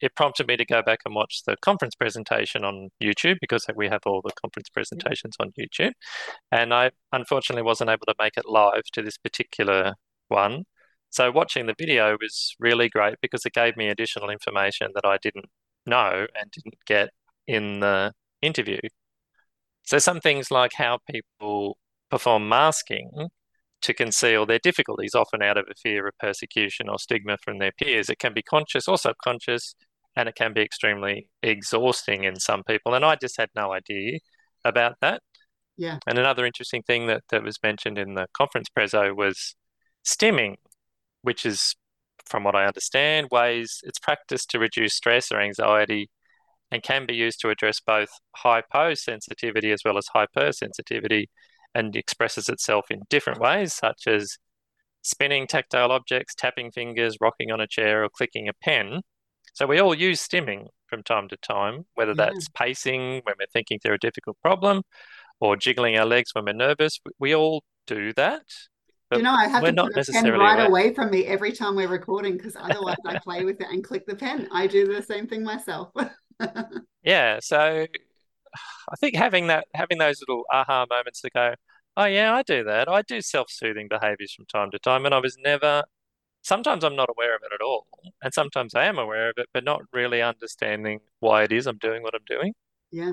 it 0.00 0.14
prompted 0.14 0.46
me 0.48 0.56
to 0.56 0.64
go 0.64 0.82
back 0.82 1.00
and 1.06 1.14
watch 1.14 1.42
the 1.46 1.56
conference 1.62 1.94
presentation 1.94 2.64
on 2.64 2.90
YouTube 3.02 3.36
because 3.40 3.64
we 3.74 3.88
have 3.88 4.02
all 4.06 4.20
the 4.22 4.32
conference 4.40 4.68
presentations 4.68 5.34
on 5.40 5.52
YouTube. 5.58 5.92
And 6.52 6.74
I 6.74 6.90
unfortunately 7.12 7.62
wasn't 7.62 7.90
able 7.90 8.06
to 8.06 8.14
make 8.18 8.36
it 8.36 8.46
live 8.46 8.84
to 8.92 9.02
this 9.02 9.18
particular 9.18 9.94
one. 10.28 10.64
So 11.10 11.30
watching 11.30 11.66
the 11.66 11.74
video 11.78 12.16
was 12.20 12.54
really 12.58 12.88
great 12.88 13.16
because 13.22 13.46
it 13.46 13.52
gave 13.52 13.76
me 13.76 13.88
additional 13.88 14.30
information 14.30 14.88
that 14.94 15.06
I 15.06 15.18
didn't 15.22 15.46
know 15.86 16.26
and 16.38 16.50
didn't 16.50 16.74
get 16.86 17.10
in 17.46 17.80
the 17.80 18.12
interview. 18.42 18.80
So, 19.84 19.98
some 19.98 20.20
things 20.20 20.50
like 20.50 20.72
how 20.74 20.98
people 21.10 21.76
perform 22.10 22.48
masking 22.48 23.10
to 23.84 23.92
conceal 23.92 24.46
their 24.46 24.58
difficulties, 24.58 25.14
often 25.14 25.42
out 25.42 25.58
of 25.58 25.66
a 25.70 25.74
fear 25.74 26.08
of 26.08 26.14
persecution 26.18 26.88
or 26.88 26.98
stigma 26.98 27.36
from 27.42 27.58
their 27.58 27.72
peers. 27.72 28.08
It 28.08 28.18
can 28.18 28.32
be 28.32 28.42
conscious 28.42 28.88
or 28.88 28.96
subconscious, 28.96 29.74
and 30.16 30.26
it 30.26 30.34
can 30.34 30.54
be 30.54 30.62
extremely 30.62 31.28
exhausting 31.42 32.24
in 32.24 32.36
some 32.40 32.62
people. 32.64 32.94
And 32.94 33.04
I 33.04 33.16
just 33.16 33.36
had 33.38 33.50
no 33.54 33.74
idea 33.74 34.20
about 34.64 34.96
that. 35.02 35.20
Yeah. 35.76 35.98
And 36.06 36.18
another 36.18 36.46
interesting 36.46 36.82
thing 36.82 37.08
that, 37.08 37.24
that 37.30 37.42
was 37.42 37.58
mentioned 37.62 37.98
in 37.98 38.14
the 38.14 38.26
conference 38.32 38.68
prezo 38.76 39.14
was 39.14 39.54
stimming, 40.06 40.54
which 41.20 41.44
is 41.44 41.76
from 42.24 42.42
what 42.42 42.54
I 42.54 42.64
understand, 42.64 43.28
ways 43.30 43.80
it's 43.82 43.98
practiced 43.98 44.48
to 44.50 44.58
reduce 44.58 44.94
stress 44.94 45.30
or 45.30 45.40
anxiety 45.40 46.08
and 46.70 46.82
can 46.82 47.04
be 47.04 47.14
used 47.14 47.38
to 47.40 47.50
address 47.50 47.80
both 47.80 48.08
hyposensitivity 48.42 49.74
as 49.74 49.82
well 49.84 49.98
as 49.98 50.06
hypersensitivity 50.16 51.26
and 51.74 51.96
expresses 51.96 52.48
itself 52.48 52.86
in 52.90 53.02
different 53.10 53.40
ways, 53.40 53.74
such 53.74 54.06
as 54.06 54.38
spinning 55.02 55.46
tactile 55.46 55.92
objects, 55.92 56.34
tapping 56.34 56.70
fingers, 56.70 57.18
rocking 57.20 57.50
on 57.50 57.60
a 57.60 57.66
chair, 57.66 58.04
or 58.04 58.08
clicking 58.08 58.48
a 58.48 58.52
pen. 58.52 59.00
So 59.52 59.66
we 59.66 59.78
all 59.78 59.94
use 59.94 60.26
stimming 60.26 60.66
from 60.88 61.02
time 61.02 61.28
to 61.28 61.36
time, 61.36 61.84
whether 61.94 62.14
that's 62.14 62.48
pacing 62.54 63.20
when 63.24 63.34
we're 63.38 63.46
thinking 63.52 63.78
through 63.78 63.94
a 63.94 63.98
difficult 63.98 64.36
problem 64.42 64.82
or 65.40 65.56
jiggling 65.56 65.96
our 65.96 66.06
legs 66.06 66.30
when 66.32 66.44
we're 66.44 66.52
nervous. 66.52 67.00
We 67.18 67.34
all 67.34 67.62
do 67.86 68.12
that. 68.14 68.42
But 69.10 69.18
you 69.18 69.22
know, 69.24 69.32
I 69.32 69.46
have 69.48 69.62
to 69.62 69.72
put 69.72 69.94
the 69.94 70.12
pen 70.12 70.32
right 70.32 70.54
aware. 70.54 70.66
away 70.66 70.94
from 70.94 71.10
me 71.10 71.26
every 71.26 71.52
time 71.52 71.76
we're 71.76 71.88
recording 71.88 72.36
because 72.36 72.56
otherwise 72.56 72.96
I 73.06 73.18
play 73.18 73.44
with 73.44 73.60
it 73.60 73.66
and 73.70 73.84
click 73.84 74.06
the 74.06 74.16
pen. 74.16 74.48
I 74.50 74.66
do 74.66 74.86
the 74.86 75.02
same 75.02 75.26
thing 75.26 75.44
myself. 75.44 75.90
yeah, 77.02 77.38
so 77.40 77.86
I 78.90 78.96
think 78.96 79.16
having 79.16 79.48
that 79.48 79.66
having 79.74 79.98
those 79.98 80.20
little 80.20 80.44
aha 80.52 80.86
moments 80.88 81.20
to 81.22 81.30
go, 81.30 81.54
oh 81.96 82.04
yeah, 82.04 82.34
I 82.34 82.42
do 82.42 82.64
that. 82.64 82.88
I 82.88 83.02
do 83.02 83.20
self-soothing 83.20 83.88
behaviors 83.88 84.32
from 84.34 84.46
time 84.46 84.70
to 84.72 84.78
time, 84.78 85.06
and 85.06 85.14
I 85.14 85.20
was 85.20 85.36
never. 85.42 85.84
Sometimes 86.42 86.84
I'm 86.84 86.96
not 86.96 87.08
aware 87.08 87.34
of 87.34 87.42
it 87.42 87.54
at 87.54 87.64
all, 87.64 87.86
and 88.22 88.34
sometimes 88.34 88.74
I 88.74 88.84
am 88.84 88.98
aware 88.98 89.30
of 89.30 89.34
it, 89.38 89.48
but 89.54 89.64
not 89.64 89.82
really 89.92 90.20
understanding 90.20 91.00
why 91.20 91.44
it 91.44 91.52
is 91.52 91.66
I'm 91.66 91.78
doing 91.78 92.02
what 92.02 92.14
I'm 92.14 92.24
doing. 92.26 92.52
Yeah, 92.90 93.12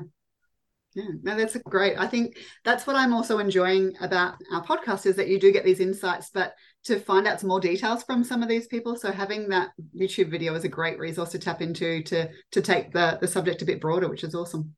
yeah, 0.93 1.08
no, 1.23 1.38
that's 1.38 1.56
great. 1.58 1.97
I 1.97 2.06
think 2.06 2.38
that's 2.65 2.86
what 2.86 2.97
I'm 2.97 3.13
also 3.13 3.39
enjoying 3.39 3.95
about 4.01 4.36
our 4.51 4.63
podcast 4.63 5.06
is 5.06 5.15
that 5.15 5.30
you 5.30 5.39
do 5.39 5.54
get 5.54 5.63
these 5.63 5.80
insights, 5.80 6.32
but 6.34 6.54
to 6.84 6.99
find 6.99 7.27
out 7.27 7.39
some 7.39 7.47
more 7.47 7.62
details 7.62 8.04
from 8.04 8.25
some 8.25 8.43
of 8.43 8.49
these 8.49 8.67
people. 8.67 8.97
So 8.97 9.10
having 9.12 9.47
that 9.49 9.69
YouTube 9.95 10.30
video 10.30 10.54
is 10.54 10.65
a 10.65 10.69
great 10.69 10.99
resource 10.99 11.30
to 11.30 11.39
tap 11.39 11.62
into 11.62 12.04
to 12.04 12.30
to 12.51 12.62
take 12.62 12.91
the 12.91 13.17
the 13.21 13.27
subject 13.27 13.62
a 13.62 13.65
bit 13.65 13.80
broader, 13.80 14.10
which 14.10 14.25
is 14.25 14.36
awesome. 14.36 14.75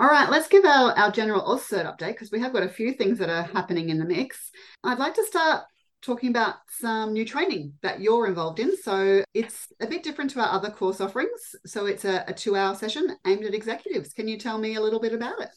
All 0.00 0.08
right, 0.08 0.30
let's 0.30 0.48
give 0.48 0.64
our, 0.64 0.92
our 0.92 1.10
general 1.10 1.42
AusCERT 1.42 1.84
update 1.84 2.12
because 2.14 2.30
we 2.30 2.40
have 2.40 2.54
got 2.54 2.62
a 2.62 2.70
few 2.70 2.94
things 2.94 3.18
that 3.18 3.28
are 3.28 3.42
happening 3.42 3.90
in 3.90 3.98
the 3.98 4.06
mix. 4.06 4.50
I'd 4.82 4.98
like 4.98 5.12
to 5.16 5.24
start 5.24 5.64
talking 6.00 6.30
about 6.30 6.54
some 6.70 7.12
new 7.12 7.26
training 7.26 7.74
that 7.82 8.00
you're 8.00 8.26
involved 8.26 8.60
in. 8.60 8.74
So 8.78 9.22
it's 9.34 9.68
a 9.78 9.86
bit 9.86 10.02
different 10.02 10.30
to 10.30 10.40
our 10.40 10.54
other 10.54 10.70
course 10.70 11.02
offerings. 11.02 11.54
So 11.66 11.84
it's 11.84 12.06
a, 12.06 12.24
a 12.26 12.32
two 12.32 12.56
hour 12.56 12.74
session 12.74 13.14
aimed 13.26 13.44
at 13.44 13.52
executives. 13.52 14.14
Can 14.14 14.26
you 14.26 14.38
tell 14.38 14.56
me 14.56 14.76
a 14.76 14.80
little 14.80 15.00
bit 15.00 15.12
about 15.12 15.38
it? 15.42 15.50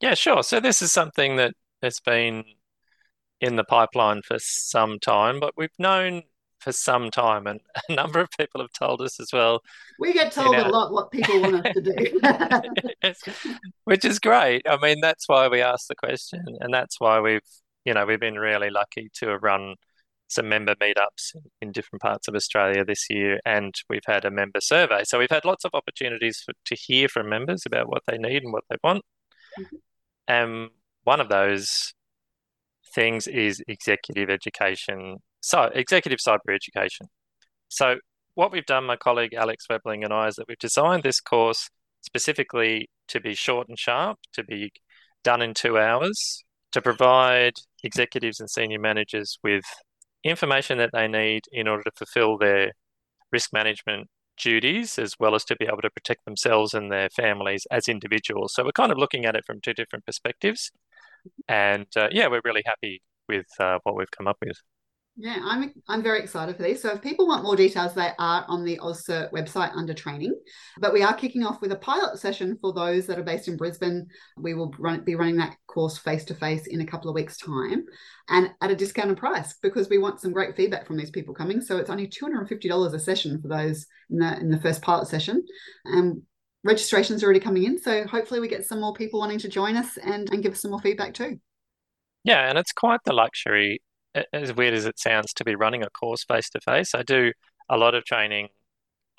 Yeah, 0.00 0.14
sure. 0.14 0.42
So 0.42 0.58
this 0.58 0.80
is 0.80 0.90
something 0.90 1.36
that 1.36 1.52
has 1.82 2.00
been 2.00 2.44
in 3.42 3.56
the 3.56 3.64
pipeline 3.64 4.22
for 4.22 4.38
some 4.38 4.98
time, 4.98 5.38
but 5.38 5.52
we've 5.54 5.68
known 5.78 6.22
for 6.64 6.72
some 6.72 7.10
time, 7.10 7.46
and 7.46 7.60
a 7.88 7.94
number 7.94 8.20
of 8.20 8.28
people 8.38 8.60
have 8.60 8.72
told 8.72 9.00
us 9.02 9.20
as 9.20 9.28
well. 9.32 9.60
We 10.00 10.12
get 10.12 10.32
told 10.32 10.56
a 10.56 10.68
lot 10.68 10.92
what 10.92 11.10
people 11.10 11.40
want 11.40 11.66
us 11.66 11.74
to 11.74 11.80
do, 11.80 13.12
which 13.84 14.04
is 14.04 14.18
great. 14.18 14.62
I 14.68 14.78
mean, 14.78 15.00
that's 15.00 15.28
why 15.28 15.46
we 15.46 15.60
asked 15.60 15.88
the 15.88 15.94
question, 15.94 16.44
and 16.60 16.74
that's 16.74 16.98
why 16.98 17.20
we've 17.20 17.40
you 17.84 17.92
know, 17.92 18.06
we've 18.06 18.20
been 18.20 18.38
really 18.38 18.70
lucky 18.70 19.10
to 19.14 19.28
have 19.28 19.42
run 19.42 19.74
some 20.28 20.48
member 20.48 20.74
meetups 20.76 21.36
in 21.60 21.70
different 21.70 22.02
parts 22.02 22.28
of 22.28 22.34
Australia 22.34 22.84
this 22.84 23.06
year, 23.10 23.40
and 23.44 23.74
we've 23.88 24.06
had 24.06 24.24
a 24.24 24.30
member 24.30 24.60
survey. 24.60 25.02
So 25.04 25.18
we've 25.18 25.30
had 25.30 25.44
lots 25.44 25.64
of 25.64 25.72
opportunities 25.74 26.40
for, 26.44 26.54
to 26.64 26.74
hear 26.74 27.08
from 27.08 27.28
members 27.28 27.64
about 27.66 27.88
what 27.88 28.02
they 28.06 28.16
need 28.16 28.42
and 28.42 28.52
what 28.52 28.64
they 28.70 28.76
want. 28.82 29.04
Mm-hmm. 29.58 29.76
And 30.26 30.70
one 31.04 31.20
of 31.20 31.28
those 31.28 31.92
things 32.94 33.26
is 33.26 33.62
executive 33.68 34.30
education, 34.30 35.18
so 35.44 35.64
executive 35.74 36.18
cyber 36.26 36.54
education. 36.54 37.06
So 37.68 37.96
what 38.34 38.50
we've 38.50 38.64
done, 38.64 38.84
my 38.84 38.96
colleague 38.96 39.34
Alex 39.34 39.66
Webling 39.70 40.02
and 40.02 40.12
I, 40.12 40.28
is 40.28 40.36
that 40.36 40.46
we've 40.48 40.58
designed 40.58 41.02
this 41.02 41.20
course 41.20 41.68
specifically 42.00 42.88
to 43.08 43.20
be 43.20 43.34
short 43.34 43.68
and 43.68 43.78
sharp, 43.78 44.18
to 44.32 44.42
be 44.42 44.72
done 45.22 45.42
in 45.42 45.52
two 45.52 45.78
hours, 45.78 46.44
to 46.72 46.80
provide 46.80 47.52
executives 47.82 48.40
and 48.40 48.48
senior 48.48 48.78
managers 48.78 49.38
with 49.44 49.64
information 50.24 50.78
that 50.78 50.90
they 50.94 51.06
need 51.06 51.42
in 51.52 51.68
order 51.68 51.82
to 51.82 51.92
fulfill 51.96 52.38
their 52.38 52.72
risk 53.30 53.52
management 53.52 54.08
duties 54.38 54.98
as 54.98 55.14
well 55.20 55.34
as 55.34 55.44
to 55.44 55.56
be 55.56 55.66
able 55.66 55.82
to 55.82 55.90
protect 55.90 56.24
themselves 56.24 56.72
and 56.72 56.90
their 56.90 57.10
families 57.10 57.66
as 57.70 57.86
individuals. 57.86 58.54
So 58.54 58.64
we're 58.64 58.72
kind 58.72 58.92
of 58.92 58.98
looking 58.98 59.26
at 59.26 59.36
it 59.36 59.44
from 59.46 59.60
two 59.60 59.74
different 59.74 60.06
perspectives. 60.06 60.70
And 61.48 61.86
uh, 61.96 62.08
yeah, 62.10 62.28
we're 62.28 62.40
really 62.44 62.62
happy 62.64 63.02
with 63.28 63.46
uh, 63.60 63.78
what 63.82 63.94
we've 63.94 64.10
come 64.10 64.26
up 64.26 64.38
with. 64.44 64.56
Yeah, 65.16 65.38
I'm 65.44 65.72
I'm 65.88 66.02
very 66.02 66.18
excited 66.18 66.56
for 66.56 66.64
these. 66.64 66.82
So 66.82 66.90
if 66.90 67.00
people 67.00 67.28
want 67.28 67.44
more 67.44 67.54
details, 67.54 67.94
they 67.94 68.10
are 68.18 68.44
on 68.48 68.64
the 68.64 68.78
AusCERT 68.78 69.30
website 69.30 69.70
under 69.76 69.94
training. 69.94 70.34
But 70.80 70.92
we 70.92 71.04
are 71.04 71.14
kicking 71.14 71.44
off 71.44 71.60
with 71.60 71.70
a 71.70 71.76
pilot 71.76 72.18
session 72.18 72.58
for 72.60 72.72
those 72.72 73.06
that 73.06 73.18
are 73.18 73.22
based 73.22 73.46
in 73.46 73.56
Brisbane. 73.56 74.08
We 74.36 74.54
will 74.54 74.74
run, 74.76 75.04
be 75.04 75.14
running 75.14 75.36
that 75.36 75.56
course 75.68 75.98
face 75.98 76.24
to 76.24 76.34
face 76.34 76.66
in 76.66 76.80
a 76.80 76.86
couple 76.86 77.08
of 77.08 77.14
weeks' 77.14 77.36
time, 77.36 77.84
and 78.28 78.50
at 78.60 78.72
a 78.72 78.76
discounted 78.76 79.16
price 79.16 79.54
because 79.62 79.88
we 79.88 79.98
want 79.98 80.20
some 80.20 80.32
great 80.32 80.56
feedback 80.56 80.84
from 80.84 80.96
these 80.96 81.12
people 81.12 81.32
coming. 81.32 81.60
So 81.60 81.76
it's 81.76 81.90
only 81.90 82.08
two 82.08 82.24
hundred 82.24 82.40
and 82.40 82.48
fifty 82.48 82.68
dollars 82.68 82.92
a 82.92 82.98
session 82.98 83.40
for 83.40 83.46
those 83.46 83.86
in 84.10 84.18
the 84.18 84.36
in 84.40 84.50
the 84.50 84.60
first 84.60 84.82
pilot 84.82 85.06
session, 85.06 85.44
and 85.84 86.22
registrations 86.64 87.22
already 87.22 87.38
coming 87.38 87.62
in. 87.62 87.80
So 87.80 88.04
hopefully 88.08 88.40
we 88.40 88.48
get 88.48 88.66
some 88.66 88.80
more 88.80 88.94
people 88.94 89.20
wanting 89.20 89.38
to 89.38 89.48
join 89.48 89.76
us 89.76 89.96
and 89.96 90.28
and 90.30 90.42
give 90.42 90.54
us 90.54 90.62
some 90.62 90.72
more 90.72 90.80
feedback 90.80 91.14
too. 91.14 91.38
Yeah, 92.24 92.48
and 92.48 92.58
it's 92.58 92.72
quite 92.72 92.98
the 93.04 93.12
luxury 93.12 93.80
as 94.32 94.54
weird 94.54 94.74
as 94.74 94.86
it 94.86 94.98
sounds 94.98 95.32
to 95.34 95.44
be 95.44 95.54
running 95.54 95.82
a 95.82 95.90
course 95.90 96.24
face 96.24 96.50
to 96.50 96.60
face, 96.60 96.94
I 96.94 97.02
do 97.02 97.32
a 97.68 97.76
lot 97.76 97.94
of 97.94 98.04
training 98.04 98.48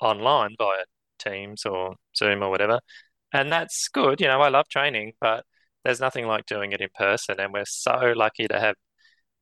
online 0.00 0.54
via 0.58 0.84
Teams 1.18 1.64
or 1.64 1.94
Zoom 2.16 2.42
or 2.42 2.50
whatever. 2.50 2.80
And 3.32 3.50
that's 3.50 3.88
good. 3.88 4.20
You 4.20 4.28
know, 4.28 4.40
I 4.40 4.48
love 4.48 4.68
training, 4.68 5.12
but 5.20 5.44
there's 5.84 6.00
nothing 6.00 6.26
like 6.26 6.46
doing 6.46 6.72
it 6.72 6.80
in 6.80 6.88
person. 6.94 7.36
And 7.38 7.52
we're 7.52 7.64
so 7.66 8.12
lucky 8.16 8.46
to 8.48 8.58
have 8.58 8.74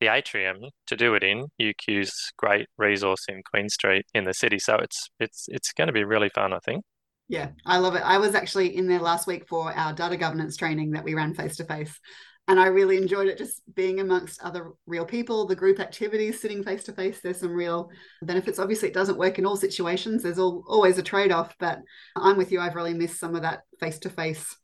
the 0.01 0.09
atrium 0.09 0.59
to 0.87 0.97
do 0.97 1.15
it 1.15 1.23
in. 1.23 1.47
UQ's 1.61 2.33
great 2.37 2.67
resource 2.77 3.27
in 3.29 3.43
Queen 3.43 3.69
Street 3.69 4.07
in 4.15 4.25
the 4.25 4.35
city. 4.35 4.59
So 4.59 4.77
it's 4.77 5.09
it's 5.21 5.47
it's 5.49 5.73
going 5.73 5.87
to 5.87 5.93
be 5.93 6.05
really 6.05 6.31
fun, 6.31 6.53
I 6.53 6.59
think. 6.65 6.85
Yeah, 7.29 7.51
I 7.65 7.79
love 7.79 7.95
it. 7.95 8.03
I 8.05 8.19
was 8.19 8.35
actually 8.35 8.77
in 8.77 8.87
there 8.87 9.01
last 9.01 9.27
week 9.27 9.49
for 9.49 9.73
our 9.73 9.95
data 9.95 10.17
governance 10.17 10.57
training 10.57 10.91
that 10.91 11.05
we 11.05 11.15
ran 11.15 11.35
face 11.35 11.57
to 11.57 11.65
face 11.65 11.99
and 12.47 12.61
I 12.61 12.67
really 12.67 12.99
enjoyed 12.99 13.29
it 13.29 13.39
just 13.39 13.63
being 13.75 14.01
amongst 14.01 14.43
other 14.43 14.73
real 14.87 15.07
people, 15.07 15.47
the 15.47 15.57
group 15.57 15.81
activities, 15.81 16.41
sitting 16.41 16.63
face 16.63 16.85
to 16.85 16.93
face. 16.93 17.21
There's 17.21 17.41
some 17.41 17.55
real 17.55 17.91
benefits. 18.23 18.59
Obviously, 18.59 18.89
it 18.89 18.95
doesn't 18.95 19.17
work 19.17 19.39
in 19.39 19.47
all 19.47 19.57
situations. 19.57 20.23
There's 20.23 20.39
all, 20.39 20.63
always 20.69 20.99
a 20.99 21.03
trade 21.03 21.33
off, 21.33 21.55
but 21.59 21.81
I'm 22.17 22.37
with 22.37 22.53
you. 22.53 22.61
I've 22.61 22.75
really 22.75 22.93
missed 22.93 23.19
some 23.19 23.35
of 23.35 23.43
that 23.43 23.63
face 23.81 23.99
to 24.01 24.11
face 24.11 24.55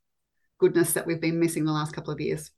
goodness 0.58 0.92
that 0.92 1.06
we've 1.06 1.20
been 1.20 1.40
missing 1.40 1.64
the 1.64 1.72
last 1.72 1.94
couple 1.94 2.12
of 2.12 2.20
years. 2.20 2.50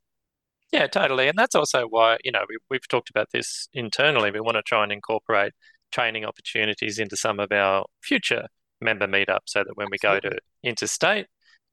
Yeah, 0.73 0.89
totally. 0.89 1.29
And 1.29 1.39
that's 1.39 1.55
also 1.55 1.85
why, 1.85 2.17
you 2.25 2.33
know, 2.33 2.45
we, 2.49 2.57
we've 2.69 2.89
talked 2.89 3.11
about 3.11 3.29
this 3.33 3.69
internally. 3.73 4.33
We 4.33 4.41
want 4.41 4.57
to 4.57 4.63
try 4.63 4.83
and 4.83 4.91
incorporate 4.91 5.53
training 5.93 6.25
opportunities 6.25 6.99
into 6.99 7.17
some 7.17 7.39
of 7.39 7.53
our 7.53 7.85
future 8.03 8.47
member 8.81 9.07
meetups 9.07 9.49
so 9.49 9.63
that 9.63 9.77
when 9.77 9.89
we 9.91 9.99
go 9.99 10.19
to 10.19 10.39
interstate, 10.65 11.27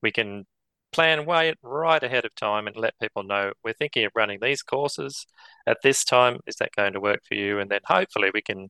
we 0.04 0.12
can 0.12 0.46
plan 0.92 1.26
way 1.26 1.54
right 1.62 2.02
ahead 2.02 2.26
of 2.26 2.34
time 2.36 2.68
and 2.68 2.76
let 2.76 2.98
people 3.00 3.24
know 3.24 3.52
we're 3.64 3.74
thinking 3.74 4.06
of 4.06 4.12
running 4.16 4.40
these 4.42 4.62
courses 4.62 5.26
at 5.68 5.78
this 5.84 6.04
time. 6.04 6.38
Is 6.48 6.56
that 6.56 6.76
going 6.76 6.94
to 6.94 7.00
work 7.00 7.20
for 7.28 7.36
you? 7.36 7.60
And 7.60 7.70
then 7.70 7.82
hopefully 7.86 8.32
we 8.34 8.42
can 8.42 8.70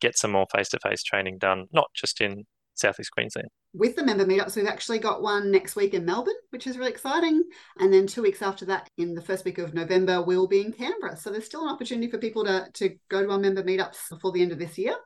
get 0.00 0.16
some 0.16 0.32
more 0.32 0.46
face 0.54 0.68
to 0.70 0.78
face 0.80 1.02
training 1.02 1.38
done, 1.38 1.66
not 1.72 1.90
just 1.94 2.20
in 2.20 2.44
Southeast 2.74 3.12
Queensland. 3.12 3.48
With 3.72 3.94
the 3.94 4.04
member 4.04 4.24
meetups, 4.24 4.56
we've 4.56 4.66
actually 4.66 4.98
got 4.98 5.22
one 5.22 5.50
next 5.50 5.76
week 5.76 5.94
in 5.94 6.04
Melbourne, 6.04 6.34
which 6.50 6.66
is 6.66 6.76
really 6.76 6.90
exciting. 6.90 7.44
And 7.78 7.92
then 7.92 8.06
two 8.06 8.22
weeks 8.22 8.42
after 8.42 8.64
that, 8.66 8.88
in 8.96 9.14
the 9.14 9.22
first 9.22 9.44
week 9.44 9.58
of 9.58 9.74
November, 9.74 10.22
we'll 10.22 10.48
be 10.48 10.60
in 10.62 10.72
Canberra. 10.72 11.16
So 11.16 11.30
there's 11.30 11.44
still 11.44 11.62
an 11.62 11.72
opportunity 11.72 12.10
for 12.10 12.18
people 12.18 12.44
to, 12.44 12.66
to 12.74 12.96
go 13.08 13.22
to 13.22 13.30
our 13.30 13.38
member 13.38 13.62
meetups 13.62 14.08
before 14.10 14.32
the 14.32 14.42
end 14.42 14.52
of 14.52 14.58
this 14.58 14.76
year. 14.76 14.96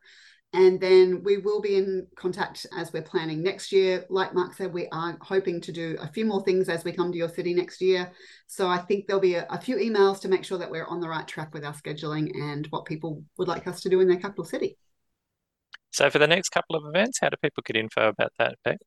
And 0.55 0.81
then 0.81 1.25
we 1.25 1.39
will 1.39 1.61
be 1.61 1.75
in 1.75 2.07
contact 2.15 2.65
as 2.79 2.93
we're 2.93 3.03
planning 3.03 3.43
next 3.43 3.73
year. 3.73 4.07
Like 4.09 4.35
Mark 4.35 4.55
said, 4.55 4.73
we 4.73 4.87
are 4.93 5.19
hoping 5.21 5.61
to 5.63 5.73
do 5.73 5.97
a 6.01 6.07
few 6.07 6.25
more 6.25 6.45
things 6.45 6.69
as 6.69 6.85
we 6.85 6.93
come 6.93 7.11
to 7.11 7.19
your 7.19 7.29
city 7.29 7.55
next 7.55 7.81
year. 7.81 8.13
So 8.47 8.69
I 8.69 8.79
think 8.79 9.09
there'll 9.09 9.21
be 9.21 9.35
a, 9.35 9.49
a, 9.51 9.61
few 9.61 9.77
emails 9.77 10.21
to 10.21 10.29
make 10.29 10.45
sure 10.45 10.59
that 10.59 10.71
we're 10.71 10.87
on 10.87 11.01
the 11.01 11.09
right 11.09 11.27
track 11.27 11.53
with 11.53 11.65
our 11.65 11.73
scheduling 11.73 12.31
and 12.41 12.69
what 12.69 12.85
people 12.85 13.25
would 13.37 13.49
like 13.49 13.67
us 13.67 13.81
to 13.81 13.89
do 13.89 13.99
in 13.99 14.07
their 14.07 14.21
capital 14.21 14.45
city. 14.45 14.79
So 15.91 16.09
for 16.09 16.21
the 16.21 16.29
next 16.29 16.51
couple 16.51 16.77
of 16.77 16.85
events, 16.87 17.19
how 17.21 17.31
do 17.31 17.37
people 17.43 17.65
get 17.67 17.75
info 17.75 18.07
about 18.07 18.31
that, 18.39 18.55
Bek? 18.65 18.79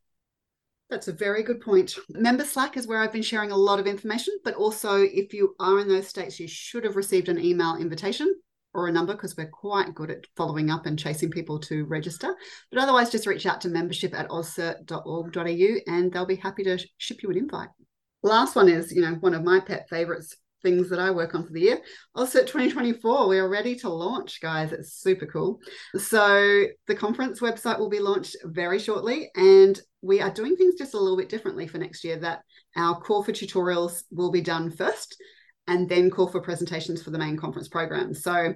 That's 0.90 1.10
a 1.10 1.14
very 1.14 1.44
good 1.44 1.60
point. 1.60 1.98
Member 2.12 2.46
Slack 2.46 2.78
is 2.78 2.88
where 2.88 3.02
I've 3.02 3.12
been 3.12 3.22
sharing 3.22 3.52
a 3.52 3.58
lot 3.58 3.82
of 3.82 3.88
information, 3.88 4.38
but 4.46 4.54
also 4.54 5.02
if 5.02 5.34
you 5.34 5.54
are 5.60 5.82
in 5.82 5.90
those 5.90 6.08
states, 6.08 6.40
you 6.40 6.48
should 6.48 6.86
have 6.86 6.96
received 6.96 7.28
an 7.28 7.38
email 7.38 7.76
invitation 7.76 8.34
or 8.78 8.88
a 8.88 8.92
number 8.92 9.14
because 9.14 9.36
we're 9.36 9.50
quite 9.50 9.94
good 9.96 10.12
at 10.12 10.26
following 10.36 10.70
up 10.70 10.86
and 10.86 11.00
chasing 11.00 11.30
people 11.30 11.60
to 11.60 11.86
register. 11.86 12.36
But 12.72 12.82
otherwise, 12.82 13.10
just 13.10 13.28
reach 13.28 13.46
out 13.46 13.62
to 13.62 13.70
membership 13.70 14.14
at 14.14 14.30
auscert.org.au 14.30 15.94
and 15.94 16.12
they'll 16.12 16.26
be 16.26 16.36
happy 16.36 16.64
to 16.64 16.78
ship 16.98 17.24
you 17.24 17.30
an 17.32 17.38
invite. 17.38 17.70
Last 18.24 18.56
one 18.56 18.70
is, 18.70 18.92
you 18.92 19.02
know, 19.02 19.16
one 19.16 19.34
of 19.34 19.44
my 19.44 19.60
pet 19.60 19.88
favorites 19.90 20.36
things 20.64 20.90
that 20.90 21.00
I 21.00 21.12
work 21.12 21.36
on 21.36 21.46
for 21.46 21.54
the 21.54 21.62
year. 21.62 21.80
AusCERT 22.16 22.48
2024, 22.48 23.28
we 23.28 23.38
are 23.38 23.50
ready 23.50 23.76
to 23.78 23.90
launch, 23.90 24.42
guys. 24.42 24.72
It's 24.72 24.94
super 24.94 25.26
cool. 25.26 25.60
So 25.96 26.66
the 26.88 26.96
conference 26.96 27.40
website 27.40 27.80
will 27.80 27.90
be 27.90 28.00
launched 28.00 28.36
very 28.44 28.80
shortly, 28.80 29.30
and 29.36 29.80
we 30.02 30.22
are 30.22 30.32
doing 30.32 30.56
things 30.56 30.76
just 30.76 30.94
a 30.94 31.00
little 31.00 31.18
bit 31.18 31.30
differently 31.30 31.68
for 31.68 31.78
next 31.78 32.04
year. 32.04 32.18
That 32.18 32.42
our 32.76 33.00
call 33.00 33.24
for 33.24 33.32
tutorials 33.32 34.04
will 34.12 34.32
be 34.32 34.42
done 34.42 34.72
first, 34.72 35.16
and 35.68 35.90
then 35.90 36.10
call 36.10 36.28
for 36.28 36.42
presentations 36.42 37.02
for 37.04 37.12
the 37.12 37.18
main 37.18 37.38
conference 37.38 37.68
program. 37.68 38.14
So 38.14 38.54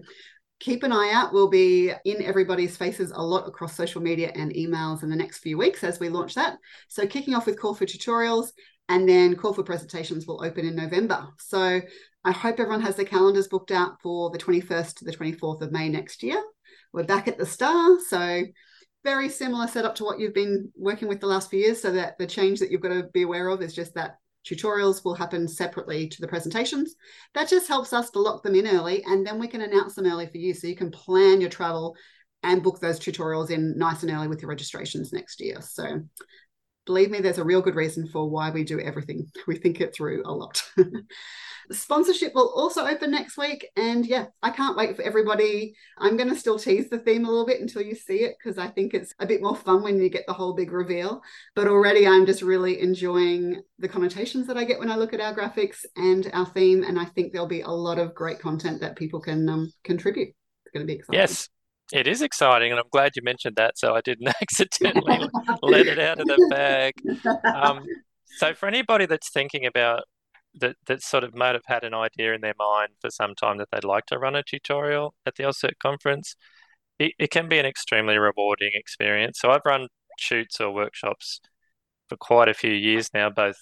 keep 0.59 0.83
an 0.83 0.91
eye 0.91 1.11
out. 1.13 1.33
We'll 1.33 1.49
be 1.49 1.91
in 2.05 2.21
everybody's 2.21 2.77
faces 2.77 3.11
a 3.11 3.21
lot 3.21 3.47
across 3.47 3.75
social 3.75 4.01
media 4.01 4.31
and 4.35 4.53
emails 4.53 5.03
in 5.03 5.09
the 5.09 5.15
next 5.15 5.39
few 5.39 5.57
weeks 5.57 5.83
as 5.83 5.99
we 5.99 6.09
launch 6.09 6.35
that. 6.35 6.57
So 6.87 7.07
kicking 7.07 7.33
off 7.33 7.47
with 7.47 7.59
call 7.59 7.73
for 7.73 7.85
tutorials 7.85 8.51
and 8.87 9.09
then 9.09 9.35
call 9.35 9.53
for 9.53 9.63
presentations 9.63 10.27
will 10.27 10.43
open 10.43 10.65
in 10.65 10.75
November. 10.75 11.27
So 11.39 11.81
I 12.23 12.31
hope 12.31 12.59
everyone 12.59 12.81
has 12.81 12.95
their 12.95 13.05
calendars 13.05 13.47
booked 13.47 13.71
out 13.71 14.01
for 14.03 14.29
the 14.29 14.37
21st 14.37 14.95
to 14.97 15.05
the 15.05 15.15
24th 15.15 15.61
of 15.61 15.71
May 15.71 15.89
next 15.89 16.21
year. 16.21 16.41
We're 16.93 17.03
back 17.03 17.27
at 17.27 17.37
the 17.37 17.45
star. 17.45 17.97
So 18.07 18.43
very 19.03 19.29
similar 19.29 19.67
setup 19.67 19.95
to 19.95 20.03
what 20.03 20.19
you've 20.19 20.33
been 20.33 20.71
working 20.75 21.07
with 21.07 21.19
the 21.19 21.27
last 21.27 21.49
few 21.49 21.59
years. 21.59 21.81
So 21.81 21.91
that 21.93 22.19
the 22.19 22.27
change 22.27 22.59
that 22.59 22.69
you've 22.69 22.81
got 22.81 22.89
to 22.89 23.07
be 23.13 23.23
aware 23.23 23.47
of 23.47 23.61
is 23.63 23.73
just 23.73 23.95
that 23.95 24.17
tutorials 24.45 25.03
will 25.03 25.13
happen 25.13 25.47
separately 25.47 26.07
to 26.07 26.21
the 26.21 26.27
presentations. 26.27 26.95
That 27.33 27.49
just 27.49 27.67
helps 27.67 27.93
us 27.93 28.09
to 28.11 28.19
lock 28.19 28.43
them 28.43 28.55
in 28.55 28.67
early 28.67 29.03
and 29.03 29.25
then 29.25 29.39
we 29.39 29.47
can 29.47 29.61
announce 29.61 29.95
them 29.95 30.05
early 30.05 30.27
for 30.27 30.37
you 30.37 30.53
so 30.53 30.67
you 30.67 30.75
can 30.75 30.91
plan 30.91 31.41
your 31.41 31.49
travel 31.49 31.95
and 32.43 32.63
book 32.63 32.79
those 32.79 32.99
tutorials 32.99 33.51
in 33.51 33.77
nice 33.77 34.01
and 34.01 34.11
early 34.11 34.27
with 34.27 34.41
your 34.41 34.49
registrations 34.49 35.13
next 35.13 35.39
year. 35.39 35.61
So 35.61 36.01
believe 36.91 37.09
me, 37.09 37.21
there's 37.21 37.37
a 37.37 37.43
real 37.45 37.61
good 37.61 37.75
reason 37.75 38.05
for 38.05 38.29
why 38.29 38.49
we 38.49 38.65
do 38.65 38.79
everything. 38.79 39.31
We 39.47 39.55
think 39.55 39.79
it 39.79 39.93
through 39.95 40.23
a 40.25 40.31
lot. 40.31 40.61
Sponsorship 41.71 42.35
will 42.35 42.51
also 42.53 42.85
open 42.85 43.11
next 43.11 43.37
week. 43.37 43.69
And 43.77 44.05
yeah, 44.05 44.25
I 44.43 44.49
can't 44.49 44.75
wait 44.75 44.97
for 44.97 45.03
everybody. 45.03 45.73
I'm 45.97 46.17
going 46.17 46.29
to 46.29 46.35
still 46.35 46.59
tease 46.59 46.89
the 46.89 46.99
theme 46.99 47.23
a 47.23 47.29
little 47.29 47.45
bit 47.45 47.61
until 47.61 47.81
you 47.81 47.95
see 47.95 48.23
it 48.23 48.35
because 48.37 48.57
I 48.57 48.67
think 48.67 48.93
it's 48.93 49.13
a 49.19 49.25
bit 49.25 49.41
more 49.41 49.55
fun 49.55 49.83
when 49.83 50.01
you 50.01 50.09
get 50.09 50.25
the 50.27 50.33
whole 50.33 50.53
big 50.53 50.73
reveal. 50.73 51.21
But 51.55 51.67
already 51.67 52.05
I'm 52.05 52.25
just 52.25 52.41
really 52.41 52.81
enjoying 52.81 53.61
the 53.79 53.87
connotations 53.87 54.47
that 54.47 54.57
I 54.57 54.65
get 54.65 54.79
when 54.79 54.91
I 54.91 54.97
look 54.97 55.13
at 55.13 55.21
our 55.21 55.33
graphics 55.33 55.85
and 55.95 56.29
our 56.33 56.45
theme. 56.47 56.83
And 56.83 56.99
I 56.99 57.05
think 57.05 57.31
there'll 57.31 57.47
be 57.47 57.61
a 57.61 57.69
lot 57.69 57.99
of 57.99 58.13
great 58.13 58.39
content 58.39 58.81
that 58.81 58.97
people 58.97 59.21
can 59.21 59.47
um, 59.47 59.71
contribute. 59.85 60.29
It's 60.65 60.73
going 60.73 60.85
to 60.85 60.91
be 60.91 60.99
exciting. 60.99 61.19
Yes. 61.19 61.47
It 61.91 62.07
is 62.07 62.21
exciting, 62.21 62.71
and 62.71 62.79
I'm 62.79 62.89
glad 62.91 63.15
you 63.15 63.21
mentioned 63.23 63.55
that. 63.57 63.77
So 63.77 63.93
I 63.93 64.01
didn't 64.01 64.27
accidentally 64.41 65.29
let 65.61 65.87
it 65.87 65.99
out 65.99 66.19
of 66.19 66.27
the 66.27 66.47
bag. 66.49 66.93
Um, 67.45 67.83
so 68.37 68.53
for 68.53 68.67
anybody 68.67 69.05
that's 69.05 69.29
thinking 69.29 69.65
about 69.65 70.03
that 70.55 70.75
that 70.87 71.01
sort 71.01 71.23
of 71.23 71.33
might 71.33 71.55
have 71.55 71.65
had 71.65 71.83
an 71.83 71.93
idea 71.93 72.33
in 72.33 72.41
their 72.41 72.55
mind 72.57 72.89
for 72.99 73.09
some 73.09 73.33
time 73.35 73.57
that 73.57 73.69
they'd 73.71 73.85
like 73.85 74.05
to 74.05 74.19
run 74.19 74.35
a 74.35 74.43
tutorial 74.43 75.13
at 75.25 75.35
the 75.35 75.43
AusCERT 75.43 75.79
conference, 75.81 76.35
it, 76.99 77.13
it 77.17 77.31
can 77.31 77.47
be 77.47 77.57
an 77.57 77.65
extremely 77.65 78.17
rewarding 78.17 78.71
experience. 78.73 79.39
So 79.39 79.51
I've 79.51 79.61
run 79.65 79.87
shoots 80.19 80.59
or 80.59 80.71
workshops 80.71 81.39
for 82.09 82.17
quite 82.17 82.49
a 82.49 82.53
few 82.53 82.73
years 82.73 83.09
now, 83.13 83.29
both 83.29 83.57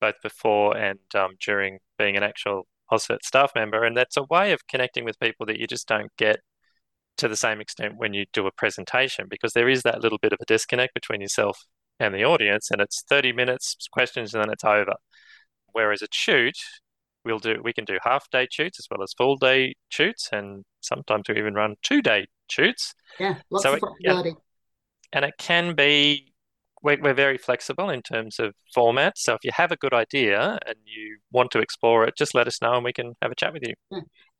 both 0.00 0.14
before 0.22 0.76
and 0.76 1.00
um, 1.14 1.32
during 1.44 1.78
being 1.98 2.16
an 2.16 2.22
actual 2.22 2.66
AusCERT 2.92 3.22
staff 3.24 3.52
member, 3.54 3.84
and 3.84 3.96
that's 3.96 4.16
a 4.16 4.24
way 4.30 4.52
of 4.52 4.66
connecting 4.68 5.04
with 5.04 5.18
people 5.20 5.44
that 5.46 5.58
you 5.58 5.66
just 5.66 5.88
don't 5.88 6.10
get 6.16 6.40
to 7.18 7.28
the 7.28 7.36
same 7.36 7.60
extent 7.60 7.94
when 7.96 8.14
you 8.14 8.24
do 8.32 8.46
a 8.46 8.52
presentation 8.52 9.26
because 9.28 9.52
there 9.52 9.68
is 9.68 9.82
that 9.82 10.00
little 10.02 10.18
bit 10.18 10.32
of 10.32 10.38
a 10.40 10.44
disconnect 10.46 10.94
between 10.94 11.20
yourself 11.20 11.64
and 12.00 12.14
the 12.14 12.24
audience, 12.24 12.70
and 12.70 12.80
it's 12.80 13.02
30 13.08 13.32
minutes 13.32 13.76
questions 13.92 14.32
and 14.34 14.42
then 14.42 14.50
it's 14.50 14.64
over. 14.64 14.94
Whereas 15.72 16.00
a 16.02 16.06
shoot, 16.12 16.56
we'll 17.24 17.38
do 17.38 17.60
we 17.62 17.72
can 17.72 17.84
do 17.84 17.98
half 18.04 18.30
day 18.30 18.46
shoots 18.50 18.78
as 18.80 18.86
well 18.90 19.02
as 19.02 19.12
full 19.16 19.36
day 19.36 19.74
shoots, 19.90 20.28
and 20.32 20.64
sometimes 20.80 21.24
we 21.28 21.38
even 21.38 21.54
run 21.54 21.74
two 21.82 22.00
day 22.00 22.26
shoots. 22.50 22.94
Yeah, 23.20 23.36
lots 23.50 23.64
So 23.64 23.70
of 23.72 23.76
it- 23.76 23.80
flexibility. 23.80 24.34
and 25.12 25.24
it 25.24 25.34
can 25.38 25.74
be 25.74 26.32
we're, 26.82 27.00
we're 27.02 27.14
very 27.14 27.38
flexible 27.38 27.90
in 27.90 28.02
terms 28.02 28.38
of 28.38 28.54
format 28.72 29.18
so 29.18 29.34
if 29.34 29.40
you 29.42 29.50
have 29.52 29.72
a 29.72 29.76
good 29.76 29.92
idea 29.92 30.58
and 30.64 30.76
you 30.84 31.18
want 31.32 31.50
to 31.50 31.58
explore 31.58 32.04
it 32.04 32.14
just 32.16 32.36
let 32.36 32.46
us 32.46 32.62
know 32.62 32.74
and 32.74 32.84
we 32.84 32.92
can 32.92 33.14
have 33.20 33.32
a 33.32 33.34
chat 33.34 33.52
with 33.52 33.64
you 33.66 33.74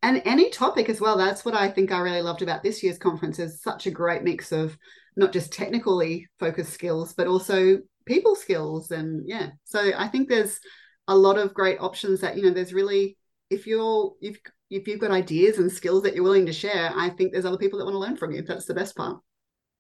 and 0.03 0.23
any 0.25 0.51
topic 0.51 0.89
as 0.89 1.01
well 1.01 1.17
that's 1.17 1.45
what 1.45 1.55
i 1.55 1.69
think 1.69 1.91
i 1.91 1.99
really 1.99 2.23
loved 2.23 2.43
about 2.43 2.63
this 2.63 2.83
year's 2.83 2.99
conference 2.99 3.39
is 3.39 3.63
such 3.63 3.87
a 3.87 3.91
great 3.91 4.23
mix 4.23 4.53
of 4.53 4.77
not 5.17 5.33
just 5.33 5.53
technically 5.53 6.27
focused 6.39 6.73
skills 6.73 7.13
but 7.13 7.27
also 7.27 7.79
people 8.07 8.35
skills. 8.35 8.91
And 8.91 9.23
yeah 9.27 9.51
so 9.65 9.93
i 9.97 10.09
think 10.09 10.29
there's 10.29 10.61
a 11.09 11.17
lot 11.17 11.39
of 11.39 11.55
great 11.55 11.81
options 11.81 12.21
that 12.21 12.37
you 12.37 12.43
know 12.43 12.51
there's 12.51 12.73
really 12.73 13.17
if 13.51 13.67
you're 13.67 14.15
if 14.21 14.39
if 14.71 14.87
you've 14.87 15.01
got 15.01 15.11
ideas 15.11 15.59
and 15.59 15.71
skills 15.71 16.03
that 16.03 16.15
you're 16.15 16.25
willing 16.25 16.47
to 16.47 16.53
share 16.53 16.93
i 16.97 17.11
think 17.11 17.33
there's 17.33 17.45
other 17.45 17.59
people 17.59 17.79
that 17.79 17.85
want 17.85 17.95
to 17.95 17.99
learn 17.99 18.17
from 18.17 18.33
you. 18.33 18.43
That's 18.43 18.67
the 18.67 18.75
best 18.75 18.97
part. 18.97 19.21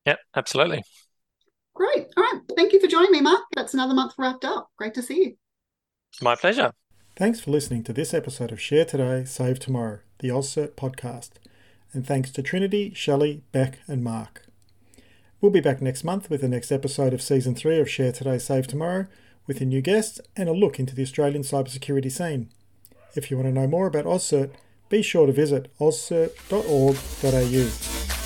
Yep 0.06 0.18
absolutely. 0.36 0.82
Great. 1.74 2.08
All 2.16 2.24
right. 2.24 2.40
Thank 2.56 2.72
you 2.72 2.80
for 2.80 2.88
joining 2.88 3.12
me 3.12 3.20
mark. 3.20 3.42
That's 3.54 3.72
another 3.72 3.94
month 3.94 4.14
wrapped 4.18 4.44
up. 4.44 4.68
Great 4.76 4.94
to 4.94 5.02
see 5.02 5.22
you. 5.22 5.36
My 6.20 6.34
pleasure 6.34 6.72
Thanks 7.18 7.40
for 7.40 7.50
listening 7.50 7.82
to 7.82 7.92
this 7.92 8.14
episode 8.14 8.52
of 8.52 8.60
Share 8.60 8.84
Today, 8.84 9.24
Save 9.24 9.58
Tomorrow, 9.58 9.98
the 10.20 10.28
AusCERT 10.28 10.76
podcast. 10.76 11.30
And 11.92 12.06
thanks 12.06 12.30
to 12.30 12.44
Trinity, 12.44 12.92
Shelly, 12.94 13.42
Bek, 13.50 13.80
and 13.88 14.04
Mark. 14.04 14.46
We'll 15.40 15.50
be 15.50 15.58
back 15.58 15.82
next 15.82 16.04
month 16.04 16.30
with 16.30 16.42
the 16.42 16.48
next 16.48 16.70
episode 16.70 17.12
of 17.12 17.20
Season 17.20 17.56
3 17.56 17.80
of 17.80 17.90
Share 17.90 18.12
Today, 18.12 18.38
Save 18.38 18.68
Tomorrow, 18.68 19.08
with 19.48 19.60
a 19.60 19.64
new 19.64 19.80
guest 19.80 20.20
and 20.36 20.48
a 20.48 20.52
look 20.52 20.78
into 20.78 20.94
the 20.94 21.02
Australian 21.02 21.42
cybersecurity 21.42 22.12
scene. 22.12 22.50
If 23.16 23.32
you 23.32 23.36
want 23.36 23.48
to 23.48 23.52
know 23.52 23.66
more 23.66 23.88
about 23.88 24.04
AusCERT, 24.04 24.52
be 24.88 25.02
sure 25.02 25.26
to 25.26 25.32
visit 25.32 25.76
auscert.org.au. 25.80 28.17